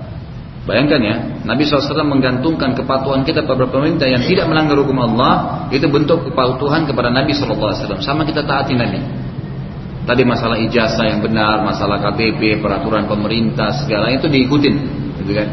Bayangkan 0.66 0.98
ya, 0.98 1.16
Nabi 1.46 1.62
SAW 1.62 2.02
menggantungkan 2.10 2.74
kepatuhan 2.74 3.22
kita 3.22 3.46
kepada 3.46 3.70
pemerintah 3.70 4.10
yang 4.10 4.26
tidak 4.26 4.50
melanggar 4.50 4.82
hukum 4.82 4.98
Allah, 4.98 5.70
itu 5.70 5.86
bentuk 5.86 6.26
kepatuhan 6.26 6.90
kepada 6.90 7.14
Nabi 7.14 7.38
SAW. 7.38 8.02
Sama 8.02 8.26
kita 8.26 8.42
taati 8.42 8.74
Nabi. 8.74 8.98
Tadi 10.10 10.22
masalah 10.26 10.58
ijazah 10.58 11.06
yang 11.06 11.22
benar, 11.22 11.62
masalah 11.62 12.02
KTP, 12.02 12.62
peraturan 12.62 13.06
pemerintah, 13.06 13.74
segala 13.78 14.10
itu 14.10 14.26
diikutin. 14.26 14.76
Gitu 15.22 15.34
kan? 15.38 15.48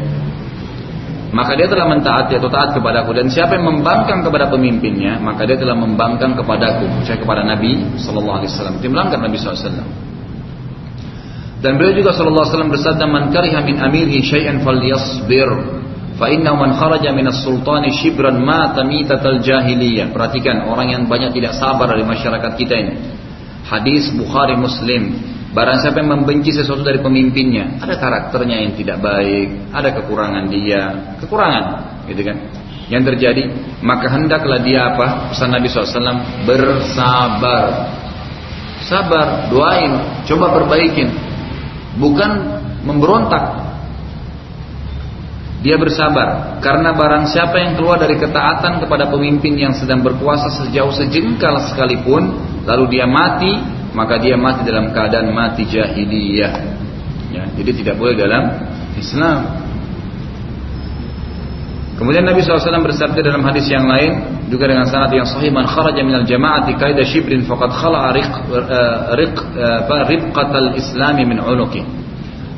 Maka 1.33 1.57
dia 1.57 1.65
telah 1.65 1.89
mentaati 1.89 2.37
atau 2.37 2.49
taat 2.49 2.77
kepadaku 2.77 3.17
dan 3.17 3.25
siapa 3.25 3.57
yang 3.57 3.65
membangkang 3.65 4.21
kepada 4.21 4.49
pemimpinnya, 4.53 5.17
maka 5.17 5.49
dia 5.49 5.57
telah 5.57 5.73
membangkang 5.73 6.37
kepadaku, 6.37 6.85
saya 7.05 7.17
kepada 7.17 7.41
Nabi 7.41 7.97
Sallallahu 7.97 8.37
Alaihi 8.41 8.49
Wasallam. 8.53 8.75
Dia 8.81 8.89
melanggar 8.89 9.17
Nabi 9.17 9.37
SAW. 9.41 10.02
Dan 11.63 11.79
beliau 11.79 11.95
juga 11.95 12.11
sallallahu 12.11 12.43
alaihi 12.43 12.53
wasallam 12.59 12.73
bersabda 12.75 13.05
man 13.07 13.23
kariha 13.31 13.63
min 13.63 13.79
amirihi 13.79 14.19
syai'an 14.19 14.59
falyasbir 14.67 15.47
fa 16.19 16.27
innahu 16.27 16.59
man 16.59 16.75
kharaja 16.75 17.15
min 17.15 17.23
as-sultani 17.31 17.87
shibran 18.03 18.43
mata 18.43 18.83
mitatal 18.83 19.39
jahiliyah. 19.39 20.11
Perhatikan 20.11 20.67
orang 20.67 20.91
yang 20.91 21.01
banyak 21.07 21.31
tidak 21.31 21.55
sabar 21.55 21.87
dari 21.87 22.03
masyarakat 22.03 22.51
kita 22.59 22.75
ini. 22.75 22.93
Hadis 23.63 24.11
Bukhari 24.11 24.59
Muslim. 24.59 25.31
Barang 25.55 25.79
siapa 25.79 26.03
yang 26.03 26.17
membenci 26.19 26.49
sesuatu 26.49 26.81
dari 26.81 26.97
pemimpinnya, 26.97 27.77
ada 27.77 27.93
karakternya 28.01 28.57
yang 28.65 28.73
tidak 28.73 28.97
baik, 29.05 29.69
ada 29.69 29.93
kekurangan 30.01 30.49
dia, 30.49 31.13
kekurangan, 31.21 31.65
gitu 32.09 32.25
kan? 32.25 32.37
Yang 32.89 33.13
terjadi, 33.13 33.43
maka 33.85 34.09
hendaklah 34.09 34.57
dia 34.65 34.97
apa? 34.97 35.29
Pesan 35.29 35.53
Nabi 35.53 35.69
SAW, 35.69 36.49
bersabar. 36.49 37.85
Sabar, 38.81 39.45
doain, 39.53 40.25
coba 40.25 40.57
perbaikin 40.57 41.32
bukan 41.97 42.31
memberontak. 42.83 43.63
Dia 45.63 45.79
bersabar 45.79 46.59
karena 46.59 46.91
barang 46.91 47.31
siapa 47.31 47.55
yang 47.55 47.79
keluar 47.79 47.95
dari 47.95 48.19
ketaatan 48.19 48.83
kepada 48.83 49.07
pemimpin 49.07 49.55
yang 49.55 49.71
sedang 49.71 50.03
berkuasa 50.03 50.51
sejauh 50.59 50.91
sejengkal 50.91 51.55
sekalipun 51.71 52.35
lalu 52.67 52.99
dia 52.99 53.07
mati 53.07 53.63
maka 53.95 54.19
dia 54.19 54.35
mati 54.35 54.67
dalam 54.67 54.91
keadaan 54.91 55.31
mati 55.31 55.63
jahiliyah. 55.63 56.53
Ya, 57.31 57.43
jadi 57.55 57.71
tidak 57.79 57.95
boleh 57.95 58.19
dalam 58.19 58.43
Islam. 58.99 59.62
Kemudian 62.03 62.27
Nabi 62.27 62.43
SAW 62.43 62.83
bersabda 62.83 63.23
dalam 63.23 63.47
hadis 63.47 63.63
yang 63.71 63.87
lain 63.87 64.43
juga 64.51 64.67
dengan 64.67 64.83
sanad 64.83 65.15
yang 65.15 65.23
sahih 65.23 65.47
man 65.55 65.63
kharaja 65.63 66.03
minal 66.03 66.27
jama'ati 66.27 66.75
kaida 66.75 66.99
shibrin 67.07 67.47
faqad 67.47 67.71
khala'a 67.71 68.11
riq 68.11 68.27
eh, 68.51 68.97
riq 69.23 69.35
eh, 69.55 70.03
ribqatal 70.11 70.75
islami 70.75 71.23
min 71.23 71.39
unuqi. 71.39 71.79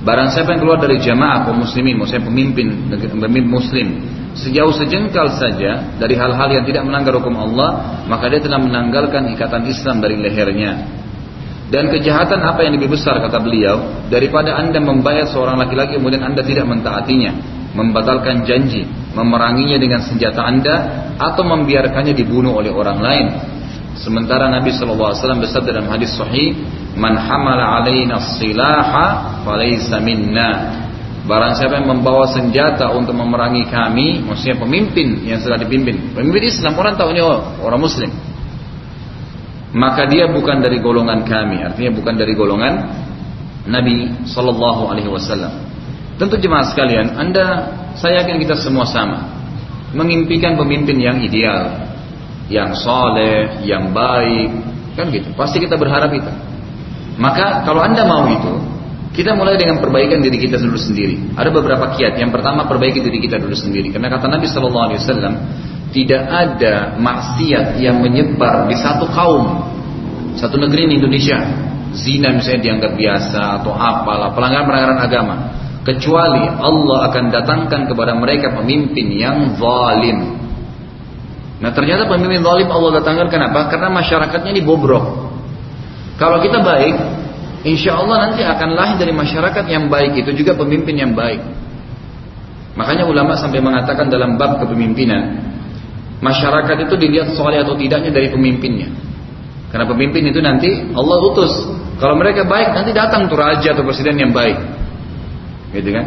Barang 0.01 0.33
siapa 0.33 0.57
yang 0.57 0.65
keluar 0.65 0.81
dari 0.81 0.97
jamaah 0.97 1.45
kaum 1.45 1.61
muslimin, 1.61 1.93
maksudnya 1.93 2.25
pemimpin 2.25 2.89
pemimpin 2.89 3.45
muslim, 3.45 3.87
sejauh 4.33 4.73
sejengkal 4.81 5.29
saja 5.37 5.93
dari 6.01 6.17
hal-hal 6.17 6.49
yang 6.49 6.65
tidak 6.65 6.81
melanggar 6.81 7.13
hukum 7.13 7.37
Allah, 7.37 8.01
maka 8.09 8.25
dia 8.33 8.41
telah 8.41 8.57
menanggalkan 8.57 9.29
ikatan 9.37 9.69
Islam 9.69 10.01
dari 10.01 10.17
lehernya. 10.17 10.89
Dan 11.69 11.93
kejahatan 11.93 12.41
apa 12.41 12.65
yang 12.65 12.81
lebih 12.81 12.97
besar 12.97 13.21
kata 13.21 13.37
beliau 13.45 14.09
daripada 14.09 14.57
anda 14.57 14.81
membayar 14.81 15.29
seorang 15.29 15.61
laki-laki 15.61 16.01
kemudian 16.01 16.25
anda 16.25 16.41
tidak 16.41 16.65
mentaatinya 16.65 17.61
membatalkan 17.75 18.47
janji, 18.47 18.87
memeranginya 19.11 19.75
dengan 19.75 20.01
senjata 20.01 20.41
Anda 20.47 20.75
atau 21.19 21.43
membiarkannya 21.43 22.15
dibunuh 22.15 22.55
oleh 22.55 22.71
orang 22.71 22.99
lain. 23.03 23.27
Sementara 23.99 24.51
Nabi 24.51 24.71
SAW 24.75 25.39
bersabda 25.39 25.71
dalam 25.75 25.91
hadis 25.91 26.15
sahih, 26.15 26.55
"Man 26.95 27.15
hamala 27.15 27.83
alaina 27.83 28.19
silaha 28.39 29.39
falaysa 29.43 29.99
minna." 29.99 30.83
Barang 31.25 31.57
siapa 31.57 31.81
yang 31.81 31.89
membawa 31.89 32.29
senjata 32.29 32.93
untuk 32.93 33.17
memerangi 33.17 33.65
kami, 33.65 34.21
maksudnya 34.21 34.61
pemimpin 34.61 35.25
yang 35.25 35.41
sedang 35.41 35.57
dipimpin, 35.57 36.13
pemimpin 36.13 36.43
Islam, 36.45 36.77
orang 36.77 36.93
tahu 36.93 37.17
ini 37.17 37.21
orang 37.65 37.81
Muslim. 37.81 38.13
Maka 39.73 40.05
dia 40.05 40.29
bukan 40.29 40.61
dari 40.61 40.77
golongan 40.79 41.25
kami, 41.25 41.65
artinya 41.65 41.91
bukan 41.97 42.13
dari 42.13 42.37
golongan 42.37 42.73
Nabi 43.65 44.23
Sallallahu 44.29 44.85
Alaihi 44.85 45.09
Wasallam. 45.09 45.74
Tentu 46.15 46.39
jemaah 46.39 46.63
sekalian, 46.71 47.19
Anda, 47.19 47.75
saya 47.99 48.23
yakin 48.23 48.39
kita 48.39 48.55
semua 48.55 48.87
sama. 48.87 49.35
Mengimpikan 49.91 50.55
pemimpin 50.55 50.95
yang 50.95 51.19
ideal, 51.19 51.91
yang 52.47 52.71
soleh, 52.71 53.59
yang 53.67 53.91
baik, 53.91 54.49
kan 54.95 55.11
gitu. 55.11 55.35
Pasti 55.35 55.59
kita 55.59 55.75
berharap 55.75 56.11
itu. 56.15 56.31
Maka 57.19 57.67
kalau 57.67 57.83
Anda 57.83 58.07
mau 58.07 58.31
itu, 58.31 58.53
kita 59.11 59.35
mulai 59.35 59.59
dengan 59.59 59.83
perbaikan 59.83 60.23
diri 60.23 60.39
kita 60.39 60.55
dulu 60.59 60.79
sendiri. 60.79 61.35
Ada 61.35 61.51
beberapa 61.51 61.95
kiat. 61.95 62.19
Yang 62.19 62.31
pertama 62.35 62.63
perbaiki 62.67 63.03
diri 63.03 63.19
kita 63.19 63.39
dulu 63.39 63.55
sendiri. 63.55 63.91
Karena 63.91 64.11
kata 64.11 64.27
Nabi 64.27 64.47
Shallallahu 64.47 64.85
Alaihi 64.91 64.99
Wasallam, 65.03 65.33
tidak 65.91 66.23
ada 66.27 66.95
maksiat 66.99 67.79
yang 67.79 67.99
menyebar 68.03 68.67
di 68.67 68.75
satu 68.75 69.07
kaum, 69.11 69.67
satu 70.39 70.59
negeri 70.59 70.91
di 70.91 70.95
Indonesia. 70.99 71.39
Zina 71.95 72.35
misalnya 72.35 72.59
dianggap 72.59 72.91
biasa 72.99 73.63
atau 73.63 73.71
apalah 73.71 74.35
pelanggaran-pelanggaran 74.35 74.99
agama 74.99 75.35
kecuali 75.85 76.49
Allah 76.49 77.13
akan 77.13 77.23
datangkan 77.29 77.81
kepada 77.85 78.17
mereka 78.17 78.57
pemimpin 78.57 79.05
yang 79.13 79.53
zalim. 79.55 80.33
Nah 81.61 81.71
ternyata 81.71 82.09
pemimpin 82.09 82.41
zalim 82.41 82.67
Allah 82.73 82.99
datangkan 82.99 83.29
kenapa? 83.29 83.69
Karena 83.69 83.93
masyarakatnya 83.93 84.51
ini 84.57 84.65
bobrok. 84.65 85.29
Kalau 86.17 86.41
kita 86.41 86.65
baik, 86.65 86.95
insya 87.69 88.01
Allah 88.01 88.27
nanti 88.27 88.41
akan 88.41 88.69
lahir 88.73 88.97
dari 88.97 89.13
masyarakat 89.13 89.65
yang 89.69 89.85
baik 89.87 90.25
itu 90.25 90.33
juga 90.33 90.57
pemimpin 90.57 90.97
yang 90.97 91.13
baik. 91.13 91.39
Makanya 92.75 93.07
ulama 93.07 93.37
sampai 93.39 93.61
mengatakan 93.63 94.11
dalam 94.11 94.35
bab 94.35 94.59
kepemimpinan, 94.59 95.37
masyarakat 96.19 96.91
itu 96.91 96.95
dilihat 96.97 97.37
soleh 97.37 97.61
atau 97.61 97.77
tidaknya 97.77 98.11
dari 98.11 98.27
pemimpinnya. 98.33 98.89
Karena 99.69 99.85
pemimpin 99.85 100.23
itu 100.27 100.39
nanti 100.41 100.91
Allah 100.91 101.17
utus. 101.29 101.53
Kalau 102.01 102.15
mereka 102.19 102.43
baik 102.43 102.75
nanti 102.75 102.91
datang 102.91 103.31
tuh 103.31 103.39
raja 103.39 103.71
atau 103.71 103.83
presiden 103.87 104.19
yang 104.19 104.35
baik 104.35 104.84
gitu 105.71 105.89
kan? 105.89 106.05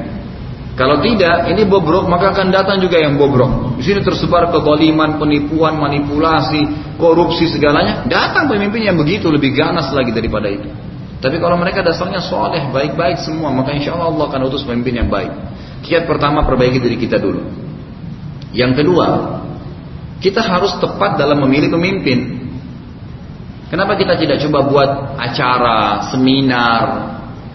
Kalau 0.78 1.02
tidak, 1.02 1.50
ini 1.50 1.66
bobrok 1.66 2.06
maka 2.06 2.30
akan 2.30 2.54
datang 2.54 2.78
juga 2.78 3.02
yang 3.02 3.18
bobrok. 3.18 3.82
Di 3.82 3.90
sini 3.90 3.98
tersebar 3.98 4.54
kezaliman, 4.54 5.18
penipuan, 5.18 5.74
manipulasi, 5.74 6.94
korupsi 6.94 7.50
segalanya. 7.50 8.06
Datang 8.06 8.46
pemimpin 8.46 8.86
yang 8.86 8.94
begitu 8.94 9.26
lebih 9.26 9.59
ganas 9.59 9.90
lagi 9.90 10.14
daripada 10.14 10.46
itu. 10.46 10.70
Tapi 11.18 11.42
kalau 11.42 11.59
mereka 11.59 11.82
dasarnya 11.82 12.22
soleh, 12.22 12.70
baik-baik 12.70 13.18
semua, 13.26 13.50
maka 13.50 13.74
insya 13.74 13.98
Allah 13.98 14.14
Allah 14.14 14.30
akan 14.30 14.40
utus 14.46 14.62
pemimpin 14.62 15.02
yang 15.02 15.11
baik. 15.11 15.34
Kiat 15.82 16.06
pertama 16.06 16.46
perbaiki 16.46 16.78
diri 16.78 16.94
kita 16.94 17.18
dulu. 17.18 17.42
Yang 18.54 18.78
kedua, 18.78 19.06
kita 20.22 20.38
harus 20.46 20.78
tepat 20.78 21.18
dalam 21.18 21.42
memilih 21.42 21.74
pemimpin. 21.74 22.38
Kenapa 23.66 23.98
kita 23.98 24.14
tidak 24.14 24.38
coba 24.46 24.59
buat 24.70 24.90
acara, 25.18 26.06
seminar, 26.14 26.82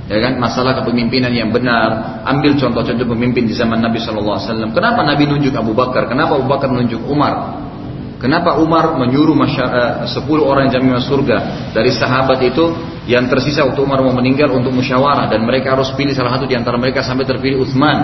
Ya 0.04 0.20
kan, 0.20 0.36
masalah 0.36 0.84
kepemimpinan 0.84 1.32
yang 1.32 1.56
benar. 1.56 2.22
Ambil 2.28 2.60
contoh-contoh 2.60 3.08
pemimpin 3.08 3.48
di 3.48 3.56
zaman 3.56 3.80
Nabi 3.80 4.04
Shallallahu 4.04 4.36
Alaihi 4.36 4.48
Wasallam. 4.52 4.70
Kenapa 4.76 5.00
Nabi 5.08 5.24
nunjuk 5.32 5.56
Abu 5.56 5.72
Bakar? 5.72 6.12
Kenapa 6.12 6.36
Abu 6.36 6.48
Bakar 6.52 6.68
nunjuk 6.68 7.08
Umar? 7.08 7.64
Kenapa 8.24 8.56
Umar 8.56 8.96
menyuruh 8.96 9.36
masyarakat, 9.36 10.08
10 10.08 10.24
orang 10.40 10.72
jamiah 10.72 11.04
surga 11.04 11.38
dari 11.76 11.92
sahabat 11.92 12.40
itu 12.40 12.72
yang 13.04 13.28
tersisa 13.28 13.68
waktu 13.68 13.84
Umar 13.84 14.00
mau 14.00 14.16
meninggal 14.16 14.48
untuk 14.56 14.72
musyawarah 14.72 15.28
dan 15.28 15.44
mereka 15.44 15.76
harus 15.76 15.92
pilih 15.92 16.16
salah 16.16 16.40
satu 16.40 16.48
di 16.48 16.56
antara 16.56 16.80
mereka 16.80 17.04
sampai 17.04 17.28
terpilih 17.28 17.68
Utsman. 17.68 18.00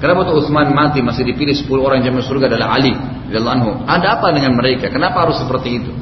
Kenapa 0.00 0.24
tuh 0.24 0.40
Utsman 0.40 0.72
mati 0.72 1.04
masih 1.04 1.28
dipilih 1.28 1.52
10 1.52 1.68
orang 1.76 2.00
jamiah 2.00 2.24
surga 2.24 2.56
adalah 2.56 2.80
Ali 2.80 2.96
anhu. 3.36 3.84
Ada 3.84 4.16
apa 4.16 4.32
dengan 4.32 4.56
mereka? 4.56 4.88
Kenapa 4.88 5.28
harus 5.28 5.36
seperti 5.36 5.68
itu? 5.76 5.92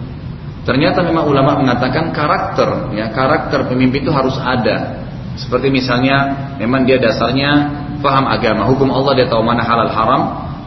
Ternyata 0.62 1.02
memang 1.02 1.26
ulama 1.26 1.58
mengatakan 1.58 2.14
karakter 2.14 2.94
ya, 2.94 3.10
karakter 3.10 3.66
pemimpin 3.66 4.06
itu 4.06 4.14
harus 4.14 4.38
ada. 4.38 5.01
Seperti 5.36 5.72
misalnya 5.72 6.52
memang 6.60 6.84
dia 6.84 7.00
dasarnya 7.00 7.50
paham 8.04 8.28
agama, 8.28 8.68
hukum 8.68 8.92
Allah 8.92 9.12
dia 9.16 9.26
tahu 9.28 9.40
mana 9.40 9.64
halal 9.64 9.88
haram, 9.88 10.22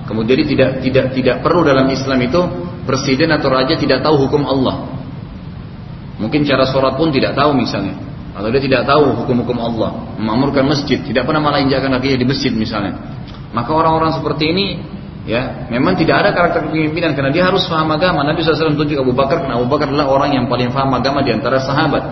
kemudian 0.10 0.42
dia 0.42 0.48
tidak 0.48 0.70
tidak 0.82 1.06
tidak 1.14 1.36
perlu 1.46 1.62
dalam 1.62 1.86
Islam 1.92 2.18
itu 2.26 2.42
presiden 2.86 3.30
atau 3.34 3.54
raja 3.54 3.78
tidak 3.78 4.02
tahu 4.02 4.26
hukum 4.26 4.42
Allah. 4.46 4.96
Mungkin 6.16 6.48
cara 6.48 6.64
sholat 6.66 6.96
pun 6.96 7.12
tidak 7.12 7.36
tahu 7.36 7.52
misalnya. 7.52 8.00
Atau 8.36 8.52
dia 8.52 8.60
tidak 8.60 8.84
tahu 8.88 9.16
hukum-hukum 9.24 9.56
Allah. 9.60 10.16
Memakmurkan 10.20 10.68
masjid. 10.68 11.00
Tidak 11.00 11.24
pernah 11.24 11.40
malah 11.40 11.64
injakan 11.64 11.96
kakinya 11.96 12.20
di 12.20 12.28
masjid 12.28 12.52
misalnya. 12.52 13.00
Maka 13.56 13.72
orang-orang 13.72 14.12
seperti 14.16 14.52
ini 14.52 14.66
ya 15.26 15.68
memang 15.72 15.96
tidak 15.96 16.22
ada 16.22 16.30
karakter 16.36 16.68
kepemimpinan 16.68 17.16
karena 17.16 17.32
dia 17.32 17.48
harus 17.48 17.64
paham 17.68 17.88
agama. 17.96 18.28
Nabi 18.28 18.44
SAW 18.44 18.76
tunjuk 18.76 19.00
Abu 19.00 19.16
Bakar 19.16 19.44
karena 19.44 19.56
Abu 19.56 19.72
Bakar 19.72 19.88
adalah 19.88 20.12
orang 20.12 20.36
yang 20.36 20.46
paling 20.52 20.72
paham 20.76 20.92
agama 20.92 21.24
di 21.24 21.32
antara 21.32 21.64
sahabat. 21.64 22.04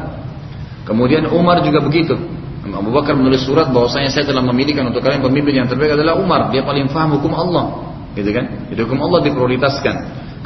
Kemudian 0.88 1.28
Umar 1.32 1.60
juga 1.64 1.84
begitu. 1.84 2.16
Abu 2.64 2.96
Bakar 2.96 3.20
menulis 3.20 3.44
surat 3.44 3.68
bahwasanya 3.76 4.08
saya 4.08 4.24
telah 4.24 4.40
memilihkan 4.40 4.88
untuk 4.88 5.04
kalian 5.04 5.20
pemimpin 5.20 5.60
yang 5.60 5.68
terbaik 5.68 6.00
adalah 6.00 6.16
Umar. 6.16 6.48
Dia 6.48 6.64
paling 6.64 6.88
paham 6.88 7.20
hukum 7.20 7.36
Allah. 7.36 7.92
Gitu 8.16 8.32
kan? 8.32 8.72
Jadi 8.72 8.80
hukum 8.88 9.04
Allah 9.04 9.20
diprioritaskan. 9.28 9.96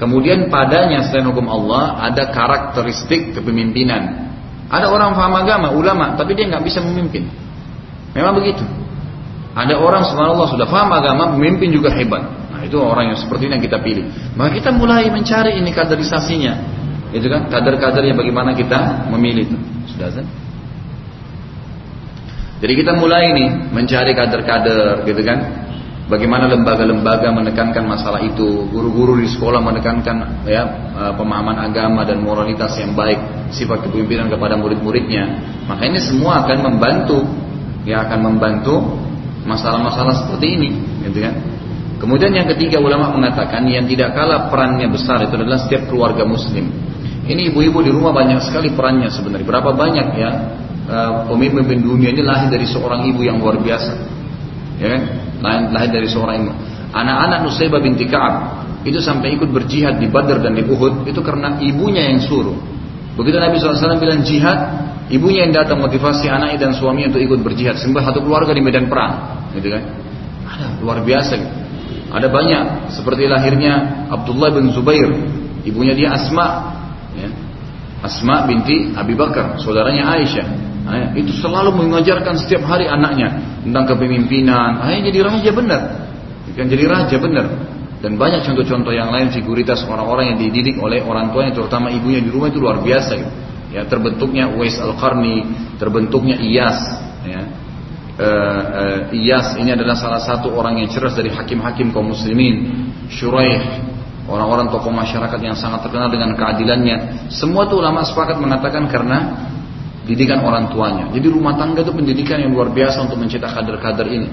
Kemudian 0.02 0.50
padanya 0.50 1.06
selain 1.06 1.30
hukum 1.30 1.46
Allah 1.46 2.10
ada 2.10 2.34
karakteristik 2.34 3.38
kepemimpinan. 3.38 4.34
Ada 4.66 4.90
orang 4.90 5.14
paham 5.14 5.34
agama, 5.38 5.68
ulama, 5.78 6.18
tapi 6.18 6.34
dia 6.34 6.50
nggak 6.50 6.66
bisa 6.66 6.82
memimpin. 6.82 7.30
Memang 8.18 8.34
begitu. 8.34 8.66
Ada 9.54 9.78
orang 9.78 10.06
subhanallah 10.06 10.50
sudah 10.50 10.66
paham 10.70 10.90
agama, 10.94 11.38
pemimpin 11.38 11.70
juga 11.70 11.94
hebat. 11.94 12.26
Nah 12.50 12.66
itu 12.66 12.82
orang 12.82 13.14
yang 13.14 13.18
seperti 13.18 13.46
ini 13.46 13.62
yang 13.62 13.66
kita 13.70 13.78
pilih. 13.82 14.06
Maka 14.34 14.58
kita 14.58 14.70
mulai 14.74 15.06
mencari 15.14 15.58
ini 15.58 15.70
kaderisasinya. 15.70 16.54
Itu 17.14 17.30
kan 17.30 17.46
kader-kadernya 17.50 18.18
bagaimana 18.18 18.58
kita 18.58 19.10
memilih 19.14 19.54
itu. 19.54 19.58
Sudah? 19.94 20.26
Jadi 22.58 22.74
kita 22.74 22.98
mulai 22.98 23.38
ini 23.38 23.46
mencari 23.70 24.18
kader-kader 24.18 25.06
gitu 25.06 25.22
kan 25.22 25.68
Bagaimana 26.08 26.48
lembaga-lembaga 26.48 27.36
menekankan 27.36 27.84
masalah 27.84 28.24
itu, 28.24 28.64
guru-guru 28.72 29.20
di 29.20 29.28
sekolah 29.28 29.60
menekankan 29.60 30.48
ya 30.48 30.64
e, 30.96 31.04
pemahaman 31.20 31.60
agama 31.68 32.08
dan 32.08 32.24
moralitas 32.24 32.80
yang 32.80 32.96
baik, 32.96 33.52
sifat 33.52 33.84
kepemimpinan 33.84 34.32
kepada 34.32 34.56
murid-muridnya. 34.56 35.28
Maka 35.68 35.84
ini 35.84 36.00
semua 36.00 36.48
akan 36.48 36.58
membantu, 36.64 37.28
ya 37.84 38.08
akan 38.08 38.24
membantu 38.24 38.88
masalah-masalah 39.44 40.24
seperti 40.24 40.48
ini, 40.48 40.70
gitu 41.12 41.28
kan? 41.28 41.36
Kemudian 42.00 42.32
yang 42.32 42.48
ketiga 42.56 42.80
ulama 42.80 43.12
mengatakan 43.12 43.68
yang 43.68 43.84
tidak 43.84 44.16
kalah 44.16 44.48
perannya 44.48 44.88
besar 44.88 45.20
itu 45.28 45.36
adalah 45.36 45.60
setiap 45.60 45.92
keluarga 45.92 46.24
muslim. 46.24 46.72
Ini 47.28 47.52
ibu-ibu 47.52 47.84
di 47.84 47.92
rumah 47.92 48.16
banyak 48.16 48.48
sekali 48.48 48.72
perannya 48.72 49.12
sebenarnya. 49.12 49.44
Berapa 49.44 49.76
banyak 49.76 50.08
ya 50.16 50.32
pemimpin 51.28 51.84
dunia 51.84 52.16
ini 52.16 52.24
lahir 52.24 52.48
dari 52.48 52.64
seorang 52.64 53.04
ibu 53.12 53.22
yang 53.28 53.44
luar 53.44 53.60
biasa, 53.60 53.94
ya 54.80 54.88
kan? 54.96 55.02
lahir 55.72 55.92
dari 55.92 56.08
seorang 56.08 56.36
ibu. 56.48 56.52
Anak-anak 56.96 57.44
Nusaybah 57.44 57.84
binti 57.84 58.08
Ka'ab 58.08 58.66
itu 58.88 59.04
sampai 59.04 59.36
ikut 59.36 59.52
berjihad 59.52 60.00
di 60.00 60.08
Badar 60.08 60.40
dan 60.40 60.56
di 60.56 60.64
Uhud 60.64 61.04
itu 61.04 61.20
karena 61.20 61.60
ibunya 61.60 62.08
yang 62.08 62.24
suruh. 62.24 62.56
Begitu 63.20 63.36
Nabi 63.36 63.60
SAW 63.60 64.00
bilang 64.00 64.24
jihad, 64.24 64.60
ibunya 65.12 65.44
yang 65.44 65.54
datang 65.54 65.82
motivasi 65.84 66.32
anaknya 66.32 66.70
dan 66.70 66.72
suaminya 66.78 67.12
untuk 67.12 67.24
ikut 67.26 67.40
berjihad. 67.44 67.76
Sembah 67.82 68.08
satu 68.08 68.24
keluarga 68.24 68.56
di 68.56 68.64
medan 68.64 68.88
perang, 68.88 69.44
gitu 69.58 69.74
kan? 69.74 69.84
Ada 70.48 70.66
luar 70.80 71.04
biasa. 71.04 71.34
Gitu. 71.36 71.52
Ada 72.08 72.28
banyak 72.32 72.94
seperti 72.96 73.28
lahirnya 73.28 74.08
Abdullah 74.08 74.56
bin 74.56 74.72
Zubair, 74.72 75.12
ibunya 75.68 75.92
dia 75.92 76.16
Asma, 76.16 76.72
ya. 77.18 77.30
Asma 78.00 78.48
binti 78.48 78.96
Abi 78.96 79.18
Bakar, 79.18 79.60
saudaranya 79.60 80.16
Aisyah. 80.16 80.67
Itu 81.18 81.36
selalu 81.36 81.76
mengajarkan 81.76 82.40
setiap 82.40 82.64
hari 82.64 82.88
anaknya 82.88 83.60
tentang 83.64 83.96
kepemimpinan. 83.96 84.80
Akhirnya 84.80 85.04
jadi 85.12 85.20
raja 85.26 85.52
benar. 85.52 85.82
Kan 86.56 86.68
jadi 86.72 86.86
raja 86.88 87.16
benar. 87.20 87.46
Dan 87.98 88.14
banyak 88.16 88.46
contoh-contoh 88.46 88.94
yang 88.94 89.10
lain 89.10 89.34
figuritas 89.34 89.82
orang-orang 89.90 90.34
yang 90.34 90.38
dididik 90.38 90.78
oleh 90.78 91.02
orang 91.02 91.34
tuanya 91.34 91.52
terutama 91.58 91.90
ibunya 91.90 92.22
di 92.22 92.30
rumah 92.30 92.54
itu 92.54 92.62
luar 92.62 92.80
biasa 92.80 93.12
gitu. 93.18 93.32
Ya, 93.68 93.84
terbentuknya 93.84 94.48
Uwais 94.48 94.80
Al-Qarni, 94.80 95.44
terbentuknya 95.76 96.40
Iyas, 96.40 96.80
ya. 97.28 97.42
Uh, 98.18 98.24
uh, 98.24 99.00
Iyas 99.14 99.60
ini 99.60 99.76
adalah 99.76 99.94
salah 99.94 100.24
satu 100.24 100.50
orang 100.56 100.82
yang 100.82 100.90
cerdas 100.90 101.20
dari 101.20 101.30
hakim-hakim 101.30 101.92
kaum 101.92 102.16
muslimin. 102.16 102.88
Shuraih, 103.12 103.84
orang-orang 104.26 104.72
tokoh 104.72 104.90
masyarakat 104.90 105.40
yang 105.44 105.54
sangat 105.54 105.84
terkenal 105.84 106.08
dengan 106.08 106.34
keadilannya. 106.34 107.28
Semua 107.28 107.68
itu 107.68 107.76
ulama 107.76 108.08
sepakat 108.08 108.40
mengatakan 108.40 108.88
karena 108.88 109.18
didikan 110.08 110.40
orang 110.42 110.72
tuanya. 110.72 111.12
Jadi 111.12 111.28
rumah 111.28 111.60
tangga 111.60 111.84
itu 111.84 111.92
pendidikan 111.92 112.40
yang 112.40 112.56
luar 112.56 112.72
biasa 112.72 113.04
untuk 113.04 113.20
mencetak 113.20 113.52
kader-kader 113.52 114.08
ini. 114.08 114.30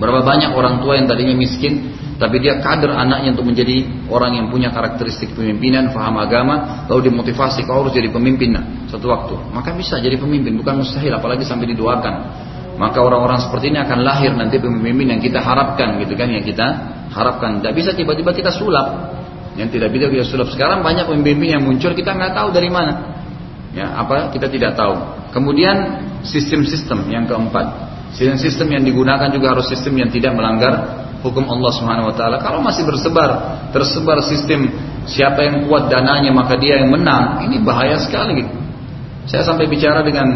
Berapa 0.00 0.24
banyak 0.24 0.56
orang 0.56 0.80
tua 0.80 0.96
yang 0.96 1.04
tadinya 1.04 1.36
miskin, 1.36 1.92
tapi 2.16 2.40
dia 2.40 2.56
kader 2.56 2.88
anaknya 2.88 3.36
untuk 3.36 3.52
menjadi 3.52 3.84
orang 4.08 4.32
yang 4.32 4.46
punya 4.48 4.72
karakteristik 4.72 5.36
pemimpinan, 5.36 5.92
faham 5.92 6.16
agama, 6.16 6.88
lalu 6.88 7.12
dimotivasi 7.12 7.68
kau 7.68 7.84
harus 7.84 7.92
jadi 7.92 8.08
pemimpin 8.08 8.56
nah, 8.56 8.64
satu 8.88 9.12
waktu. 9.12 9.36
Maka 9.52 9.76
bisa 9.76 10.00
jadi 10.00 10.16
pemimpin, 10.16 10.56
bukan 10.56 10.80
mustahil, 10.80 11.12
apalagi 11.12 11.44
sampai 11.44 11.68
didoakan. 11.76 12.14
Maka 12.80 12.96
orang-orang 12.96 13.44
seperti 13.44 13.76
ini 13.76 13.78
akan 13.84 13.98
lahir 14.00 14.32
nanti 14.32 14.56
pemimpin 14.56 15.16
yang 15.16 15.20
kita 15.20 15.36
harapkan, 15.36 16.00
gitu 16.00 16.16
kan, 16.16 16.32
yang 16.32 16.40
kita 16.40 16.66
harapkan. 17.12 17.60
Tidak 17.60 17.74
bisa 17.76 17.92
tiba-tiba 17.92 18.32
kita 18.32 18.56
sulap, 18.56 18.88
yang 19.60 19.68
tidak 19.68 19.92
bisa 19.92 20.08
kita 20.08 20.24
sulap. 20.24 20.48
Sekarang 20.48 20.80
banyak 20.80 21.04
pemimpin 21.04 21.60
yang 21.60 21.64
muncul 21.64 21.92
kita 21.92 22.16
nggak 22.16 22.32
tahu 22.32 22.48
dari 22.56 22.72
mana. 22.72 23.19
Ya, 23.70 23.86
apa 23.94 24.34
kita 24.34 24.50
tidak 24.50 24.74
tahu. 24.74 24.98
Kemudian 25.30 25.76
sistem-sistem 26.26 27.06
yang 27.06 27.24
keempat. 27.30 27.90
Sistem-sistem 28.18 28.66
yang 28.74 28.82
digunakan 28.82 29.30
juga 29.30 29.54
harus 29.54 29.70
sistem 29.70 30.02
yang 30.02 30.10
tidak 30.10 30.34
melanggar 30.34 31.06
hukum 31.22 31.46
Allah 31.46 31.70
Subhanahu 31.78 32.10
wa 32.10 32.14
taala. 32.16 32.42
Kalau 32.42 32.58
masih 32.58 32.82
bersebar, 32.82 33.62
tersebar 33.70 34.18
sistem 34.26 34.66
siapa 35.06 35.46
yang 35.46 35.70
kuat 35.70 35.86
dananya 35.86 36.34
maka 36.34 36.58
dia 36.58 36.82
yang 36.82 36.90
menang, 36.90 37.46
ini 37.46 37.62
bahaya 37.62 37.96
sekali 38.02 38.42
gitu. 38.42 38.52
Saya 39.30 39.46
sampai 39.46 39.70
bicara 39.70 40.02
dengan 40.02 40.26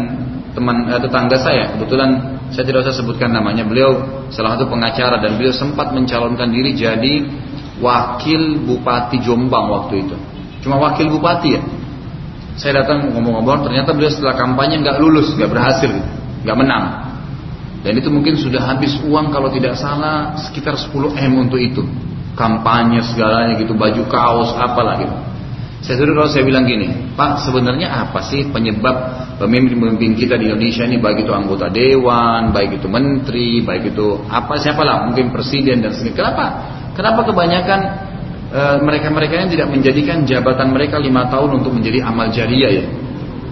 teman 0.55 0.87
eh, 0.87 1.01
tetangga 1.03 1.35
saya, 1.35 1.75
kebetulan 1.75 2.39
saya 2.53 2.63
tidak 2.63 2.87
usah 2.87 2.95
sebutkan 2.95 3.33
namanya. 3.33 3.67
Beliau 3.67 4.23
salah 4.31 4.55
satu 4.55 4.71
pengacara 4.71 5.19
dan 5.19 5.35
beliau 5.35 5.51
sempat 5.51 5.91
mencalonkan 5.91 6.47
diri 6.53 6.71
jadi 6.77 7.13
wakil 7.83 8.63
bupati 8.63 9.19
Jombang 9.19 9.67
waktu 9.67 10.07
itu. 10.07 10.15
Cuma 10.63 10.79
wakil 10.79 11.11
bupati 11.11 11.49
ya. 11.51 11.61
Saya 12.55 12.83
datang 12.83 13.11
ngomong-ngomong, 13.11 13.67
ternyata 13.67 13.91
beliau 13.91 14.11
setelah 14.11 14.35
kampanye 14.39 14.79
nggak 14.79 14.97
lulus, 15.03 15.35
nggak 15.35 15.51
berhasil, 15.51 15.91
nggak 16.47 16.57
menang. 16.57 16.85
Dan 17.83 17.99
itu 17.99 18.09
mungkin 18.09 18.39
sudah 18.39 18.63
habis 18.63 18.95
uang 19.03 19.29
kalau 19.29 19.51
tidak 19.51 19.77
salah 19.77 20.33
sekitar 20.39 20.73
10 20.73 20.89
m 21.13 21.33
untuk 21.37 21.59
itu. 21.59 21.83
Kampanye 22.35 22.99
segalanya 23.03 23.55
gitu, 23.59 23.75
baju 23.75 24.03
kaos, 24.11 24.55
apalah 24.55 24.99
gitu. 24.99 25.15
Saya 25.85 26.01
sudah 26.01 26.17
kalau 26.17 26.29
saya 26.33 26.43
bilang 26.47 26.65
gini, 26.65 27.13
Pak 27.13 27.45
sebenarnya 27.45 28.09
apa 28.09 28.17
sih 28.25 28.49
penyebab 28.49 28.95
pemimpin-pemimpin 29.37 30.17
kita 30.17 30.33
di 30.33 30.49
Indonesia 30.49 30.81
ini 30.81 30.97
baik 30.97 31.27
itu 31.27 31.31
anggota 31.35 31.69
dewan, 31.69 32.49
baik 32.49 32.81
itu 32.81 32.87
menteri, 32.89 33.61
baik 33.61 33.93
itu 33.93 34.25
apa 34.25 34.57
siapalah 34.57 35.05
mungkin 35.05 35.29
presiden 35.29 35.85
dan 35.85 35.93
sebagainya. 35.93 36.17
Kenapa? 36.17 36.45
Kenapa 36.97 37.21
kebanyakan 37.29 37.79
mereka-mereka 38.55 39.35
yang 39.35 39.49
tidak 39.51 39.67
menjadikan 39.67 40.23
jabatan 40.23 40.71
mereka 40.71 40.95
lima 40.95 41.27
tahun 41.27 41.59
untuk 41.59 41.75
menjadi 41.75 42.07
amal 42.07 42.31
jariah 42.31 42.71
ya. 42.71 42.85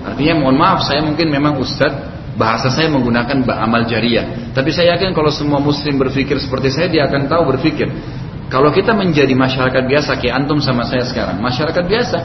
Artinya 0.03 0.33
mohon 0.39 0.55
maaf 0.55 0.83
saya 0.83 1.03
mungkin 1.03 1.27
memang 1.27 1.59
ustadz 1.59 2.11
bahasa 2.39 2.71
saya 2.71 2.89
menggunakan 2.89 3.45
amal 3.51 3.83
jariah. 3.85 4.51
Tapi 4.55 4.69
saya 4.73 4.95
yakin 4.97 5.13
kalau 5.13 5.29
semua 5.29 5.59
muslim 5.59 5.99
berpikir 5.99 6.39
seperti 6.39 6.71
saya 6.71 6.87
dia 6.87 7.03
akan 7.07 7.27
tahu 7.27 7.43
berpikir. 7.55 7.87
Kalau 8.47 8.69
kita 8.69 8.93
menjadi 8.93 9.33
masyarakat 9.33 9.83
biasa 9.89 10.21
kayak 10.21 10.45
antum 10.45 10.61
sama 10.61 10.85
saya 10.85 11.01
sekarang, 11.09 11.41
masyarakat 11.41 11.83
biasa, 11.89 12.17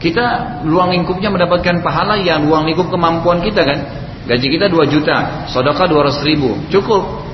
kita 0.00 0.24
luang 0.64 0.88
lingkupnya 0.92 1.28
mendapatkan 1.28 1.84
pahala 1.84 2.16
yang 2.16 2.48
luang 2.48 2.64
lingkup 2.64 2.88
kemampuan 2.88 3.44
kita 3.44 3.60
kan. 3.60 3.78
Gaji 4.26 4.46
kita 4.58 4.66
2 4.72 4.88
juta, 4.88 5.46
sodaka 5.52 5.86
200 5.86 6.26
ribu, 6.26 6.58
cukup. 6.72 7.28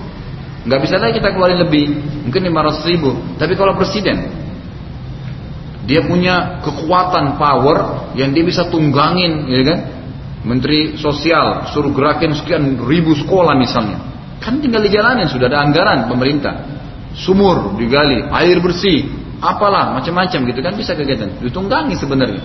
Nggak 0.67 0.81
bisa 0.85 0.95
lagi 1.01 1.23
kita 1.23 1.33
keluarin 1.33 1.63
lebih, 1.63 1.97
mungkin 2.29 2.43
500 2.51 2.91
ribu. 2.91 3.11
Tapi 3.39 3.55
kalau 3.55 3.79
presiden, 3.79 4.42
dia 5.83 6.07
punya 6.07 6.63
kekuatan 6.63 7.35
power 7.37 8.11
yang 8.15 8.31
dia 8.31 8.45
bisa 8.47 8.71
tunggangin, 8.71 9.51
ya 9.51 9.63
kan? 9.67 9.79
Menteri 10.43 10.99
Sosial 10.99 11.71
suruh 11.71 11.95
gerakin 11.95 12.35
sekian 12.35 12.79
ribu 12.83 13.15
sekolah 13.15 13.55
misalnya. 13.55 13.99
Kan 14.43 14.59
tinggal 14.59 14.83
dijalanin, 14.83 15.31
sudah 15.31 15.47
ada 15.47 15.63
anggaran 15.63 16.11
pemerintah. 16.11 16.67
Sumur 17.15 17.79
digali, 17.79 18.27
air 18.27 18.59
bersih, 18.59 19.07
apalah 19.39 19.95
macam-macam 19.95 20.39
gitu 20.51 20.61
kan 20.63 20.75
bisa 20.75 20.99
kegiatan. 20.99 21.39
Ditunggangi 21.43 21.95
sebenarnya. 21.95 22.43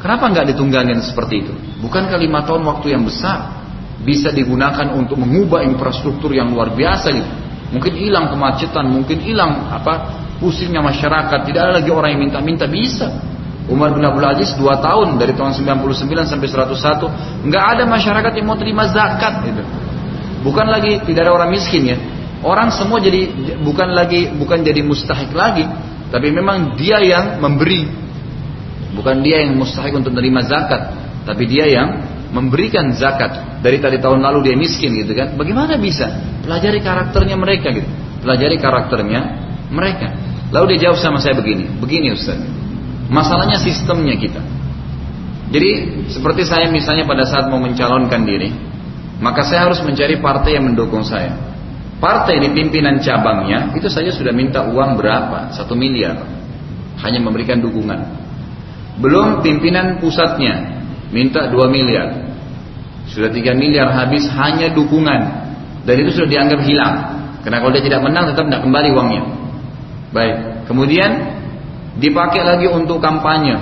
Kenapa 0.00 0.32
nggak 0.32 0.56
ditunggangin 0.56 1.00
seperti 1.04 1.44
itu? 1.44 1.52
Bukan 1.84 2.08
lima 2.16 2.44
tahun 2.48 2.64
waktu 2.64 2.96
yang 2.96 3.04
besar 3.04 3.60
bisa 4.00 4.32
digunakan 4.32 4.88
untuk 4.96 5.20
mengubah 5.20 5.60
infrastruktur 5.64 6.32
yang 6.32 6.48
luar 6.52 6.72
biasa 6.72 7.12
gitu. 7.12 7.30
Mungkin 7.76 7.92
hilang 7.94 8.32
kemacetan, 8.32 8.88
mungkin 8.88 9.20
hilang 9.20 9.68
apa 9.68 9.94
pusingnya 10.40 10.80
masyarakat. 10.80 11.46
Tidak 11.46 11.60
ada 11.60 11.78
lagi 11.78 11.92
orang 11.92 12.16
yang 12.16 12.22
minta-minta 12.26 12.64
bisa. 12.64 13.12
Umar 13.70 13.94
bin 13.94 14.02
Abdul 14.02 14.26
Aziz 14.26 14.50
2 14.58 14.66
tahun 14.82 15.20
dari 15.20 15.36
tahun 15.36 15.54
99 15.54 16.26
sampai 16.26 16.48
101 16.50 17.46
nggak 17.46 17.64
ada 17.76 17.84
masyarakat 17.86 18.32
yang 18.34 18.46
mau 18.50 18.58
terima 18.58 18.90
zakat 18.90 19.46
gitu. 19.46 19.62
Bukan 20.42 20.66
lagi 20.66 20.98
tidak 21.06 21.28
ada 21.28 21.32
orang 21.36 21.54
miskin 21.54 21.86
ya. 21.86 21.96
Orang 22.40 22.72
semua 22.72 22.98
jadi 22.98 23.28
bukan 23.60 23.92
lagi 23.92 24.32
bukan 24.32 24.64
jadi 24.64 24.80
mustahik 24.80 25.30
lagi, 25.36 25.68
tapi 26.08 26.32
memang 26.32 26.74
dia 26.74 26.98
yang 27.04 27.38
memberi. 27.38 27.84
Bukan 28.90 29.22
dia 29.22 29.46
yang 29.46 29.54
mustahik 29.54 29.94
untuk 29.94 30.10
menerima 30.16 30.50
zakat, 30.50 30.82
tapi 31.22 31.46
dia 31.46 31.68
yang 31.68 31.88
memberikan 32.32 32.90
zakat. 32.96 33.62
Dari 33.62 33.78
tadi 33.78 34.00
tahun 34.00 34.24
lalu 34.24 34.50
dia 34.50 34.56
miskin 34.56 34.98
gitu 34.98 35.12
kan. 35.14 35.36
Bagaimana 35.36 35.76
bisa? 35.76 36.10
Pelajari 36.42 36.80
karakternya 36.80 37.36
mereka 37.36 37.70
gitu. 37.70 37.86
Pelajari 38.24 38.56
karakternya 38.58 39.20
mereka. 39.70 40.29
Lalu 40.50 40.76
dia 40.76 40.90
jawab 40.90 40.98
sama 40.98 41.18
saya 41.22 41.38
begini, 41.38 41.70
begini 41.78 42.10
Ustaz. 42.14 42.38
Masalahnya 43.10 43.58
sistemnya 43.62 44.14
kita. 44.18 44.42
Jadi 45.50 45.70
seperti 46.10 46.46
saya 46.46 46.70
misalnya 46.70 47.06
pada 47.06 47.26
saat 47.26 47.50
mau 47.50 47.58
mencalonkan 47.58 48.22
diri, 48.22 48.54
maka 49.18 49.42
saya 49.46 49.66
harus 49.66 49.82
mencari 49.82 50.18
partai 50.22 50.58
yang 50.58 50.70
mendukung 50.70 51.02
saya. 51.02 51.34
Partai 51.98 52.40
di 52.40 52.48
pimpinan 52.54 53.02
cabangnya 53.02 53.74
itu 53.76 53.90
saja 53.90 54.08
sudah 54.14 54.30
minta 54.32 54.64
uang 54.64 54.96
berapa? 54.96 55.52
Satu 55.52 55.74
miliar. 55.74 56.22
Hanya 57.02 57.20
memberikan 57.20 57.60
dukungan. 57.60 58.00
Belum 59.02 59.42
pimpinan 59.44 59.98
pusatnya 59.98 60.80
minta 61.12 61.50
dua 61.50 61.66
miliar. 61.66 62.30
Sudah 63.10 63.28
tiga 63.34 63.52
miliar 63.52 63.90
habis 63.90 64.26
hanya 64.30 64.70
dukungan. 64.70 65.20
Dan 65.84 65.94
itu 66.00 66.14
sudah 66.14 66.30
dianggap 66.30 66.60
hilang. 66.62 66.94
Karena 67.42 67.58
kalau 67.58 67.72
dia 67.74 67.84
tidak 67.84 68.00
menang 68.06 68.30
tetap 68.30 68.46
tidak 68.46 68.62
kembali 68.64 68.88
uangnya. 68.94 69.22
Baik. 70.10 70.66
Kemudian 70.66 71.10
dipakai 71.98 72.42
lagi 72.42 72.66
untuk 72.70 72.98
kampanye 72.98 73.56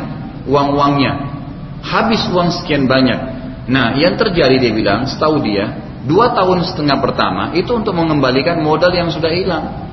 uang-uangnya. 0.48 1.12
Habis 1.84 2.26
uang 2.32 2.50
sekian 2.62 2.88
banyak. 2.88 3.20
Nah 3.68 3.94
yang 4.00 4.16
terjadi 4.16 4.56
dia 4.56 4.72
bilang 4.72 5.04
setahu 5.04 5.44
dia 5.44 5.76
dua 6.08 6.32
tahun 6.32 6.64
setengah 6.64 6.98
pertama 7.04 7.52
itu 7.52 7.68
untuk 7.76 7.92
mengembalikan 7.92 8.64
modal 8.64 8.90
yang 8.90 9.12
sudah 9.12 9.28
hilang. 9.28 9.88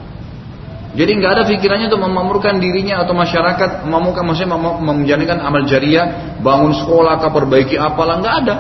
Jadi 0.96 1.12
nggak 1.20 1.32
ada 1.36 1.44
pikirannya 1.44 1.92
untuk 1.92 2.08
memamurkan 2.08 2.56
dirinya 2.56 3.04
atau 3.04 3.12
masyarakat 3.12 3.84
memamurkan 3.84 4.24
maksudnya 4.24 4.56
mem 4.56 4.80
menjalankan 4.80 5.44
amal 5.44 5.68
jariah 5.68 6.40
bangun 6.40 6.72
sekolah 6.72 7.20
atau 7.20 7.36
perbaiki 7.36 7.76
apalah 7.76 8.24
nggak 8.24 8.36
ada. 8.48 8.56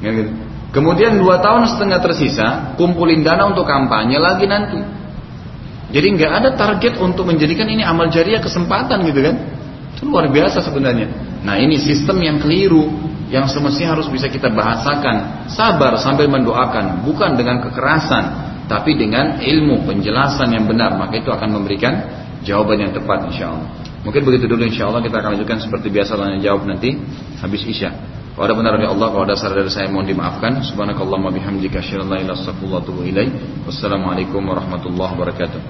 Gitu. 0.00 0.32
kemudian 0.72 1.20
dua 1.20 1.44
tahun 1.44 1.68
setengah 1.76 2.00
tersisa 2.00 2.72
kumpulin 2.80 3.20
dana 3.20 3.52
untuk 3.52 3.68
kampanye 3.68 4.16
lagi 4.16 4.48
nanti 4.48 4.80
jadi 5.90 6.06
nggak 6.14 6.32
ada 6.42 6.50
target 6.54 7.02
untuk 7.02 7.26
menjadikan 7.26 7.66
ini 7.66 7.82
amal 7.82 8.06
jariah 8.06 8.38
kesempatan 8.38 9.02
gitu 9.10 9.20
kan. 9.26 9.34
Itu 9.98 10.06
luar 10.06 10.30
biasa 10.30 10.62
sebenarnya. 10.62 11.10
Nah 11.42 11.58
ini 11.58 11.82
sistem 11.82 12.22
yang 12.22 12.38
keliru 12.38 12.86
yang 13.30 13.50
semestinya 13.50 13.98
harus 13.98 14.06
bisa 14.06 14.30
kita 14.30 14.50
bahasakan. 14.50 15.46
Sabar 15.50 15.98
sambil 15.98 16.30
mendoakan, 16.30 17.02
bukan 17.02 17.34
dengan 17.34 17.58
kekerasan, 17.66 18.24
tapi 18.70 18.94
dengan 18.94 19.42
ilmu 19.42 19.82
penjelasan 19.86 20.54
yang 20.54 20.70
benar. 20.70 20.94
Maka 20.94 21.18
itu 21.18 21.30
akan 21.34 21.58
memberikan 21.58 21.94
jawaban 22.46 22.86
yang 22.86 22.92
tepat 22.94 23.26
insya 23.26 23.50
Allah. 23.50 23.68
Mungkin 24.06 24.22
begitu 24.24 24.46
dulu 24.46 24.62
insya 24.64 24.88
Allah 24.88 25.02
kita 25.02 25.18
akan 25.20 25.36
lanjutkan 25.36 25.58
seperti 25.58 25.92
biasa 25.92 26.16
tanya 26.16 26.38
jawab 26.38 26.70
nanti 26.70 26.94
habis 27.42 27.66
isya. 27.66 27.90
Kalau 28.40 28.56
ada 28.56 28.56
benar 28.56 28.72
dari 28.80 28.88
Allah, 28.88 29.12
kalau 29.12 29.24
ada 29.28 29.36
salah 29.36 29.60
dari 29.60 29.68
saya 29.68 29.92
mohon 29.92 30.08
dimaafkan. 30.08 30.64
Subhanakallahumma 30.64 31.28
bihamdika 31.28 31.84
asyhadu 31.84 32.08
an 32.08 32.16
la 32.16 32.18
ilaha 32.24 32.40
illa 32.56 32.80
anta 32.80 33.36
Wassalamualaikum 33.68 34.40
warahmatullahi 34.40 35.12
wabarakatuh. 35.12 35.60